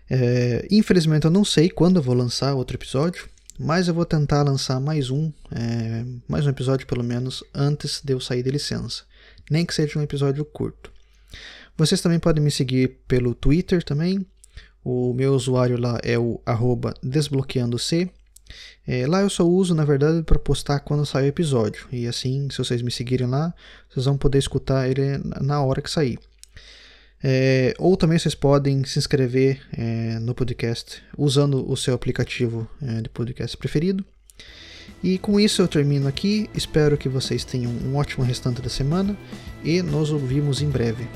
É, 0.08 0.64
infelizmente 0.70 1.24
eu 1.24 1.30
não 1.30 1.44
sei 1.44 1.68
quando 1.68 1.96
eu 1.96 2.02
vou 2.02 2.14
lançar 2.14 2.54
outro 2.54 2.76
episódio, 2.76 3.28
mas 3.58 3.88
eu 3.88 3.94
vou 3.94 4.04
tentar 4.04 4.42
lançar 4.42 4.80
mais 4.80 5.10
um, 5.10 5.32
é, 5.50 6.04
mais 6.28 6.46
um 6.46 6.50
episódio 6.50 6.86
pelo 6.86 7.04
menos 7.04 7.44
antes 7.54 8.00
de 8.02 8.12
eu 8.12 8.20
sair 8.20 8.42
de 8.42 8.50
licença, 8.50 9.04
nem 9.50 9.64
que 9.64 9.74
seja 9.74 9.98
um 9.98 10.02
episódio 10.02 10.44
curto. 10.44 10.90
Vocês 11.76 12.00
também 12.00 12.18
podem 12.18 12.42
me 12.42 12.50
seguir 12.50 12.98
pelo 13.08 13.34
Twitter 13.34 13.82
também. 13.82 14.26
O 14.84 15.14
meu 15.14 15.34
usuário 15.34 15.80
lá 15.80 15.98
é 16.02 16.18
o 16.18 16.40
desbloqueando-c. 17.02 18.10
É, 18.86 19.06
lá 19.06 19.22
eu 19.22 19.30
só 19.30 19.44
uso, 19.44 19.74
na 19.74 19.84
verdade, 19.84 20.22
para 20.22 20.38
postar 20.38 20.80
quando 20.80 21.06
sai 21.06 21.24
o 21.24 21.28
episódio. 21.28 21.86
E 21.90 22.06
assim, 22.06 22.48
se 22.50 22.58
vocês 22.58 22.82
me 22.82 22.90
seguirem 22.90 23.26
lá, 23.26 23.54
vocês 23.88 24.04
vão 24.04 24.18
poder 24.18 24.38
escutar 24.38 24.88
ele 24.88 25.18
na 25.40 25.62
hora 25.62 25.80
que 25.80 25.90
sair. 25.90 26.18
É, 27.22 27.74
ou 27.78 27.96
também 27.96 28.18
vocês 28.18 28.34
podem 28.34 28.84
se 28.84 28.98
inscrever 28.98 29.60
é, 29.72 30.18
no 30.18 30.34
podcast 30.34 31.02
usando 31.16 31.70
o 31.70 31.76
seu 31.76 31.94
aplicativo 31.94 32.68
é, 32.82 33.00
de 33.00 33.08
podcast 33.08 33.56
preferido. 33.56 34.04
E 35.02 35.18
com 35.18 35.38
isso 35.38 35.62
eu 35.62 35.68
termino 35.68 36.08
aqui. 36.08 36.48
Espero 36.54 36.96
que 36.96 37.08
vocês 37.08 37.44
tenham 37.44 37.70
um 37.70 37.96
ótimo 37.96 38.24
restante 38.24 38.62
da 38.62 38.68
semana 38.68 39.16
e 39.64 39.82
nos 39.82 40.10
ouvimos 40.10 40.62
em 40.62 40.68
breve. 40.68 41.08